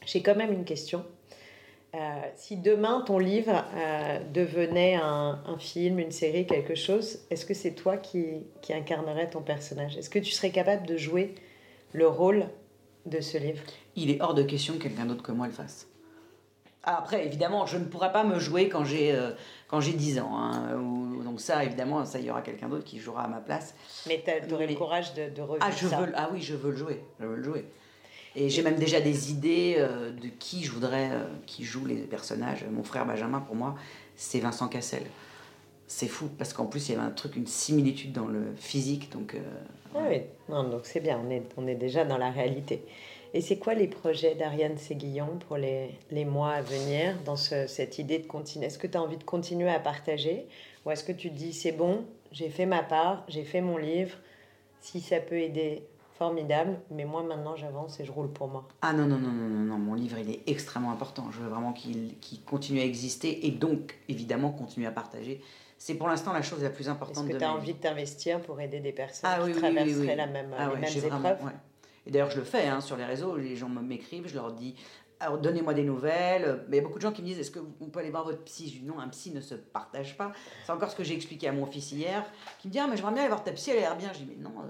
J'ai 0.06 0.22
quand 0.22 0.36
même 0.36 0.52
une 0.52 0.64
question. 0.64 1.04
Euh, 1.94 1.98
si 2.36 2.56
demain 2.56 3.00
ton 3.00 3.18
livre 3.18 3.64
euh, 3.74 4.18
devenait 4.34 4.96
un, 4.96 5.40
un, 5.46 5.58
film, 5.58 5.98
une 5.98 6.10
série, 6.12 6.46
quelque 6.46 6.74
chose, 6.74 7.20
est-ce 7.30 7.46
que 7.46 7.54
c'est 7.54 7.70
toi 7.70 7.96
qui, 7.96 8.46
qui 8.60 8.74
incarnerais 8.74 9.30
ton 9.30 9.40
personnage? 9.40 9.96
Est-ce 9.96 10.10
que 10.10 10.18
tu 10.18 10.30
serais 10.30 10.50
capable 10.50 10.86
de 10.86 10.98
jouer 10.98 11.34
le 11.92 12.06
rôle 12.06 12.46
de 13.06 13.20
ce 13.20 13.38
livre? 13.38 13.62
Il 13.96 14.10
est 14.10 14.20
hors 14.20 14.34
de 14.34 14.42
question 14.42 14.74
que 14.74 14.82
quelqu'un 14.82 15.06
d'autre 15.06 15.22
que 15.22 15.32
moi 15.32 15.46
le 15.46 15.52
fasse. 15.52 15.88
Après, 16.82 17.24
évidemment, 17.24 17.66
je 17.66 17.78
ne 17.78 17.84
pourrais 17.84 18.12
pas 18.12 18.24
me 18.24 18.38
jouer 18.38 18.68
quand 18.68 18.84
j'ai 18.84 19.12
euh, 19.12 19.32
quand 19.66 19.80
j'ai 19.80 19.92
10 19.92 20.20
ans. 20.20 20.36
Hein, 20.36 20.76
ou, 20.76 21.22
donc 21.22 21.40
ça, 21.40 21.64
évidemment, 21.64 22.04
ça, 22.04 22.18
il 22.18 22.26
y 22.26 22.30
aura 22.30 22.42
quelqu'un 22.42 22.68
d'autre 22.68 22.84
qui 22.84 22.98
jouera 22.98 23.24
à 23.24 23.28
ma 23.28 23.40
place. 23.40 23.74
Mais 24.06 24.22
tu 24.24 24.54
aurais 24.54 24.66
le 24.66 24.74
courage 24.74 25.14
de, 25.14 25.28
de 25.28 25.42
revivre 25.42 25.66
ah, 25.66 25.70
je 25.70 25.86
ça 25.86 26.00
veux, 26.00 26.12
Ah 26.14 26.28
oui, 26.32 26.40
je 26.40 26.54
veux 26.54 26.70
le 26.70 26.76
jouer. 26.76 27.02
Je 27.18 27.26
veux 27.26 27.36
le 27.36 27.42
jouer. 27.42 27.64
Et 28.40 28.50
j'ai 28.50 28.62
même 28.62 28.76
déjà 28.76 29.00
des 29.00 29.32
idées 29.32 29.74
euh, 29.78 30.12
de 30.12 30.28
qui 30.28 30.62
je 30.62 30.70
voudrais, 30.70 31.10
euh, 31.10 31.24
qui 31.46 31.64
joue 31.64 31.84
les 31.84 31.96
personnages. 31.96 32.64
Mon 32.70 32.84
frère 32.84 33.04
Benjamin, 33.04 33.40
pour 33.40 33.56
moi, 33.56 33.74
c'est 34.14 34.38
Vincent 34.38 34.68
Cassel. 34.68 35.02
c'est 35.88 36.06
fou 36.06 36.28
parce 36.38 36.52
qu'en 36.52 36.66
plus 36.66 36.88
il 36.88 36.92
y 36.92 36.94
avait 36.94 37.04
un 37.04 37.10
truc, 37.10 37.34
une 37.34 37.48
similitude 37.48 38.12
dans 38.12 38.26
le 38.26 38.54
physique. 38.56 39.10
Donc, 39.10 39.34
euh, 39.34 39.40
ah 39.96 40.04
oui, 40.08 40.22
non, 40.48 40.62
donc 40.62 40.82
c'est 40.84 41.00
bien, 41.00 41.20
on 41.24 41.28
est, 41.30 41.42
on 41.56 41.66
est 41.66 41.74
déjà 41.74 42.04
dans 42.04 42.16
la 42.16 42.30
réalité. 42.30 42.84
Et 43.34 43.40
c'est 43.40 43.58
quoi 43.58 43.74
les 43.74 43.88
projets 43.88 44.36
d'Ariane 44.36 44.78
Séguillon 44.78 45.38
pour 45.48 45.56
les, 45.56 45.98
les, 46.12 46.24
mois 46.24 46.52
à 46.52 46.62
venir 46.62 47.16
dans 47.24 47.36
ce, 47.36 47.66
cette 47.66 47.98
idée 47.98 48.20
de 48.20 48.26
continuer? 48.26 48.66
Est-ce 48.66 48.78
que 48.78 48.86
tu 48.86 48.96
as 48.96 49.02
envie 49.02 49.18
de 49.18 49.24
continuer 49.24 49.68
à 49.68 49.80
partager? 49.80 50.46
Ou 50.86 50.92
est-ce 50.92 51.02
que 51.02 51.12
tu 51.12 51.28
te 51.30 51.34
dis 51.34 51.52
c'est 51.52 51.72
bon, 51.72 52.04
j'ai 52.30 52.50
fait 52.50 52.66
ma 52.66 52.84
part, 52.84 53.24
j'ai 53.26 53.44
fait 53.44 53.62
mon 53.62 53.78
livre, 53.78 54.16
si 54.80 55.00
ça 55.00 55.18
peut 55.18 55.40
aider, 55.40 55.82
formidable, 56.18 56.80
mais 56.90 57.04
moi 57.04 57.22
maintenant 57.22 57.56
j'avance 57.56 58.00
et 58.00 58.04
je 58.04 58.12
roule 58.12 58.32
pour 58.32 58.48
moi. 58.48 58.66
Ah 58.82 58.92
non, 58.92 59.06
non, 59.06 59.18
non, 59.18 59.30
non, 59.30 59.48
non, 59.48 59.64
non, 59.64 59.78
mon 59.78 59.94
livre 59.94 60.18
il 60.18 60.30
est 60.30 60.42
extrêmement 60.46 60.90
important. 60.90 61.30
Je 61.30 61.40
veux 61.40 61.48
vraiment 61.48 61.72
qu'il 61.72 62.16
continue 62.44 62.80
à 62.80 62.84
exister 62.84 63.46
et 63.46 63.50
donc 63.50 63.98
évidemment 64.08 64.50
continuer 64.50 64.86
à 64.86 64.92
partager 64.92 65.40
c'est 65.78 65.94
pour 65.94 66.08
l'instant 66.08 66.32
la 66.32 66.42
chose 66.42 66.62
la 66.62 66.70
plus 66.70 66.88
importante. 66.88 67.24
Est-ce 67.24 67.34
que 67.34 67.38
tu 67.38 67.44
as 67.44 67.52
envie 67.52 67.72
de 67.72 67.78
t'investir 67.78 68.40
pour 68.40 68.60
aider 68.60 68.80
des 68.80 68.92
personnes 68.92 69.30
ah 69.32 69.46
qui 69.46 69.52
traverseraient 69.52 70.16
la 70.16 70.26
même, 70.26 70.52
ah 70.58 70.70
les 70.74 70.80
mêmes 70.80 71.04
épreuves 71.04 71.38
Et 72.04 72.10
d'ailleurs, 72.10 72.30
je 72.30 72.38
le 72.38 72.44
fais 72.44 72.66
hein, 72.66 72.80
sur 72.80 72.96
les 72.96 73.04
réseaux, 73.04 73.36
les 73.36 73.54
gens 73.54 73.68
m'écrivent, 73.68 74.26
je 74.26 74.34
leur 74.34 74.52
dis 74.52 74.74
alors 75.20 75.38
donnez-moi 75.38 75.74
des 75.74 75.82
nouvelles. 75.82 76.64
Mais 76.68 76.76
il 76.76 76.80
y 76.80 76.82
a 76.82 76.86
beaucoup 76.86 76.98
de 76.98 77.02
gens 77.02 77.12
qui 77.12 77.22
me 77.22 77.26
disent 77.26 77.38
est-ce 77.38 77.50
qu'on 77.50 77.86
peut 77.86 78.00
aller 78.00 78.10
voir 78.10 78.24
votre 78.24 78.42
psy? 78.44 78.68
Je 78.68 78.78
dis 78.80 78.84
non, 78.84 78.98
un 78.98 79.08
psy 79.08 79.32
ne 79.32 79.40
se 79.40 79.54
partage 79.54 80.16
pas. 80.16 80.32
C'est 80.64 80.72
encore 80.72 80.90
ce 80.90 80.96
que 80.96 81.04
j'ai 81.04 81.14
expliqué 81.14 81.48
à 81.48 81.52
mon 81.52 81.66
fils 81.66 81.92
hier, 81.92 82.24
qui 82.58 82.68
me 82.68 82.72
dit 82.72 82.78
ah, 82.78 82.86
mais 82.88 82.96
j'aimerais 82.96 83.12
bien 83.12 83.22
aller 83.22 83.30
voir 83.30 83.44
ta 83.44 83.52
psy, 83.52 83.70
elle 83.70 83.78
a 83.78 83.80
l'air 83.80 83.96
bien. 83.96 84.12
Je 84.12 84.18
dis 84.18 84.26
mais 84.28 84.42
non, 84.42 84.54
euh, 84.60 84.66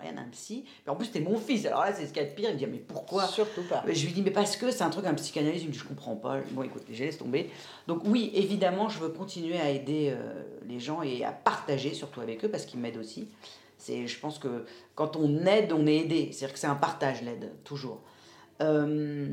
rien, 0.00 0.16
un 0.16 0.28
psy. 0.30 0.64
Mais 0.84 0.92
en 0.92 0.96
plus, 0.96 1.06
c'était 1.06 1.20
mon 1.20 1.36
fils. 1.36 1.66
Alors 1.66 1.80
là, 1.80 1.92
c'est 1.92 2.06
ce 2.06 2.12
qu'il 2.12 2.22
y 2.22 2.26
a 2.26 2.28
de 2.28 2.34
pire. 2.34 2.50
Il 2.50 2.54
me 2.54 2.58
dit 2.58 2.66
mais 2.66 2.78
pourquoi? 2.78 3.26
Surtout 3.26 3.62
pas. 3.62 3.84
Je 3.86 4.06
lui 4.06 4.12
dis 4.12 4.22
mais 4.22 4.30
parce 4.30 4.56
que 4.56 4.70
c'est 4.70 4.82
un 4.82 4.90
truc, 4.90 5.06
un 5.06 5.14
psychanalyse. 5.14 5.62
Il 5.62 5.68
me 5.68 5.72
dit 5.72 5.78
je 5.78 5.84
comprends 5.84 6.16
pas. 6.16 6.38
Bon, 6.50 6.62
écoute, 6.62 6.82
je 6.90 7.04
laisse 7.04 7.18
tomber. 7.18 7.50
Donc 7.86 8.02
oui, 8.04 8.30
évidemment, 8.34 8.88
je 8.88 8.98
veux 8.98 9.10
continuer 9.10 9.60
à 9.60 9.70
aider 9.70 10.12
euh, 10.12 10.42
les 10.66 10.80
gens 10.80 11.02
et 11.02 11.24
à 11.24 11.32
partager 11.32 11.94
surtout 11.94 12.20
avec 12.20 12.44
eux 12.44 12.48
parce 12.48 12.64
qu'ils 12.64 12.80
m'aident 12.80 12.98
aussi. 12.98 13.28
C'est, 13.78 14.06
je 14.06 14.20
pense 14.20 14.38
que 14.38 14.66
quand 14.94 15.16
on 15.16 15.46
aide, 15.46 15.72
on 15.72 15.86
est 15.86 15.96
aidé. 15.96 16.30
C'est-à-dire 16.32 16.52
que 16.52 16.58
c'est 16.58 16.66
un 16.66 16.74
partage 16.74 17.22
l'aide, 17.22 17.50
toujours. 17.64 18.02
Euh, 18.60 19.28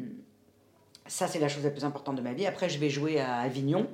ça, 1.05 1.28
c'est 1.28 1.39
la 1.39 1.49
chose 1.49 1.63
la 1.63 1.72
plus 1.72 1.86
importante 1.86 2.15
de 2.15 2.22
ma 2.22 2.34
vie. 2.34 2.45
Après, 2.45 2.70
je 2.70 2.80
vais 2.80 2.89
jouer 2.89 3.20
à 3.20 3.38
Avignon 3.38 3.88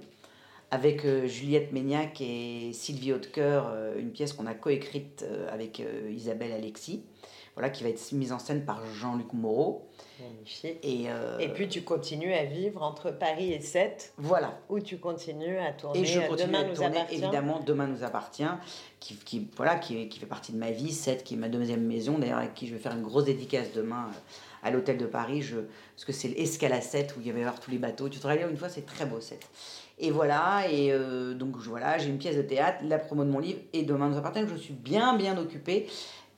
avec 0.73 1.05
euh, 1.05 1.27
Juliette 1.27 1.71
Méniac 1.71 2.19
et 2.19 2.73
Sylvie 2.73 3.13
Hautecoeur, 3.13 3.67
euh, 3.69 3.93
une 3.99 4.09
pièce 4.09 4.33
qu'on 4.33 4.47
a 4.47 4.55
coécrite 4.55 5.23
euh, 5.23 5.47
avec 5.53 5.83
Isabelle 6.09 6.51
Alexis, 6.51 7.03
voilà, 7.53 7.69
qui 7.69 7.83
va 7.83 7.89
être 7.89 8.11
mise 8.13 8.31
en 8.31 8.39
scène 8.39 8.65
par 8.65 8.83
Jean-Luc 8.87 9.33
Moreau. 9.33 9.87
Magnifique. 10.19 10.79
Et, 10.81 11.05
et 11.39 11.49
puis 11.49 11.67
tu 11.67 11.83
continues 11.83 12.33
à 12.33 12.45
vivre 12.45 12.81
entre 12.81 13.11
Paris 13.11 13.53
et 13.53 13.61
Sète. 13.61 14.13
Voilà. 14.17 14.59
Où 14.69 14.79
tu 14.79 14.97
continues 14.97 15.59
à 15.59 15.71
tourner. 15.73 15.99
Et 15.99 16.05
je 16.05 16.19
continue 16.21 16.47
Demain 16.47 16.61
à 16.61 16.63
nous 16.63 16.73
tourner, 16.73 16.97
appartient. 16.97 17.15
évidemment, 17.15 17.59
Demain 17.59 17.85
nous 17.85 18.03
appartient, 18.03 18.43
qui, 18.99 19.15
qui 19.17 19.47
voilà, 19.55 19.75
qui, 19.75 20.09
qui, 20.09 20.17
fait 20.17 20.25
partie 20.25 20.51
de 20.51 20.57
ma 20.57 20.71
vie. 20.71 20.91
Sète, 20.91 21.23
qui 21.23 21.35
est 21.35 21.37
ma 21.37 21.49
deuxième 21.49 21.85
maison, 21.85 22.17
d'ailleurs, 22.17 22.39
avec 22.39 22.55
qui 22.55 22.65
je 22.65 22.73
vais 22.73 22.79
faire 22.79 22.93
une 22.93 23.03
grosse 23.03 23.25
dédicace 23.25 23.71
demain 23.75 24.09
à 24.63 24.71
l'hôtel 24.71 24.97
de 24.97 25.05
Paris, 25.05 25.41
je, 25.41 25.57
parce 25.95 26.05
que 26.05 26.11
c'est 26.11 26.33
7 26.45 27.15
où 27.17 27.21
il 27.21 27.27
y 27.27 27.29
avait 27.29 27.45
tous 27.61 27.71
les 27.71 27.77
bateaux. 27.77 28.09
Tu 28.09 28.19
te 28.19 28.27
rappelles 28.27 28.49
une 28.49 28.57
fois, 28.57 28.69
c'est 28.69 28.85
très 28.85 29.05
beau 29.05 29.19
7. 29.19 29.39
Et 29.99 30.11
voilà, 30.11 30.63
et 30.69 30.91
euh, 30.91 31.33
donc 31.33 31.55
voilà, 31.57 31.97
j'ai 31.97 32.09
une 32.09 32.17
pièce 32.17 32.35
de 32.35 32.41
théâtre, 32.41 32.79
la 32.83 32.97
promo 32.97 33.23
de 33.23 33.29
mon 33.29 33.39
livre, 33.39 33.59
et 33.73 33.83
demain 33.83 34.09
nous 34.09 34.17
appartient, 34.17 34.41
je 34.47 34.55
suis 34.55 34.73
bien 34.73 35.15
bien 35.15 35.37
occupée. 35.37 35.87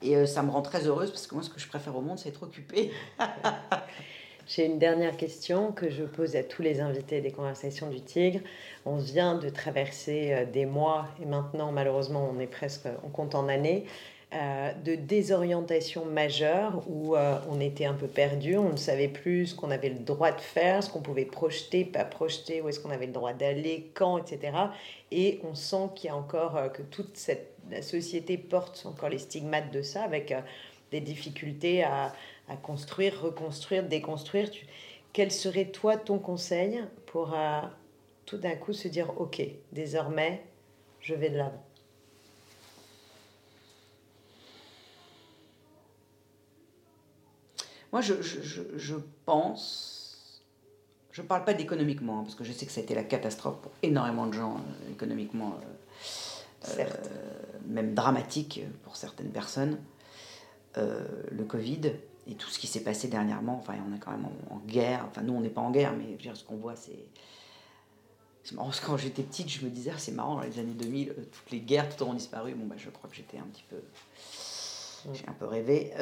Et 0.02 0.16
euh, 0.16 0.26
ça 0.26 0.42
me 0.42 0.50
rend 0.50 0.62
très 0.62 0.86
heureuse 0.86 1.10
parce 1.10 1.26
que 1.26 1.34
moi, 1.34 1.42
ce 1.42 1.50
que 1.50 1.58
je 1.58 1.68
préfère 1.68 1.96
au 1.96 2.02
monde, 2.02 2.18
c'est 2.18 2.28
être 2.28 2.42
occupée. 2.42 2.92
J'ai 4.46 4.66
une 4.66 4.78
dernière 4.78 5.16
question 5.16 5.72
que 5.72 5.90
je 5.90 6.04
pose 6.04 6.36
à 6.36 6.44
tous 6.44 6.62
les 6.62 6.80
invités 6.80 7.20
des 7.20 7.32
conversations 7.32 7.90
du 7.90 8.00
Tigre. 8.00 8.40
On 8.84 8.96
vient 8.96 9.36
de 9.36 9.48
traverser 9.48 10.32
euh, 10.32 10.44
des 10.44 10.66
mois 10.66 11.06
et 11.20 11.24
maintenant, 11.24 11.72
malheureusement, 11.72 12.30
on 12.32 12.38
est 12.38 12.46
presque, 12.46 12.86
on 13.02 13.08
compte 13.08 13.34
en 13.34 13.48
années. 13.48 13.86
Euh, 14.34 14.72
de 14.84 14.96
désorientation 14.96 16.04
majeure 16.04 16.82
où 16.88 17.14
euh, 17.14 17.38
on 17.48 17.60
était 17.60 17.84
un 17.84 17.94
peu 17.94 18.08
perdu, 18.08 18.56
on 18.56 18.70
ne 18.70 18.76
savait 18.76 19.06
plus 19.06 19.46
ce 19.46 19.54
qu'on 19.54 19.70
avait 19.70 19.90
le 19.90 20.00
droit 20.00 20.32
de 20.32 20.40
faire, 20.40 20.82
ce 20.82 20.90
qu'on 20.90 21.00
pouvait 21.00 21.24
projeter, 21.24 21.84
pas 21.84 22.04
projeter, 22.04 22.60
où 22.60 22.68
est-ce 22.68 22.80
qu'on 22.80 22.90
avait 22.90 23.06
le 23.06 23.12
droit 23.12 23.32
d'aller, 23.32 23.92
quand, 23.94 24.18
etc. 24.18 24.52
Et 25.12 25.38
on 25.44 25.54
sent 25.54 25.90
qu'il 25.94 26.08
y 26.08 26.10
a 26.10 26.16
encore, 26.16 26.56
euh, 26.56 26.68
que 26.68 26.82
toute 26.82 27.16
cette, 27.16 27.54
la 27.70 27.82
société 27.82 28.36
porte 28.36 28.84
encore 28.84 29.10
les 29.10 29.18
stigmates 29.18 29.70
de 29.70 29.82
ça, 29.82 30.02
avec 30.02 30.34
des 30.90 31.00
difficultés 31.00 31.84
à, 31.84 32.12
à, 32.48 32.56
construire, 32.56 33.22
reconstruire, 33.22 33.84
déconstruire. 33.84 34.50
Quel 35.12 35.30
serait 35.30 35.66
toi 35.66 35.96
ton 35.96 36.18
conseil 36.18 36.82
pour 37.06 37.34
tout 38.24 38.38
d'un 38.38 38.54
coup 38.56 38.72
se 38.72 38.88
dire, 38.88 39.12
ok, 39.20 39.42
désormais, 39.72 40.42
je 41.00 41.14
vais 41.14 41.30
de 41.30 41.38
l'avant? 41.38 41.65
Moi, 47.96 48.02
je, 48.02 48.20
je, 48.20 48.60
je 48.76 48.96
pense, 49.24 50.42
je 51.12 51.22
ne 51.22 51.26
parle 51.26 51.46
pas 51.46 51.54
d'économiquement, 51.54 52.24
parce 52.24 52.34
que 52.34 52.44
je 52.44 52.52
sais 52.52 52.66
que 52.66 52.72
ça 52.72 52.82
a 52.82 52.84
été 52.84 52.94
la 52.94 53.04
catastrophe 53.04 53.56
pour 53.62 53.72
énormément 53.82 54.26
de 54.26 54.34
gens, 54.34 54.56
euh, 54.58 54.92
économiquement, 54.92 55.54
euh, 56.68 56.74
euh, 56.78 56.84
même 57.66 57.94
dramatique 57.94 58.60
pour 58.84 58.96
certaines 58.96 59.30
personnes, 59.30 59.78
le 60.76 61.44
Covid 61.44 61.92
et 62.26 62.34
tout 62.34 62.50
ce 62.50 62.58
qui 62.58 62.66
s'est 62.66 62.82
passé 62.82 63.08
dernièrement. 63.08 63.56
Enfin, 63.56 63.76
on 63.90 63.96
est 63.96 63.98
quand 63.98 64.10
même 64.10 64.28
en, 64.50 64.58
guerre. 64.66 65.06
Enfin, 65.08 65.22
nous, 65.22 65.32
on 65.32 65.40
n'est 65.40 65.48
pas 65.48 65.62
en 65.62 65.70
guerre, 65.70 65.94
mais 65.96 66.18
ce 66.34 66.44
qu'on 66.44 66.56
voit, 66.56 66.76
c'est. 66.76 67.06
C'est 68.44 68.54
marrant 68.56 68.68
parce 68.68 68.80
que 68.80 68.86
quand 68.88 68.98
j'étais 68.98 69.22
petite, 69.22 69.48
je 69.48 69.64
me 69.64 69.70
disais, 69.70 69.92
ah, 69.94 69.98
c'est 69.98 70.12
marrant, 70.12 70.34
dans 70.34 70.42
les 70.42 70.58
années 70.58 70.74
2000, 70.74 71.14
toutes 71.32 71.50
les 71.50 71.60
guerres, 71.60 71.88
tout 71.88 72.02
auront 72.02 72.12
disparu. 72.12 72.54
Bon, 72.54 72.66
bah, 72.66 72.74
je 72.76 72.90
crois 72.90 73.08
que 73.08 73.16
j'étais 73.16 73.38
un 73.38 73.46
petit 73.46 73.64
peu. 73.70 73.80
J'ai 75.14 75.26
un 75.26 75.32
peu 75.32 75.46
rêvé. 75.46 75.94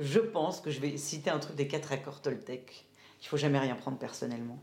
Je 0.00 0.18
pense 0.18 0.62
que 0.62 0.70
je 0.70 0.80
vais 0.80 0.96
citer 0.96 1.28
un 1.28 1.38
truc 1.38 1.56
des 1.56 1.68
quatre 1.68 1.92
accords 1.92 2.22
Toltec. 2.22 2.86
Il 3.20 3.26
faut 3.26 3.36
jamais 3.36 3.58
rien 3.58 3.74
prendre 3.74 3.98
personnellement. 3.98 4.58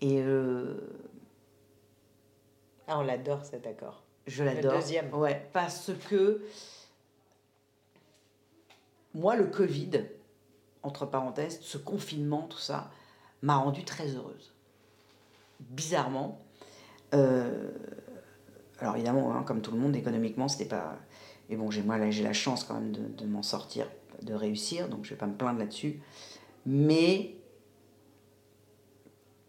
Et 0.00 0.20
euh, 0.20 0.74
ah, 2.88 2.98
on 2.98 3.02
l'adore 3.02 3.44
cet 3.44 3.68
accord. 3.68 4.02
Je 4.26 4.42
l'adore. 4.42 4.72
Le 4.72 4.80
deuxième. 4.80 5.14
Ouais, 5.14 5.48
parce 5.52 5.92
que 6.10 6.42
moi, 9.14 9.36
le 9.36 9.46
Covid, 9.46 9.92
entre 10.82 11.06
parenthèses, 11.06 11.60
ce 11.60 11.78
confinement, 11.78 12.48
tout 12.48 12.58
ça, 12.58 12.90
m'a 13.42 13.56
rendue 13.56 13.84
très 13.84 14.08
heureuse. 14.08 14.52
Bizarrement. 15.60 16.44
Euh, 17.14 17.70
alors 18.80 18.96
évidemment, 18.96 19.36
hein, 19.36 19.44
comme 19.44 19.62
tout 19.62 19.70
le 19.70 19.78
monde, 19.78 19.94
économiquement, 19.94 20.48
c'était 20.48 20.64
pas. 20.64 20.98
Et 21.48 21.54
bon, 21.54 21.70
j'ai 21.70 21.82
moi 21.82 22.10
j'ai 22.10 22.24
la 22.24 22.32
chance 22.32 22.64
quand 22.64 22.74
même 22.74 22.90
de 22.90 23.24
m'en 23.24 23.44
sortir 23.44 23.86
de 24.22 24.34
réussir, 24.34 24.88
donc 24.88 25.04
je 25.04 25.10
vais 25.10 25.16
pas 25.16 25.26
me 25.26 25.36
plaindre 25.36 25.58
là-dessus. 25.58 26.00
Mais, 26.64 27.36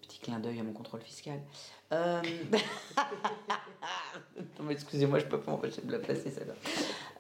petit 0.02 0.20
clin 0.20 0.40
d'œil 0.40 0.60
à 0.60 0.64
mon 0.64 0.74
contrôle 0.74 1.02
fiscal. 1.02 1.40
Euh... 1.92 2.22
excusez-moi, 4.70 5.20
je 5.20 5.26
peux 5.26 5.40
pas 5.40 5.52
m'empêcher 5.52 5.82
de 5.82 5.92
la 5.92 6.00
placer 6.00 6.30
celle-là. 6.30 6.54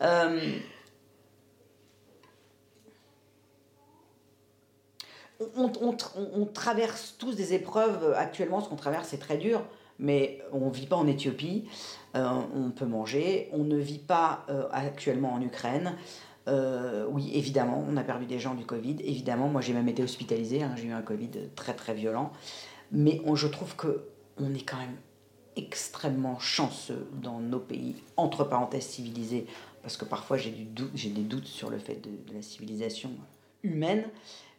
Euh, 0.01 0.59
on, 5.55 6.45
traverse 6.45 7.15
tous 7.17 7.35
des 7.35 7.53
épreuves 7.53 8.13
actuellement, 8.15 8.61
ce 8.61 8.69
qu'on 8.69 8.75
traverse 8.75 9.09
c'est 9.09 9.19
très 9.19 9.37
dur, 9.37 9.63
mais 9.99 10.41
on 10.51 10.67
ne 10.67 10.73
vit 10.73 10.87
pas 10.87 10.95
en 10.95 11.07
Éthiopie, 11.07 11.67
euh, 12.15 12.27
on 12.55 12.71
peut 12.71 12.85
manger, 12.85 13.49
on 13.51 13.63
ne 13.63 13.77
vit 13.77 13.99
pas 13.99 14.45
euh, 14.49 14.67
actuellement 14.71 15.33
en 15.33 15.41
Ukraine, 15.41 15.95
euh, 16.47 17.05
oui, 17.09 17.31
évidemment, 17.33 17.85
on 17.89 17.97
a 17.97 18.03
perdu 18.03 18.25
des 18.25 18.39
gens 18.39 18.55
du 18.55 18.65
Covid. 18.65 18.97
Évidemment, 19.03 19.47
moi 19.47 19.61
j'ai 19.61 19.73
même 19.73 19.87
été 19.89 20.03
hospitalisée, 20.03 20.63
hein, 20.63 20.73
j'ai 20.75 20.87
eu 20.87 20.91
un 20.91 21.01
Covid 21.01 21.31
très 21.55 21.73
très 21.73 21.93
violent. 21.93 22.31
Mais 22.91 23.21
je 23.33 23.47
trouve 23.47 23.75
que 23.75 24.05
on 24.37 24.53
est 24.53 24.63
quand 24.63 24.77
même 24.77 24.95
extrêmement 25.55 26.39
chanceux 26.39 27.07
dans 27.21 27.39
nos 27.39 27.59
pays, 27.59 27.95
entre 28.15 28.43
parenthèses 28.43 28.85
civilisés, 28.85 29.47
parce 29.81 29.97
que 29.97 30.05
parfois 30.05 30.37
j'ai 30.37 30.51
des 30.51 31.23
doutes 31.23 31.47
sur 31.47 31.69
le 31.69 31.79
fait 31.79 31.95
de, 31.95 32.09
de 32.29 32.35
la 32.35 32.41
civilisation 32.41 33.11
humaine, 33.63 34.05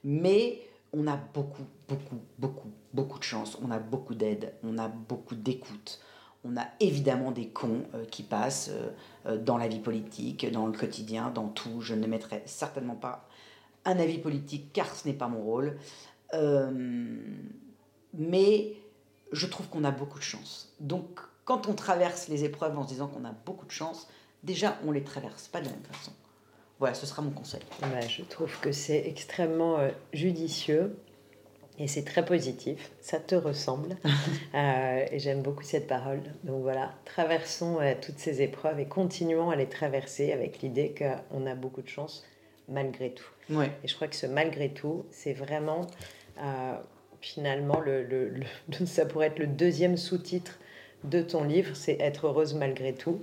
mais 0.05 0.61
on 0.93 1.07
a 1.07 1.17
beaucoup, 1.17 1.65
beaucoup, 1.89 2.19
beaucoup, 2.39 2.71
beaucoup 2.93 3.19
de 3.19 3.25
chance, 3.25 3.57
on 3.63 3.71
a 3.71 3.79
beaucoup 3.79 4.15
d'aide, 4.15 4.53
on 4.65 4.79
a 4.79 4.89
beaucoup 4.89 5.35
d'écoute, 5.35 6.01
on 6.45 6.57
a 6.57 6.67
évidemment 6.81 7.31
des 7.31 7.49
cons 7.49 7.83
euh, 7.95 8.05
qui 8.07 8.23
passent 8.23 8.71
euh, 8.73 8.91
euh, 9.27 9.39
dans 9.39 9.59
la 9.59 9.69
vie 9.69 9.81
politique, 9.81 10.51
dans 10.51 10.67
le 10.67 10.73
quotidien, 10.73 11.31
dans 11.31 11.49
tout. 11.49 11.81
Je 11.81 11.95
ne 11.95 12.07
mettrai 12.07 12.43
certainement 12.47 12.95
pas 12.95 13.29
un 13.85 13.99
avis 13.99 14.19
politique 14.19 14.73
car 14.73 14.95
ce 14.95 15.09
n'est 15.09 15.15
pas 15.15 15.29
mon 15.29 15.43
rôle. 15.43 15.79
mais 18.15 18.75
je 19.33 19.47
trouve 19.47 19.69
qu'on 19.69 19.85
a 19.85 19.91
beaucoup 19.91 20.19
de 20.19 20.25
chance. 20.25 20.75
Donc 20.81 21.21
quand 21.45 21.69
on 21.69 21.75
traverse 21.75 22.29
les 22.29 22.45
épreuves 22.45 22.79
en 22.79 22.83
se 22.83 22.89
disant 22.89 23.09
qu'on 23.09 23.25
a 23.25 23.33
beaucoup 23.47 23.67
de 23.67 23.71
chance, 23.71 24.09
déjà 24.43 24.79
on 24.85 24.93
les 24.93 25.05
traverse 25.05 25.49
pas 25.49 25.61
de 25.61 25.67
la 25.67 25.73
même 25.73 25.85
façon. 25.85 26.13
Voilà, 26.79 26.95
ce 26.95 27.07
sera 27.07 27.23
mon 27.23 27.31
conseil. 27.31 27.61
je 28.09 28.23
trouve 28.23 28.61
que 28.61 28.73
c'est 28.73 29.07
extrêmement 29.07 29.79
judicieux 30.13 30.97
Et 31.79 31.87
c'est 31.87 32.05
très 32.05 32.25
positif, 32.25 32.91
ça 33.01 33.19
te 33.19 33.35
ressemble. 33.35 33.97
Euh, 34.55 35.05
et 35.13 35.19
j'aime 35.19 35.43
beaucoup 35.43 35.63
cette 35.63 35.87
parole. 35.87 36.23
Donc 36.43 36.63
voilà, 36.63 36.95
traversons 37.05 37.81
euh, 37.81 37.93
toutes 38.01 38.19
ces 38.19 38.41
épreuves 38.41 38.81
et 38.81 38.87
continuons 38.87 39.51
à 39.51 39.57
les 39.57 39.67
traverser 39.69 40.33
avec 40.33 40.61
l'idée 40.63 40.95
qu'on 40.97 41.47
a 41.47 41.55
beaucoup 41.55 41.83
de 41.83 41.89
chance 41.89 42.25
malgré 42.67 43.11
tout. 43.11 43.29
Ouais. 43.51 43.71
Et 43.85 43.89
je 43.89 43.95
crois 43.95 44.09
que 44.09 44.17
ce 44.17 44.27
malgré 44.27 44.71
tout, 44.71 45.05
c'est 45.11 45.35
vraiment 45.35 45.87
euh, 46.43 46.75
finalement, 47.21 47.81
le, 47.81 48.03
le, 48.05 48.33
ça 48.87 49.07
pourrait 49.07 49.29
être 49.29 49.39
le 49.39 49.47
deuxième 49.47 49.97
sous-titre 49.97 50.59
de 51.05 51.23
ton 51.23 51.45
livre, 51.45 51.77
c'est 51.77 52.01
Être 52.01 52.27
heureuse 52.27 52.55
malgré 52.55 52.93
tout. 52.93 53.21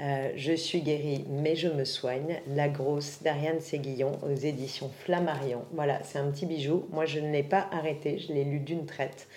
Euh, 0.00 0.32
je 0.34 0.52
suis 0.52 0.80
guérie, 0.80 1.24
mais 1.28 1.56
je 1.56 1.68
me 1.68 1.84
soigne. 1.84 2.40
La 2.46 2.68
grosse 2.68 3.22
d'Ariane 3.22 3.60
Séguillon 3.60 4.12
aux 4.22 4.34
éditions 4.34 4.90
Flammarion. 5.04 5.64
Voilà, 5.72 6.02
c'est 6.04 6.18
un 6.18 6.30
petit 6.30 6.46
bijou. 6.46 6.86
Moi, 6.90 7.04
je 7.04 7.20
ne 7.20 7.30
l'ai 7.30 7.42
pas 7.42 7.68
arrêté, 7.70 8.18
je 8.18 8.32
l'ai 8.32 8.44
lu 8.44 8.60
d'une 8.60 8.86
traite 8.86 9.28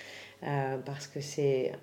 euh, 0.44 0.78
parce 0.86 1.08
que 1.08 1.20
c'est 1.20 1.74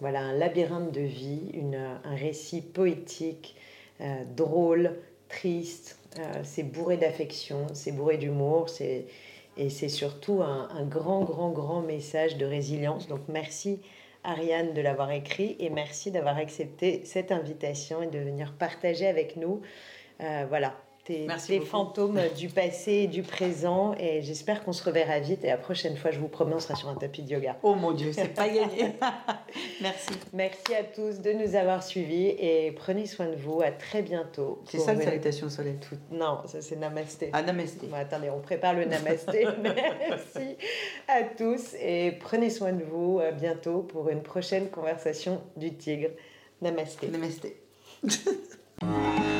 voilà 0.00 0.20
un 0.20 0.32
labyrinthe 0.32 0.90
de 0.90 1.02
vie, 1.02 1.50
une, 1.52 1.76
un 1.76 2.14
récit 2.14 2.62
poétique, 2.62 3.56
euh, 4.00 4.24
drôle, 4.36 4.96
triste. 5.28 5.98
c'est 6.42 6.62
bourré 6.62 6.96
d'affection, 6.96 7.66
c'est 7.74 7.92
bourré 7.92 8.18
d'humour, 8.18 8.66
et 8.80 9.70
c'est 9.70 9.88
surtout 9.88 10.42
un 10.42 10.84
grand, 10.84 11.24
grand, 11.24 11.50
grand 11.50 11.80
message 11.80 12.36
de 12.36 12.46
résilience. 12.46 13.08
Donc 13.08 13.20
merci 13.28 13.80
Ariane 14.24 14.72
de 14.72 14.80
l'avoir 14.80 15.10
écrit 15.10 15.56
et 15.58 15.70
merci 15.70 16.10
d'avoir 16.10 16.38
accepté 16.38 17.04
cette 17.04 17.30
invitation 17.30 18.02
et 18.02 18.08
de 18.08 18.18
venir 18.18 18.54
partager 18.58 19.06
avec 19.06 19.36
nous. 19.36 19.60
Euh, 20.20 20.46
voilà, 20.48 20.74
tes, 21.04 21.26
fantômes 21.60 22.20
du 22.36 22.48
passé 22.48 22.92
et 22.92 23.06
du 23.06 23.22
présent. 23.22 23.94
Et 23.98 24.22
j'espère 24.22 24.64
qu'on 24.64 24.72
se 24.72 24.82
reverra 24.82 25.20
vite. 25.20 25.44
Et 25.44 25.48
la 25.48 25.56
prochaine 25.56 25.96
fois, 25.96 26.10
je 26.10 26.18
vous 26.18 26.28
promets, 26.28 26.54
on 26.54 26.60
sera 26.60 26.74
sur 26.74 26.88
un 26.88 26.94
tapis 26.94 27.22
de 27.22 27.32
yoga. 27.32 27.56
Oh 27.62 27.74
mon 27.74 27.92
Dieu, 27.92 28.12
c'est 28.12 28.34
pas 28.34 28.48
gagné. 28.48 28.94
Merci. 29.82 30.14
Merci 30.32 30.74
à 30.74 30.82
tous 30.82 31.20
de 31.20 31.32
nous 31.32 31.54
avoir 31.54 31.82
suivis 31.82 32.28
et 32.38 32.72
prenez 32.72 33.06
soin 33.06 33.26
de 33.26 33.36
vous. 33.36 33.60
À 33.60 33.70
très 33.70 34.02
bientôt. 34.02 34.62
C'est 34.68 34.78
ça, 34.78 34.94
une 34.94 35.02
salutation 35.02 35.48
soleil 35.48 35.76
tout. 35.76 35.96
Non, 36.10 36.38
ça 36.46 36.62
c'est 36.62 36.76
namasté. 36.76 37.30
Ah, 37.32 37.42
namasté. 37.42 37.88
attendez, 37.94 38.30
on 38.30 38.40
prépare 38.40 38.74
le 38.74 38.86
namasté. 38.86 39.46
Merci 39.62 40.56
à 41.08 41.22
tous 41.22 41.74
et 41.80 42.12
prenez 42.20 42.50
soin 42.50 42.72
de 42.72 42.82
vous. 42.82 43.20
À 43.20 43.30
bientôt 43.30 43.82
pour 43.82 44.08
une 44.08 44.22
prochaine 44.22 44.68
conversation 44.68 45.42
du 45.56 45.74
tigre. 45.74 46.10
Namasté. 46.62 47.08
Namasté. 47.08 47.60